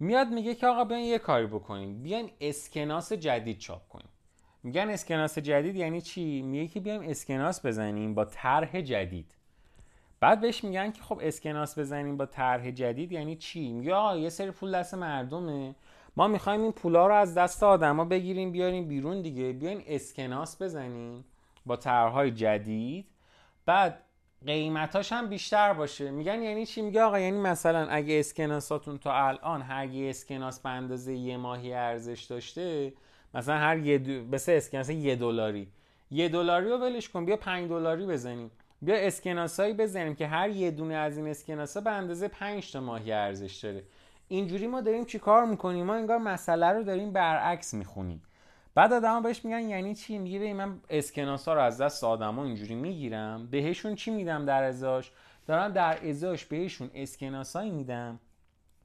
میاد 0.00 0.28
میگه 0.28 0.54
که 0.54 0.66
آقا 0.66 0.84
بیان 0.84 1.00
یه 1.00 1.18
کاری 1.18 1.46
بکنیم. 1.46 2.02
بیان 2.02 2.30
اسکناس 2.40 3.12
جدید 3.12 3.58
چاپ 3.58 3.88
کنیم. 3.88 4.08
میگن 4.62 4.90
اسکناس 4.90 5.38
جدید 5.38 5.76
یعنی 5.76 6.00
چی؟ 6.00 6.42
میگه 6.42 6.66
که 6.66 6.80
بیایم 6.80 7.02
اسکناس 7.02 7.66
بزنیم 7.66 8.14
با 8.14 8.24
طرح 8.24 8.80
جدید. 8.80 9.34
بعد 10.20 10.40
بهش 10.40 10.64
میگن 10.64 10.90
که 10.90 11.02
خب 11.02 11.18
اسکناس 11.22 11.78
بزنیم 11.78 12.16
با 12.16 12.26
طرح 12.26 12.70
جدید 12.70 13.12
یعنی 13.12 13.36
چی؟ 13.36 13.90
آقا 13.92 14.16
یه 14.16 14.28
سری 14.28 14.50
پول 14.50 14.78
دست 14.78 14.94
مردمه. 14.94 15.74
ما 16.16 16.28
می‌خوایم 16.28 16.62
این 16.62 16.72
پولا 16.72 17.06
رو 17.06 17.14
از 17.14 17.34
دست 17.34 17.62
آدما 17.62 18.04
بگیریم 18.04 18.52
بیاریم 18.52 18.88
بیرون 18.88 19.22
دیگه. 19.22 19.52
بیاین 19.52 19.82
اسکناس 19.86 20.62
بزنیم 20.62 21.24
با 21.66 21.76
طرحهای 21.76 22.30
جدید. 22.30 23.06
بعد 23.66 24.02
قیمتاش 24.46 25.12
هم 25.12 25.28
بیشتر 25.28 25.72
باشه. 25.72 26.10
میگن 26.10 26.42
یعنی 26.42 26.66
چی؟ 26.66 26.82
میگه 26.82 27.02
آقا 27.02 27.18
یعنی 27.18 27.38
مثلا 27.38 27.86
اگه 27.88 28.20
اسکناساتون 28.20 28.98
تا 28.98 29.14
الان 29.14 29.62
هر 29.62 29.86
یه 29.86 30.10
اسکناس 30.10 30.60
به 30.60 30.68
اندازه 30.68 31.14
یه 31.14 31.36
ماهی 31.36 31.74
ارزش 31.74 32.22
داشته 32.22 32.92
مثلا 33.34 33.56
هر 33.58 33.78
یه 33.78 33.98
دو... 33.98 34.34
اسکناس 34.34 34.90
یه 34.90 35.16
دلاری. 35.16 35.68
یه 36.10 36.28
دلاری 36.28 36.68
رو 36.68 36.76
ولش 36.78 37.08
کن 37.08 37.24
بیا 37.24 37.36
5 37.36 37.68
دلاری 37.68 38.06
بزنیم. 38.06 38.50
بیا 38.82 38.96
اسکناسایی 38.96 39.74
بزنیم 39.74 40.14
که 40.14 40.26
هر 40.26 40.48
یه 40.48 40.70
دونه 40.70 40.94
از 40.94 41.16
این 41.16 41.28
اسکناسا 41.28 41.80
به 41.80 41.90
اندازه 41.90 42.28
5 42.28 42.72
تا 42.72 42.80
ماهی 42.80 43.12
ارزش 43.12 43.56
داره. 43.56 43.82
اینجوری 44.28 44.66
ما 44.66 44.80
داریم 44.80 45.04
چی 45.04 45.18
کار 45.18 45.44
می‌کنیم؟ 45.44 45.86
ما 45.86 45.94
انگار 45.94 46.18
مسئله 46.18 46.66
رو 46.66 46.82
داریم 46.82 47.12
برعکس 47.12 47.74
می‌خونیم. 47.74 48.22
بعد 48.74 48.92
آدما 48.92 49.20
بهش 49.20 49.44
میگن 49.44 49.68
یعنی 49.68 49.94
چی؟ 49.94 50.18
میگه 50.18 50.54
من 50.54 50.80
اسکناس 50.90 51.48
ها 51.48 51.54
رو 51.54 51.60
از 51.60 51.80
دست 51.80 52.04
آدما 52.04 52.44
اینجوری 52.44 52.74
می‌گیرم 52.74 53.46
بهشون 53.50 53.94
چی 53.94 54.10
میدم 54.10 54.44
در 54.44 54.62
ازاش؟ 54.62 55.12
دارم 55.46 55.72
در 55.72 56.08
ازاش 56.08 56.44
بهشون 56.44 56.90
اسکناسایی 56.94 57.70
میدم 57.70 58.20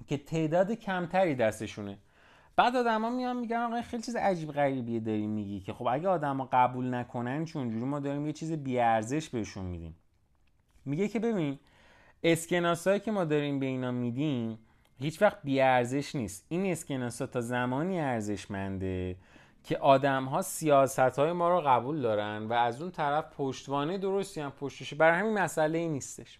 که 0.07 0.17
تعداد 0.17 0.71
کمتری 0.71 1.35
دستشونه. 1.35 1.97
بعد 2.55 2.75
آدما 2.75 3.09
میان 3.09 3.37
میگن 3.37 3.57
آقا 3.57 3.81
خیلی 3.81 4.03
چیز 4.03 4.15
عجیب 4.15 4.51
غریبیه 4.51 4.99
داری 4.99 5.27
میگی 5.27 5.59
که 5.59 5.73
خب 5.73 5.87
اگه 5.87 6.09
آدما 6.09 6.49
قبول 6.51 6.93
نکنن 6.93 7.45
چون 7.45 7.73
ما 7.73 7.99
داریم 7.99 8.25
یه 8.25 8.33
چیز 8.33 8.51
بی 8.51 8.79
ارزش 8.79 9.29
بهشون 9.29 9.65
میدیم. 9.65 9.95
میگه 10.85 11.07
که 11.07 11.19
ببین 11.19 11.59
اسکناسایی 12.23 12.99
که 12.99 13.11
ما 13.11 13.25
داریم 13.25 13.59
به 13.59 13.65
اینا 13.65 13.91
میدیم 13.91 14.59
هیچ 14.99 15.21
وقت 15.21 15.37
بی 15.43 15.61
ارزش 15.61 16.15
نیست. 16.15 16.45
این 16.49 16.65
اسکناسا 16.65 17.27
تا 17.27 17.41
زمانی 17.41 17.99
ارزشمنده 17.99 19.15
که 19.63 19.77
آدم 19.77 20.25
ها 20.25 20.41
سیاست 20.41 20.99
های 20.99 21.31
ما 21.31 21.49
رو 21.49 21.61
قبول 21.61 22.01
دارن 22.01 22.45
و 22.45 22.53
از 22.53 22.81
اون 22.81 22.91
طرف 22.91 23.25
پشتوانه 23.37 23.97
درستی 23.97 24.41
هم 24.41 24.51
پشتشه 24.51 24.95
برای 24.95 25.19
همین 25.19 25.33
مسئله 25.33 25.77
ای 25.77 25.87
نیستش. 25.87 26.39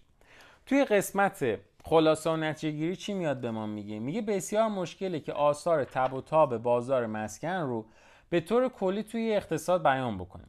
توی 0.66 0.84
قسمت 0.84 1.58
خلاصه 1.88 2.30
و 2.30 2.36
نتیجه 2.36 2.96
چی 2.96 3.14
میاد 3.14 3.40
به 3.40 3.50
ما 3.50 3.66
میگه؟ 3.66 3.98
میگه 3.98 4.20
بسیار 4.20 4.68
مشکله 4.68 5.20
که 5.20 5.32
آثار 5.32 5.84
تب 5.84 6.14
و 6.14 6.20
تاب 6.20 6.58
بازار 6.58 7.06
مسکن 7.06 7.48
رو 7.48 7.86
به 8.30 8.40
طور 8.40 8.68
کلی 8.68 9.02
توی 9.02 9.36
اقتصاد 9.36 9.82
بیان 9.82 10.18
بکنه 10.18 10.44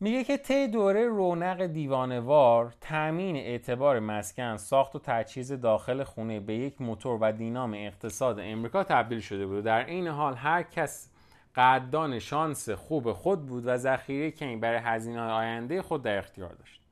میگه 0.00 0.24
که 0.24 0.36
طی 0.36 0.68
دوره 0.68 1.08
رونق 1.08 1.66
دیوانوار 1.66 2.74
تامین 2.80 3.36
اعتبار 3.36 4.00
مسکن 4.00 4.56
ساخت 4.56 4.96
و 4.96 4.98
تجهیز 4.98 5.52
داخل 5.52 6.04
خونه 6.04 6.40
به 6.40 6.54
یک 6.54 6.80
موتور 6.80 7.18
و 7.20 7.32
دینام 7.32 7.74
اقتصاد 7.74 8.40
امریکا 8.40 8.84
تبدیل 8.84 9.20
شده 9.20 9.46
بود. 9.46 9.64
در 9.64 9.86
این 9.86 10.08
حال 10.08 10.34
هر 10.34 10.62
کس 10.62 11.10
قدردان 11.56 12.18
شانس 12.18 12.70
خوب 12.70 13.12
خود 13.12 13.46
بود 13.46 13.66
و 13.66 13.76
ذخیره 13.76 14.30
کمی 14.30 14.56
برای 14.56 14.78
هزینه 14.78 15.20
آینده 15.20 15.82
خود 15.82 16.02
در 16.02 16.18
اختیار 16.18 16.52
داشت. 16.52 16.83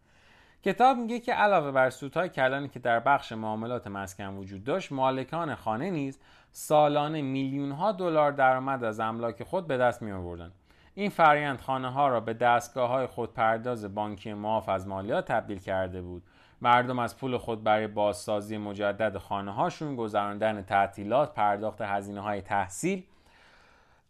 کتاب 0.65 0.97
میگه 0.97 1.21
که 1.21 1.35
علاوه 1.35 1.71
بر 1.71 1.91
سودهای 1.91 2.29
کلانی 2.29 2.69
که 2.69 2.79
در 2.79 3.01
بخش 3.01 3.33
معاملات 3.33 3.87
مسکن 3.87 4.37
وجود 4.37 4.65
داشت 4.65 4.93
مالکان 4.93 5.55
خانه 5.55 5.91
نیز 5.91 6.19
سالانه 6.51 7.23
میلیون 7.23 7.73
ها 7.73 7.93
دلار 7.93 8.33
درآمد 8.33 8.85
از 8.85 9.01
املاک 9.01 9.43
خود 9.43 9.67
به 9.67 9.77
دست 9.77 10.03
می 10.03 10.13
آوردند 10.13 10.53
این 10.95 11.11
فرایند 11.11 11.61
خانه 11.61 11.91
ها 11.91 12.09
را 12.09 12.21
به 12.21 12.35
دستگاه 12.35 12.91
های 12.91 13.07
خودپرداز 13.07 13.95
بانکی 13.95 14.33
معاف 14.33 14.69
از 14.69 14.87
مالیات 14.87 15.25
تبدیل 15.25 15.59
کرده 15.59 16.03
بود. 16.03 16.23
مردم 16.61 16.99
از 16.99 17.19
پول 17.19 17.37
خود 17.37 17.65
برای 17.65 17.87
بازسازی 17.87 18.59
مجدد 18.59 19.19
خانه 19.19 19.53
هاشون 19.53 19.97
گذراندن 19.97 20.63
تعطیلات 20.63 21.35
پرداخت 21.35 21.81
هزینه 21.81 22.21
های 22.21 22.41
تحصیل 22.41 23.05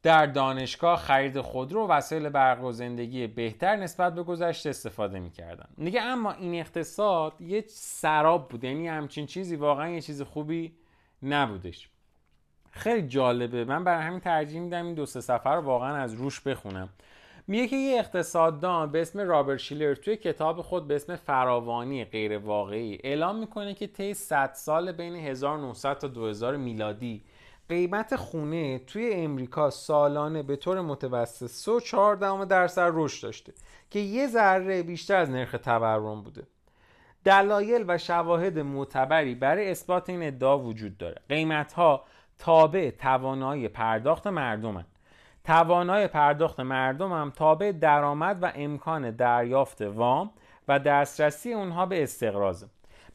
در 0.03 0.27
دانشگاه 0.27 0.99
خرید 0.99 1.41
خودرو 1.41 1.87
و 1.87 1.91
وسایل 1.91 2.29
برق 2.29 2.65
و 2.65 2.73
زندگی 2.73 3.27
بهتر 3.27 3.77
نسبت 3.77 4.15
به 4.15 4.23
گذشته 4.23 4.71
استفاده 4.71 5.19
می‌کردن. 5.19 5.69
دیگه 5.85 6.01
اما 6.01 6.33
این 6.33 6.55
اقتصاد 6.55 7.41
یه 7.41 7.65
سراب 7.69 8.49
بود 8.49 8.65
یعنی 8.65 8.89
همچین 8.89 9.27
چیزی 9.27 9.57
واقعا 9.57 9.91
یه 9.91 10.01
چیز 10.01 10.23
خوبی 10.23 10.73
نبودش. 11.23 11.89
خیلی 12.71 13.09
جالبه. 13.09 13.65
من 13.65 13.85
برای 13.85 14.03
همین 14.03 14.21
ترجیح 14.21 14.61
میدم 14.61 14.87
این 14.87 14.95
دو 14.95 15.07
سه 15.07 15.21
سفر 15.21 15.57
رو 15.57 15.63
واقعا 15.63 15.97
از 15.97 16.15
روش 16.15 16.41
بخونم. 16.41 16.89
میگه 17.47 17.67
که 17.67 17.77
یه 17.77 17.99
اقتصاددان 17.99 18.93
به 18.93 19.03
اسم 19.03 19.21
رابرت 19.21 19.59
شیلر 19.59 19.95
توی 19.95 20.17
کتاب 20.17 20.63
خود 20.63 20.89
به 20.89 20.97
اسم 20.97 21.17
فراوانی 21.17 22.05
غیر 22.05 22.39
واقعی 22.39 22.99
اعلام 23.05 23.37
می‌کنه 23.37 23.75
که 23.75 23.87
طی 23.87 24.15
100 24.15 24.53
سال 24.55 24.93
بین 24.93 25.17
1900 25.17 25.99
تا 25.99 26.09
2000 26.09 26.57
میلادی 26.57 27.23
قیمت 27.73 28.17
خونه 28.17 28.79
توی 28.79 29.13
امریکا 29.13 29.71
سالانه 29.71 30.43
به 30.43 30.57
طور 30.57 30.81
متوسط 30.81 31.51
3.4 31.81 32.47
درصد 32.47 32.91
رشد 32.95 33.23
داشته 33.23 33.53
که 33.91 33.99
یه 33.99 34.27
ذره 34.27 34.83
بیشتر 34.83 35.17
از 35.17 35.31
نرخ 35.31 35.57
تورم 35.65 36.23
بوده. 36.23 36.47
دلایل 37.25 37.85
و 37.89 37.99
شواهد 37.99 38.59
معتبری 38.59 39.35
برای 39.35 39.71
اثبات 39.71 40.11
این 40.11 40.23
ادعا 40.23 40.59
وجود 40.59 40.99
داره. 40.99 41.21
قیمت 41.29 41.73
ها 41.73 42.05
تابع 42.39 42.91
توانایی 42.91 43.69
پرداخت 43.69 44.27
مردمن. 44.27 44.85
توانای 45.45 46.07
پرداخت 46.09 46.61
مردم 46.61 47.13
هم 47.13 47.31
تابع 47.31 47.73
درآمد 47.73 48.43
و 48.43 48.53
امکان 48.55 49.11
دریافت 49.11 49.83
وام 49.83 50.31
و 50.69 50.79
دسترسی 50.79 51.53
اونها 51.53 51.87
به 51.87 52.03
استقراض 52.03 52.65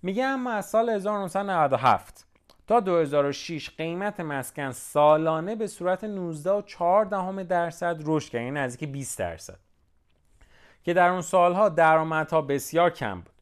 میگه 0.03 0.25
اما 0.25 0.51
از 0.51 0.65
سال 0.65 0.89
1997 0.89 2.26
تا 2.67 2.79
2006 2.79 3.69
قیمت 3.69 4.19
مسکن 4.19 4.71
سالانه 4.71 5.55
به 5.55 5.67
صورت 5.67 6.05
19.4 6.05 7.43
درصد 7.43 8.01
رشد 8.05 8.31
کرد 8.31 8.41
یعنی 8.41 8.51
نزدیک 8.51 8.89
20 8.91 9.19
درصد. 9.19 9.59
که 10.83 10.93
در 10.93 11.09
اون 11.09 11.21
سالها 11.21 11.69
درآمدها 11.69 12.41
بسیار 12.41 12.89
کم 12.89 13.15
بود. 13.15 13.33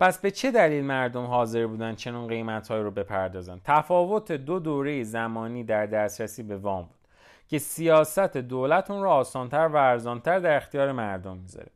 پس 0.00 0.18
به 0.18 0.30
چه 0.30 0.50
دلیل 0.50 0.84
مردم 0.84 1.24
حاضر 1.24 1.66
بودن 1.66 1.94
چنون 1.94 2.28
قیمتهایی 2.28 2.82
رو 2.82 2.90
بپردازن؟ 2.90 3.60
تفاوت 3.64 4.32
دو 4.32 4.58
دوره 4.58 5.04
زمانی 5.04 5.64
در 5.64 5.86
دسترسی 5.86 6.42
به 6.42 6.56
وام 6.56 6.82
بود 6.82 6.98
که 7.48 7.58
سیاست 7.58 8.36
دولت 8.36 8.90
اون 8.90 9.02
رو 9.02 9.08
آسانتر 9.08 9.68
و 9.72 9.76
ارزانتر 9.76 10.38
در 10.38 10.56
اختیار 10.56 10.92
مردم 10.92 11.36
می‌ذاره. 11.36 11.70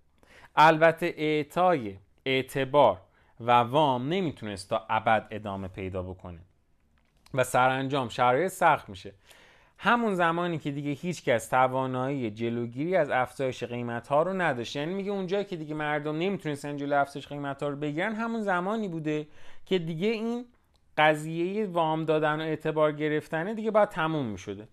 البته 0.57 1.15
اعطای 1.17 1.97
اعتبار 2.27 2.99
و 3.41 3.51
وام 3.51 4.09
نمی‌تونست 4.09 4.71
تا 4.71 4.87
ابد 4.91 5.27
ادامه 5.31 5.69
پیدا 5.69 6.03
بکنه. 6.03 6.39
و 7.35 7.45
سرانجام 7.45 8.09
شرایط 8.09 8.53
سخت 8.53 8.89
میشه. 8.89 9.15
همون 9.79 10.15
زمانی 10.15 10.59
که 10.59 10.71
دیگه 10.71 10.91
هیچ 10.91 11.25
کس 11.25 11.49
توانایی 11.49 12.31
جلوگیری 12.31 12.97
از 12.97 13.11
افزایش 13.11 13.65
قیمت 13.65 14.09
ها 14.09 14.23
رو 14.23 14.33
نداشت 14.33 14.77
یعنی 14.77 14.95
میگه 14.95 15.11
اونجایی 15.11 15.45
که 15.45 15.57
دیگه 15.57 15.75
مردم 15.75 16.19
نمی‌تونستن 16.19 16.77
جلو 16.77 17.01
افزایش 17.01 17.27
قیمت 17.29 17.63
ها 17.63 17.69
رو 17.69 17.77
بگیرن 17.77 18.15
همون 18.15 18.41
زمانی 18.41 18.89
بوده 18.89 19.27
که 19.67 19.79
دیگه 19.79 20.09
این 20.09 20.45
قضیه 20.99 21.67
وام 21.67 22.05
دادن 22.05 22.41
و 22.41 22.43
اعتبار 22.43 22.93
گرفتنه 22.93 23.55
دیگه 23.55 23.71
باید 23.71 23.89
تموم 23.89 24.27
می‌شده. 24.27 24.69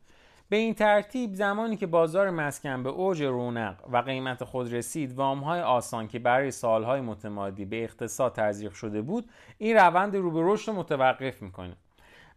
به 0.50 0.56
این 0.56 0.74
ترتیب 0.74 1.34
زمانی 1.34 1.78
که 1.78 1.88
بازار 1.88 2.30
مسکن 2.30 2.84
به 2.84 2.90
اوج 2.90 3.24
رونق 3.24 3.76
و 3.92 3.98
قیمت 3.98 4.44
خود 4.44 4.74
رسید 4.74 5.14
وام 5.14 5.40
های 5.40 5.62
آسان 5.62 6.08
که 6.08 6.20
برای 6.20 6.52
سالهای 6.52 7.02
متمادی 7.02 7.66
به 7.66 7.84
اقتصاد 7.84 8.34
تزریق 8.34 8.74
شده 8.74 9.02
بود 9.02 9.30
این 9.58 9.78
روند 9.78 10.16
رو 10.16 10.32
به 10.32 10.40
رشد 10.44 10.72
متوقف 10.72 11.42
می‌کنه. 11.42 11.76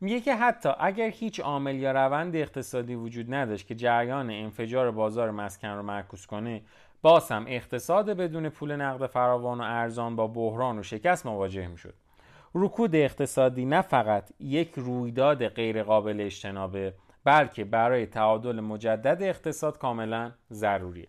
میگه 0.01 0.21
که 0.21 0.35
حتی 0.35 0.69
اگر 0.79 1.09
هیچ 1.09 1.41
عامل 1.41 1.75
یا 1.75 1.93
روند 1.93 2.37
اقتصادی 2.37 2.95
وجود 2.95 3.35
نداشت 3.35 3.67
که 3.67 3.75
جریان 3.75 4.31
انفجار 4.31 4.91
بازار 4.91 5.31
مسکن 5.31 5.69
رو 5.69 5.83
معکوس 5.83 6.27
کنه 6.27 6.63
باز 7.03 7.31
هم 7.33 7.45
اقتصاد 7.49 8.11
بدون 8.11 8.49
پول 8.49 8.77
نقد 8.77 9.07
فراوان 9.07 9.61
و 9.61 9.65
ارزان 9.65 10.17
با 10.17 10.27
بحران 10.27 10.79
و 10.79 10.83
شکست 10.83 11.27
مواجه 11.27 11.67
می‌شد. 11.67 11.95
رکود 12.55 12.97
اقتصادی 12.97 13.65
نه 13.65 13.83
فقط 13.83 14.25
یک 14.41 14.73
رویداد 14.77 15.49
غیرقابل 15.49 16.21
اجتنابه 16.21 16.95
بلکه 17.25 17.65
برای 17.65 18.07
تعادل 18.07 18.61
مجدد 18.61 19.23
اقتصاد 19.23 19.79
کاملا 19.79 20.33
ضروریه. 20.53 21.09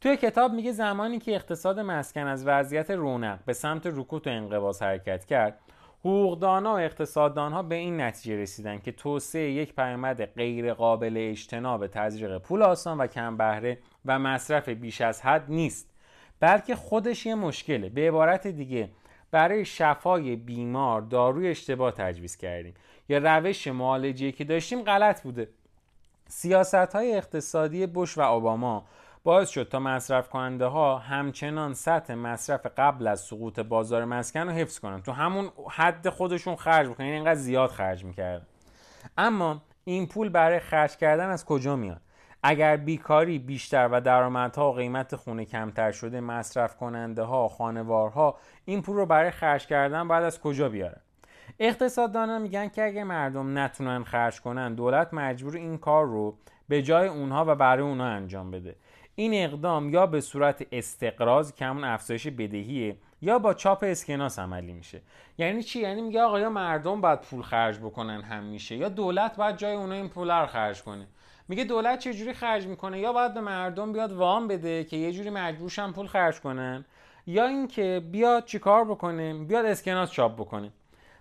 توی 0.00 0.16
کتاب 0.16 0.52
میگه 0.52 0.72
زمانی 0.72 1.18
که 1.18 1.34
اقتصاد 1.34 1.80
مسکن 1.80 2.26
از 2.26 2.46
وضعیت 2.46 2.90
رونق 2.90 3.38
به 3.46 3.52
سمت 3.52 3.86
رکود 3.86 4.26
و 4.26 4.30
انقباض 4.30 4.82
حرکت 4.82 5.24
کرد 5.24 5.58
حقوقدان 6.06 6.66
و 6.66 6.70
اقتصاددان 6.70 7.52
ها 7.52 7.62
به 7.62 7.74
این 7.74 8.00
نتیجه 8.00 8.36
رسیدن 8.36 8.78
که 8.78 8.92
توسعه 8.92 9.50
یک 9.50 9.74
پیامد 9.74 10.24
غیر 10.24 10.74
قابل 10.74 11.14
اجتناب 11.16 11.86
تزریق 11.86 12.38
پول 12.38 12.62
آسان 12.62 12.98
و 12.98 13.06
کم 13.06 13.36
بهره 13.36 13.78
و 14.04 14.18
مصرف 14.18 14.68
بیش 14.68 15.00
از 15.00 15.22
حد 15.22 15.44
نیست 15.48 15.90
بلکه 16.40 16.76
خودش 16.76 17.26
یه 17.26 17.34
مشکله. 17.34 17.88
به 17.88 18.08
عبارت 18.08 18.46
دیگه 18.46 18.90
برای 19.30 19.64
شفای 19.64 20.36
بیمار 20.36 21.00
داروی 21.02 21.48
اشتباه 21.48 21.92
تجویز 21.92 22.36
کردیم. 22.36 22.74
یا 23.08 23.18
روش 23.18 23.66
معالجه 23.66 24.32
که 24.32 24.44
داشتیم 24.44 24.82
غلط 24.82 25.22
بوده. 25.22 25.48
سیاست 26.28 26.74
های 26.74 27.16
اقتصادی 27.16 27.86
بش 27.86 28.18
و 28.18 28.20
اوباما 28.20 28.86
باعث 29.26 29.48
شد 29.50 29.68
تا 29.68 29.78
مصرف 29.78 30.28
کننده 30.28 30.66
ها 30.66 30.98
همچنان 30.98 31.74
سطح 31.74 32.14
مصرف 32.14 32.66
قبل 32.76 33.06
از 33.06 33.20
سقوط 33.20 33.60
بازار 33.60 34.04
مسکن 34.04 34.40
رو 34.40 34.50
حفظ 34.50 34.78
کنن. 34.78 35.02
تو 35.02 35.12
همون 35.12 35.50
حد 35.70 36.08
خودشون 36.08 36.56
خرج 36.56 36.88
بکنن 36.88 37.06
اینقدر 37.06 37.34
زیاد 37.34 37.70
خرج 37.70 38.04
می‌کردن. 38.04 38.46
اما 39.18 39.62
این 39.84 40.06
پول 40.06 40.28
برای 40.28 40.58
خرج 40.58 40.96
کردن 40.96 41.28
از 41.28 41.44
کجا 41.44 41.76
میاد؟ 41.76 42.00
اگر 42.42 42.76
بیکاری 42.76 43.38
بیشتر 43.38 43.88
و 43.92 44.00
درآمدها 44.00 44.70
و 44.70 44.74
قیمت 44.74 45.16
خونه 45.16 45.44
کمتر 45.44 45.92
شده 45.92 46.20
مصرف 46.20 46.76
کننده 46.76 47.22
ها 47.22 47.48
خانوارها 47.48 48.36
این 48.64 48.82
پول 48.82 48.96
رو 48.96 49.06
برای 49.06 49.30
خرج 49.30 49.66
کردن 49.66 50.08
باید 50.08 50.24
از 50.24 50.40
کجا 50.40 50.68
بیارن؟ 50.68 51.00
اقتصاددانا 51.58 52.38
میگن 52.38 52.68
که 52.68 52.84
اگه 52.84 53.04
مردم 53.04 53.58
نتونن 53.58 54.04
خرج 54.04 54.40
کنن 54.40 54.74
دولت 54.74 55.14
مجبور 55.14 55.56
این 55.56 55.78
کار 55.78 56.06
رو 56.06 56.38
به 56.68 56.82
جای 56.82 57.08
اونها 57.08 57.44
و 57.48 57.54
برای 57.54 57.82
اونها 57.82 58.06
انجام 58.06 58.50
بده. 58.50 58.76
این 59.18 59.34
اقدام 59.34 59.90
یا 59.90 60.06
به 60.06 60.20
صورت 60.20 60.66
استقراض 60.72 61.52
که 61.52 61.64
همون 61.64 61.84
افزایش 61.84 62.26
بدهیه 62.26 62.96
یا 63.22 63.38
با 63.38 63.54
چاپ 63.54 63.84
اسکناس 63.86 64.38
عملی 64.38 64.72
میشه. 64.72 65.02
یعنی 65.38 65.62
چی؟ 65.62 65.80
یعنی 65.80 66.02
میگه 66.02 66.22
آقا 66.22 66.40
یا 66.40 66.50
مردم 66.50 67.00
باید 67.00 67.20
پول 67.20 67.42
خرج 67.42 67.78
بکنن 67.78 68.22
هم 68.22 68.44
میشه 68.44 68.76
یا 68.76 68.88
دولت 68.88 69.36
باید 69.36 69.56
جای 69.56 69.74
اونها 69.74 69.96
این 69.96 70.08
پول 70.08 70.30
رو 70.30 70.46
خرج 70.46 70.82
کنه. 70.82 71.06
میگه 71.48 71.64
دولت 71.64 71.98
چه 71.98 72.14
جوری 72.14 72.32
خرج 72.32 72.66
می‌کنه؟ 72.66 73.00
یا 73.00 73.12
باید 73.12 73.34
به 73.34 73.40
مردم 73.40 73.92
بیاد 73.92 74.12
وام 74.12 74.48
بده 74.48 74.84
که 74.84 74.96
یه 74.96 75.12
جوری 75.12 75.30
مجبورشن 75.30 75.92
پول 75.92 76.06
خرج 76.06 76.40
کنن 76.40 76.84
یا 77.26 77.46
اینکه 77.46 78.02
بیاد 78.12 78.44
چیکار 78.44 78.84
بکنه؟ 78.84 79.34
بیاد 79.34 79.64
اسکناس 79.64 80.10
چاپ 80.10 80.34
بکنه. 80.40 80.72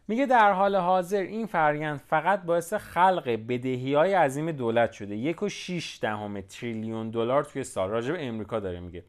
میگه 0.07 0.25
در 0.25 0.51
حال 0.51 0.75
حاضر 0.75 1.21
این 1.21 1.45
فرگند 1.45 1.99
فقط 1.99 2.43
باعث 2.43 2.73
خلق 2.73 3.29
بدهی 3.47 3.93
های 3.93 4.13
عظیم 4.13 4.51
دولت 4.51 4.91
شده. 4.91 5.15
یک 5.15 5.43
و 5.43 5.49
شیش 5.49 5.99
دهم 6.01 6.41
تریلیون 6.41 7.09
دلار 7.09 7.43
توی 7.43 7.63
سال. 7.63 7.89
راجع 7.89 8.13
به 8.13 8.27
امریکا 8.27 8.59
داره 8.59 8.79
میگه. 8.79 9.03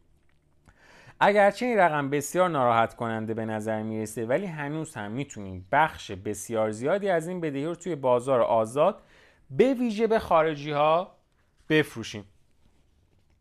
اگرچه 1.20 1.66
این 1.66 1.78
رقم 1.78 2.10
بسیار 2.10 2.48
ناراحت 2.48 2.94
کننده 2.94 3.34
به 3.34 3.44
نظر 3.44 3.82
می‌رسه 3.82 4.26
ولی 4.26 4.46
هنوز 4.46 4.94
هم 4.94 5.10
می‌تونیم 5.10 5.68
بخش 5.72 6.10
بسیار 6.10 6.70
زیادی 6.70 7.08
از 7.08 7.28
این 7.28 7.40
بدهی 7.40 7.64
رو 7.64 7.74
توی 7.74 7.94
بازار 7.94 8.40
آزاد 8.40 9.02
به 9.50 9.74
ویژه 9.74 10.06
به 10.06 10.18
خارجی 10.18 10.70
ها 10.70 11.16
بفروشیم. 11.68 12.24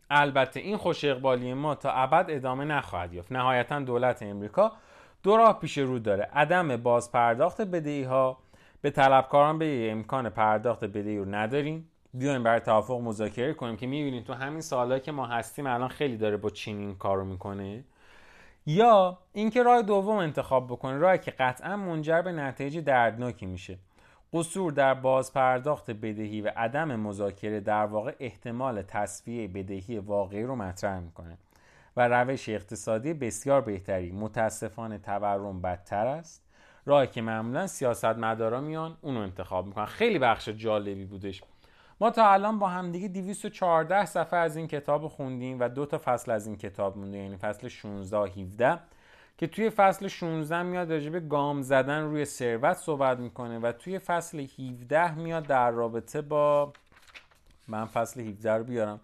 البته 0.10 0.60
این 0.60 0.78
خوش 0.78 1.04
اقبالی 1.04 1.54
ما 1.54 1.76
تا 1.76 1.92
ابد 1.92 2.26
ادامه 2.30 2.66
نخواهد 2.66 3.14
یافت. 3.14 3.32
نهایتا 3.32 3.80
دولت 3.80 4.24
امریکا 4.24 4.72
دو 5.26 5.38
راه 5.38 5.60
پیش 5.60 5.78
رو 5.78 6.00
داره. 6.00 6.30
عدم 6.34 6.78
باز 6.78 7.12
پرداخت 7.12 7.62
بدهی 7.62 8.04
ها 8.04 8.38
به 8.82 8.90
طلبکاران 8.90 9.60
به 9.60 9.92
امکان 9.92 10.30
پرداخت 10.30 10.86
بدهی 10.86 11.18
رو 11.18 11.26
نداریم. 11.36 11.90
بیایم 12.14 12.44
برای 12.44 12.60
توافق 12.60 13.02
مذاکره 13.02 13.54
کنیم 13.54 13.78
که 13.78 13.88
می‌بینید 13.88 14.24
تو 14.24 14.34
همین 14.34 14.62
سالهایی 14.62 15.02
که 15.02 15.12
ما 15.12 15.26
هستیم 15.26 15.68
الان 15.68 15.88
خیلی 15.88 16.18
داره 16.18 16.38
با 16.38 16.50
چین 16.50 16.80
این 16.80 16.96
کارو 16.96 17.26
می‌کنه. 17.26 17.84
یا 18.66 19.18
اینکه 19.34 19.64
راه 19.64 19.82
دوم 19.82 20.18
انتخاب 20.18 20.68
بکنه. 20.68 20.98
راهی 20.98 21.18
که 21.18 21.32
قطعا 21.32 21.78
منجر 21.78 22.22
به 22.22 22.32
نتایج 22.32 22.80
دردناکی 22.80 23.46
میشه. 23.46 23.78
قصور 24.34 24.72
در 24.72 24.94
باز 24.94 25.34
پرداخت 25.34 25.92
بدهی 25.92 26.42
و 26.42 26.52
عدم 26.56 26.96
مذاکره 26.96 27.60
در 27.60 27.86
واقع 27.86 28.16
احتمال 28.20 28.82
تصفیه 28.82 29.48
بدهی 29.48 30.00
واقعی 30.00 30.44
رو 30.44 30.56
مطرح 30.56 31.00
می‌کنه. 31.00 31.38
و 31.98 32.08
روش 32.08 32.50
اقتصادی 32.50 33.14
بسیار 33.14 33.62
بهتری. 33.62 34.12
متاسفانه 34.12 34.98
تورم 34.98 35.62
بدتر 35.62 36.08
است. 36.08 36.42
راهی 36.86 37.08
که 37.08 37.22
معمولا 37.22 37.68
سیاستمدارا 37.68 38.62
میان 38.62 38.98
اونو 39.02 39.20
انتخاب 39.20 39.66
می‌کنن. 39.66 39.86
خیلی 39.86 40.20
بخش 40.20 40.50
جالبی 40.50 41.06
بودش. 41.06 41.44
ما 42.02 42.10
تا 42.10 42.32
الان 42.32 42.60
با 42.60 42.68
همدیگه 42.68 43.08
214 43.08 44.06
صفحه 44.06 44.40
از 44.40 44.58
این 44.58 44.68
کتاب 44.68 45.08
خوندیم 45.08 45.60
و 45.60 45.70
دو 45.70 45.86
تا 45.86 46.02
فصل 46.06 46.32
از 46.32 46.48
این 46.48 46.58
کتاب 46.58 46.98
مونده 46.98 47.18
یعنی 47.18 47.38
فصل 47.38 47.68
16 47.68 48.18
17 48.18 48.80
که 49.38 49.48
توی 49.48 49.70
فصل 49.70 50.08
16 50.08 50.64
میاد 50.64 50.92
راجع 50.92 51.10
به 51.10 51.20
گام 51.20 51.62
زدن 51.62 52.02
روی 52.02 52.26
ثروت 52.26 52.78
صحبت 52.78 53.20
می‌کنه 53.20 53.60
و 53.60 53.72
توی 53.72 54.00
فصل 54.00 54.40
17 54.40 55.16
میاد 55.16 55.48
در 55.48 55.72
رابطه 55.72 56.22
با 56.22 56.74
من 57.68 57.86
فصل 57.86 58.22
17 58.22 58.54
رو 58.54 58.64
بیارم. 58.64 59.00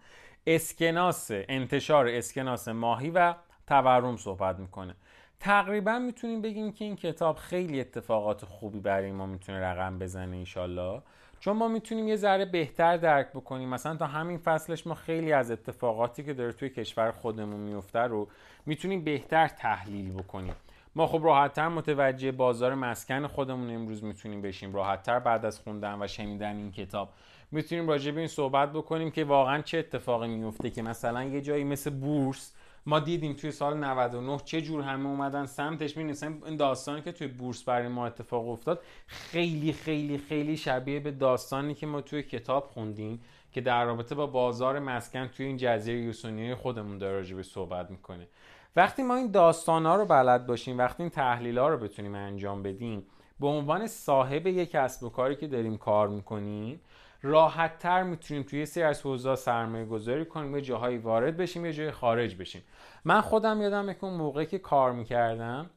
اسکناس 0.48 1.28
انتشار 1.32 2.08
اسکناس 2.08 2.68
ماهی 2.68 3.10
و 3.10 3.34
تورم 3.68 4.18
صحبت 4.18 4.60
می‌کنه. 4.60 4.96
تقریبا 5.40 6.00
می‌تونیم 6.00 6.42
بگیم 6.42 6.72
که 6.72 6.86
این 6.86 6.96
کتاب 6.96 7.36
خیلی 7.36 7.82
اتفاقات 7.82 8.46
خوبی 8.46 8.80
برای 8.80 9.12
ما 9.12 9.26
می‌تونه 9.26 9.60
رقم 9.60 10.00
بزنه 10.00 10.38
ایشالله 10.38 11.02
چون 11.40 11.58
ما 11.58 11.68
می‌تونیم 11.68 12.08
یه 12.08 12.16
ذره 12.16 12.46
بهتر 12.46 12.98
درک 12.98 13.30
بکنیم. 13.30 13.70
مثلا 13.70 13.96
تا 13.96 14.06
همین 14.08 14.38
فصلش 14.38 14.88
ما 14.88 14.94
خیلی 14.94 15.34
از 15.34 15.52
اتفاقاتی 15.52 16.24
که 16.24 16.34
داره 16.34 16.52
توی 16.52 16.70
کشور 16.70 17.12
خودمون 17.12 17.60
میفته 17.60 18.00
رو 18.00 18.28
می‌تونیم 18.66 19.04
بهتر 19.04 19.48
تحلیل 19.48 20.14
بکنیم. 20.14 20.56
ما 20.96 21.08
خب 21.08 21.22
راحتتر 21.24 21.68
متوجه 21.68 22.32
بازار 22.32 22.76
مسکن 22.76 23.28
خودمون 23.28 23.76
امروز 23.76 24.04
می‌تونیم 24.04 24.42
بشیم. 24.42 24.74
راحتتر 24.74 25.20
بعد 25.20 25.46
از 25.46 25.60
خوندن 25.60 26.02
و 26.02 26.08
شنیدن 26.08 26.56
این 26.56 26.72
کتاب 26.72 27.10
می‌تونیم 27.52 27.88
راجع 27.88 28.12
به 28.12 28.20
این 28.20 28.28
صحبت 28.28 28.74
بکنیم 28.74 29.12
که 29.12 29.24
واقعا 29.24 29.62
چه 29.62 29.78
اتفاقی 29.78 30.28
میفته 30.28 30.70
که 30.70 30.82
مثلا 30.82 31.24
یه 31.24 31.42
جایی 31.42 31.64
مثل 31.64 31.90
بورس 31.90 32.54
ما 32.86 33.00
دیدیم 33.00 33.34
توی 33.34 33.52
سال 33.52 33.78
99 33.78 34.38
چه 34.46 34.62
جور 34.62 34.82
همه 34.82 35.10
اومدن 35.10 35.46
سمتش. 35.46 35.98
می 35.98 36.14
این 36.24 36.58
داستانی 36.58 37.02
که 37.02 37.12
توی 37.12 37.28
بورس 37.28 37.64
برای 37.64 37.88
ما 37.88 38.08
اتفاق 38.08 38.50
افتاد 38.50 38.82
خیلی 39.08 39.74
خیلی 39.74 40.18
خیلی 40.18 40.58
شبیه 40.58 41.00
به 41.00 41.12
داستانی 41.12 41.74
که 41.74 41.88
ما 41.88 42.02
توی 42.02 42.24
کتاب 42.24 42.66
خوندیم 42.66 43.22
که 43.52 43.62
در 43.62 43.86
رابطه 43.86 44.16
با 44.16 44.28
بازار 44.28 44.80
مسکن 44.80 45.28
توی 45.28 45.46
این 45.46 45.58
جزیره 45.58 46.00
یوسونی 46.00 46.56
خودمون 46.56 46.98
داره 46.98 47.16
راجع 47.16 47.42
صحبت 47.42 47.92
می‌کنه. 47.92 48.28
وقتی 48.76 49.04
ما 49.04 49.16
این 49.16 49.32
داستان 49.32 49.86
ها 49.86 49.96
رو 49.96 50.06
بلد 50.06 50.48
باشیم 50.48 50.78
وقتی 50.78 51.04
این 51.04 51.10
تحلیل 51.10 51.58
ها 51.58 51.70
رو 51.70 51.78
بتونیم 51.78 52.16
انجام 52.16 52.64
بدیم 52.64 53.06
به 53.40 53.48
عنوان 53.48 53.88
صاحب 53.88 54.48
یک 54.48 54.72
کسب 54.72 55.04
و 55.04 55.10
کاری 55.10 55.36
که 55.36 55.48
داریم 55.48 55.78
کار 55.78 56.08
می‌کنیم 56.08 56.82
راحت 57.22 57.80
تر 57.80 58.04
می‌تونیم 58.04 58.44
توی 58.44 58.66
سری 58.66 58.84
از 58.84 59.02
حوزه 59.02 59.36
سرمایه 59.36 59.86
گذاری 59.86 60.26
کنیم 60.26 60.56
یه 60.56 60.62
جاهایی 60.62 60.98
وارد 60.98 61.38
بشیم 61.38 61.66
یه 61.66 61.74
جای 61.74 61.92
خارج 61.92 62.36
بشیم. 62.36 62.64
من 63.06 63.22
خودم 63.22 63.62
یادم 63.62 63.94
که 63.94 64.04
اون 64.04 64.14
موقعی 64.14 64.46
که 64.46 64.60
کار 64.60 64.92
می‌کردم 64.92 65.70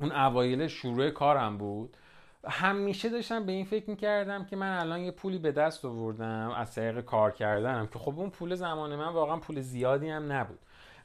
اون 0.00 0.12
اوایل 0.12 0.66
شروع 0.66 1.10
کارم 1.10 1.58
بود 1.58 1.96
همیشه 2.48 3.08
داشتم 3.08 3.46
به 3.46 3.52
این 3.52 3.64
فکر 3.64 3.90
می‌کردم 3.90 4.44
که 4.44 4.56
من 4.56 4.78
الان 4.78 5.00
یه 5.00 5.10
پولی 5.10 5.38
به 5.38 5.52
دست 5.52 5.84
آوردم 5.84 6.50
از 6.56 6.74
طریق 6.74 7.00
کار 7.00 7.30
کردنم 7.30 7.86
که 7.86 7.98
خب 7.98 8.18
اون 8.18 8.30
پول 8.30 8.54
زمان 8.54 8.96
من 8.96 9.08
واقعا 9.08 9.36
پول 9.36 9.60
زیادی 9.60 10.08
هم 10.08 10.32
نبود. 10.32 10.58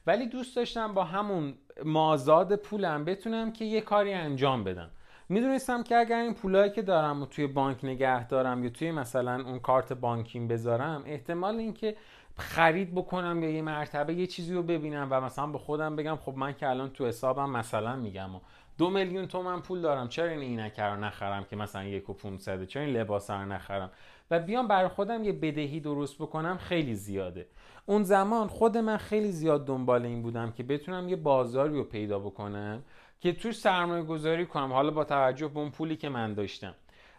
ولی 0.06 0.26
دوست 0.26 0.56
داشتم 0.56 0.94
با 0.94 1.04
همون 1.04 1.54
مازاد 1.84 2.56
پولم 2.56 3.04
بتونم 3.04 3.52
که 3.52 3.64
یه 3.64 3.80
کاری 3.80 4.12
انجام 4.12 4.64
بدم. 4.64 4.90
می‌دونستم 5.30 5.82
که 5.82 5.96
اگر 5.96 6.18
این 6.18 6.34
پولایی 6.34 6.70
که 6.70 6.82
دارم 6.82 7.22
و 7.22 7.26
توی 7.26 7.46
بانک 7.46 7.84
نگه 7.84 8.28
دارم 8.28 8.64
یا 8.64 8.70
توی 8.70 8.90
مثلا 8.90 9.44
اون 9.44 9.58
کارت 9.58 9.92
بانکیم 9.92 10.48
بذارم 10.48 11.02
احتمال 11.06 11.56
اینکه 11.56 11.96
خرید 12.36 12.94
بکنم 12.94 13.42
یا 13.42 13.50
یه 13.50 13.62
مرتبه 13.62 14.14
یه 14.14 14.26
چیزی 14.26 14.54
رو 14.54 14.62
ببینم 14.62 15.08
و 15.10 15.20
مثلا 15.20 15.46
به 15.46 15.58
خودم 15.58 15.96
بگم 15.96 16.16
خب 16.16 16.34
من 16.36 16.52
که 16.52 16.68
الان 16.68 16.90
تو 16.90 17.06
حسابم 17.06 17.50
مثلا 17.50 17.96
میگم 17.96 18.34
و 18.34 18.40
دو 18.78 18.90
میلیون 18.90 19.26
تومن 19.26 19.60
پول 19.60 19.80
دارم 19.80 20.08
چرا 20.08 20.28
این 20.28 20.40
اینک 20.40 20.80
رو 20.80 20.96
نخرم 20.96 21.44
که 21.44 21.56
مثلا 21.56 21.84
یک 21.84 22.10
و 22.10 22.12
پونصده؟ 22.12 22.66
چرا 22.66 22.82
این 22.82 22.96
لباس 22.96 23.30
رو 23.30 23.44
نخرم؟ 23.46 23.90
و 24.30 24.40
بیام 24.40 24.68
برای 24.68 24.88
خودم 24.88 25.24
یه 25.24 25.32
بدهی 25.32 25.80
درست 25.80 26.14
بکنم 26.18 26.58
خیلی 26.58 26.94
زیاده. 26.94 27.46
اون 27.86 28.02
زمان 28.02 28.48
خود 28.48 28.76
من 28.76 28.96
خیلی 28.96 29.32
زیاد 29.32 29.66
دنبال 29.66 30.06
این 30.06 30.22
بودم 30.22 30.52
که 30.52 30.62
بتونم 30.62 31.08
یه 31.08 31.16
بازاری 31.16 31.74
رو 31.74 31.84
پیدا 31.84 32.18
بکنم. 32.18 32.82
که 33.20 33.32
توش 33.32 33.58
سرمایه 33.58 34.02
گذاری 34.02 34.46
کنم. 34.46 34.72
حالا 34.72 34.90
با 34.90 35.04
توجه 35.04 35.48
به 35.48 35.58
اون 35.60 35.70
پولی 35.70 35.96
که 35.96 36.08
من 36.08 36.34
داشتم. 36.34 36.74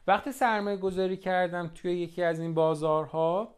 وقتی 0.08 0.32
سرمایه 0.32 0.78
گذاری 0.78 1.18
کردم 1.18 1.72
توی 1.76 1.92
یکی 1.92 2.24
از 2.24 2.40
این 2.40 2.54
بازارها 2.54 3.56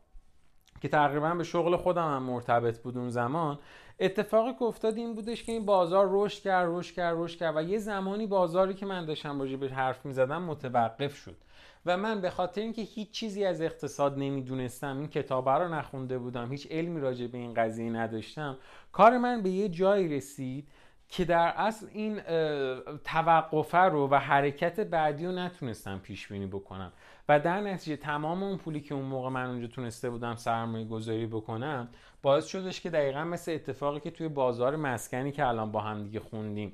که 0.82 0.88
تقریبا 0.88 1.36
به 1.36 1.44
شغل 1.44 1.76
خودم 1.76 2.16
هم 2.16 2.24
مرتبط 2.24 2.80
بود 2.80 2.98
اون 2.98 3.10
زمان 3.10 3.60
اتفاقی 4.00 4.54
که 4.54 4.64
افتاد 4.64 4.98
این 4.98 5.14
بودش 5.14 5.44
که 5.44 5.52
این 5.52 5.66
بازار 5.66 6.08
رشد 6.12 6.44
کرد 6.44 6.70
رشد 6.72 6.96
کرد 6.96 7.16
رشد 7.18 7.39
کرد 7.39 7.58
و 7.58 7.62
یه 7.62 7.78
زمانی 7.78 8.28
بازاری 8.28 8.74
که 8.74 8.86
من 8.86 9.06
داشتم 9.06 9.39
راجع 9.39 9.56
به 9.56 9.70
حرف 9.70 10.06
می‌زدم 10.06 10.44
متوقف 10.44 11.16
شد. 11.16 11.36
و 11.86 11.98
من 11.98 12.22
به 12.22 12.30
خاطر 12.30 12.62
اینکه 12.62 12.82
هیچ 12.82 13.12
چیزی 13.12 13.46
از 13.46 13.62
اقتصاد 13.62 14.18
نمی‌دونستم 14.18 14.98
این 14.98 15.08
کتاب 15.08 15.50
رو 15.50 15.74
نخونده 15.74 16.18
بودم 16.18 16.52
هیچ 16.52 16.68
علمی 16.72 17.00
راجع 17.00 17.28
به 17.28 17.38
این 17.38 17.54
قضیه 17.54 17.89
نداشتم 17.89 18.58
کار 18.91 19.18
من 19.18 19.41
به 19.41 19.50
یه 19.50 19.70
جایی 19.70 20.16
رسید 20.16 20.68
که 21.14 21.26
در 21.26 21.53
اصل 21.57 21.88
این 21.93 22.22
توقفه 23.03 23.78
رو 23.78 24.07
و 24.07 24.16
حرکت 24.16 24.80
بعدی 24.80 25.26
رو 25.26 25.32
نتونستم 25.32 25.99
پیش 25.99 26.28
بینی 26.28 26.45
بکنم. 26.45 26.91
و 27.30 27.39
در 27.39 27.61
نتیجه 27.61 27.97
تمام 27.97 28.43
اون 28.43 28.57
پولی 28.57 28.82
که 28.82 28.95
اون 28.95 29.05
موقع 29.05 29.30
من 29.30 29.49
اونجا 29.49 29.68
تونسته 29.68 30.09
بودم 30.09 30.36
سرمایه 30.36 30.86
گذاری 30.86 31.26
بکنم 31.26 31.89
باعث 32.22 32.47
شدش 32.47 32.82
که 32.82 32.89
دقیقا 32.89 33.24
مثل 33.24 33.51
اتفاقی 33.51 33.99
که 33.99 34.11
توی 34.11 34.28
بازار 34.28 34.76
مسکنی 34.76 35.32
که 35.32 35.47
الان 35.47 35.72
با 35.72 35.82
هم 35.82 36.03
دیگه 36.03 36.20
خوندیم 36.20 36.72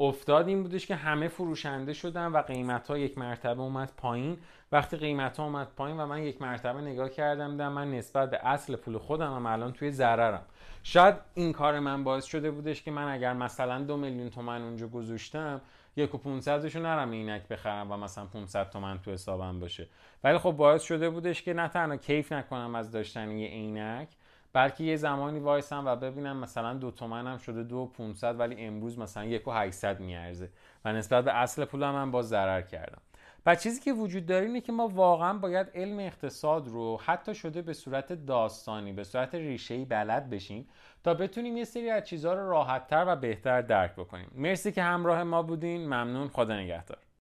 افتاد 0.00 0.48
این 0.48 0.62
بودش 0.62 0.86
که 0.86 0.94
همه 0.94 1.28
فروشنده 1.28 1.92
شدن 1.92 2.26
و 2.26 2.42
قیمت 2.42 2.88
ها 2.88 2.98
یک 2.98 3.18
مرتبه 3.18 3.60
اومد 3.60 3.92
پایین. 3.96 4.38
وقتی 4.72 4.96
قیمت 4.96 5.36
ها 5.36 5.44
اومد 5.44 5.68
پایین 5.76 6.00
و 6.00 6.06
من 6.06 6.22
یک 6.22 6.42
مرتبه 6.42 6.80
نگاه 6.80 7.08
کردم 7.08 7.50
دیدم 7.50 7.72
من 7.72 7.90
نسبت 7.90 8.30
به 8.30 8.46
اصل 8.46 8.76
پول 8.76 8.98
خودم 8.98 9.34
هم 9.34 9.46
الان 9.46 9.72
توی 9.72 9.90
ضررم. 9.90 10.42
شاید 10.82 11.14
این 11.34 11.52
کار 11.52 11.80
من 11.80 12.04
باعث 12.04 12.24
شده 12.24 12.50
بودش 12.50 12.82
که 12.82 12.90
من 12.90 13.08
اگر 13.12 13.32
مثلا 13.32 13.82
دو 13.82 13.96
میلیون 13.96 14.30
تومن 14.30 14.62
اونجا 14.62 14.88
گذاشتم 14.88 15.60
یک 15.96 16.14
و 16.14 16.18
500 16.18 16.76
نرم 16.78 17.10
اینک 17.10 17.48
بخرم 17.48 17.92
و 17.92 17.96
مثلا 17.96 18.26
500 18.26 18.70
تومن 18.70 18.98
تو 18.98 19.10
حسابم 19.10 19.60
باشه. 19.60 19.88
ولی 20.24 20.38
خب 20.38 20.50
باعث 20.50 20.82
شده 20.82 21.10
بودش 21.10 21.42
که 21.42 21.54
نه 21.54 21.68
تنها 21.68 21.96
کیف 21.96 22.32
نکنم 22.32 22.74
از 22.74 22.90
داشتن 22.90 23.30
یه 23.30 23.48
عینک 23.48 24.08
بلکه 24.54 24.84
یه 24.84 24.96
زمانی 24.96 25.38
وایسم 25.38 25.82
و 25.86 25.96
ببینم 25.96 26.36
مثلا 26.36 26.74
دو 26.74 26.90
تومن 26.90 27.26
هم 27.26 27.38
شده 27.38 27.62
دو 27.62 27.86
500 27.86 28.40
ولی 28.40 28.64
امروز 28.64 28.98
مثلا 28.98 29.24
یک 29.24 29.48
و 29.48 29.50
800 29.50 30.00
میارزه 30.00 30.48
و 30.84 30.92
نسبت 30.92 31.24
به 31.24 31.36
اصل 31.36 31.64
پولم 31.64 31.90
من 31.90 32.10
با 32.10 32.22
ضرر 32.22 32.62
کردم. 32.62 33.02
و 33.46 33.54
چیزی 33.54 33.80
که 33.80 33.92
وجود 33.92 34.26
داره 34.26 34.46
اینه 34.46 34.60
که 34.60 34.72
ما 34.72 34.88
واقعا 34.88 35.38
باید 35.38 35.70
علم 35.74 35.98
اقتصاد 35.98 36.68
رو 36.68 37.00
حتی 37.04 37.34
شده 37.34 37.62
به 37.62 37.72
صورت 37.72 38.12
داستانی 38.12 38.92
به 38.92 39.04
صورت 39.04 39.34
ریشه‌ای 39.34 39.84
بلد 39.84 40.30
بشیم 40.30 40.68
تا 41.04 41.14
بتونیم 41.14 41.56
یه 41.56 41.64
سری 41.64 41.90
از 41.90 42.04
چیزها 42.04 42.34
رو 42.34 42.50
راحتتر 42.50 43.04
و 43.08 43.16
بهتر 43.16 43.62
درک 43.62 43.92
بکنیم. 43.92 44.30
مرسی 44.34 44.72
که 44.72 44.82
همراه 44.82 45.22
ما 45.22 45.42
بودین. 45.42 45.86
ممنون. 45.86 46.28
خدا 46.28 46.56
نگهدار. 46.56 46.98